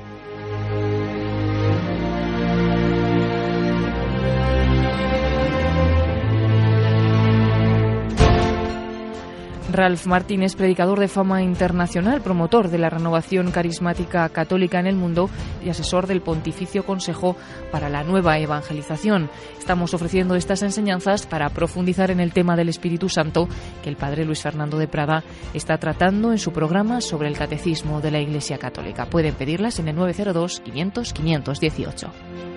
Ralph 9.74 10.06
Martin 10.06 10.44
es 10.44 10.56
predicador 10.56 11.00
de 11.00 11.08
fama 11.08 11.42
internacional, 11.42 12.22
promotor 12.22 12.70
de 12.70 12.78
la 12.78 12.90
renovación 12.90 13.52
carismática 13.52 14.28
católica 14.30 14.80
en 14.80 14.88
el 14.88 14.96
mundo 14.96 15.30
y 15.64 15.70
asesor 15.70 16.08
del 16.08 16.22
Pontificio 16.22 16.86
Consejo 16.86 17.36
para 17.72 17.90
la 17.90 18.04
Nueva 18.04 18.38
Evangelización. 18.40 19.30
Estamos 19.58 19.94
ofreciendo 19.94 20.36
estas 20.36 20.62
enseñanzas 20.64 21.26
para 21.26 21.50
profundizar 21.50 22.12
en 22.12 22.20
el 22.20 22.34
tema 22.34 22.56
del 22.56 22.70
Espíritu 22.70 23.10
Santo 23.10 23.48
que 23.84 23.90
el 23.90 23.98
Padre 23.98 24.26
Luis 24.26 24.42
Fernando 24.42 24.78
de 24.78 24.88
Prada 24.88 25.24
está 25.54 25.78
tratando 25.78 26.32
en 26.32 26.38
su 26.38 26.52
programa 26.52 27.02
sobre 27.02 27.28
el 27.28 27.38
Catecismo 27.38 28.02
de 28.02 28.12
la 28.12 28.20
Iglesia 28.20 28.58
Católica. 28.58 29.06
Pueden 29.06 29.36
pedirlas 29.36 29.80
en 29.80 29.88
el 29.88 29.96
902 29.96 30.60
500 30.60 31.14
518. 31.14 32.51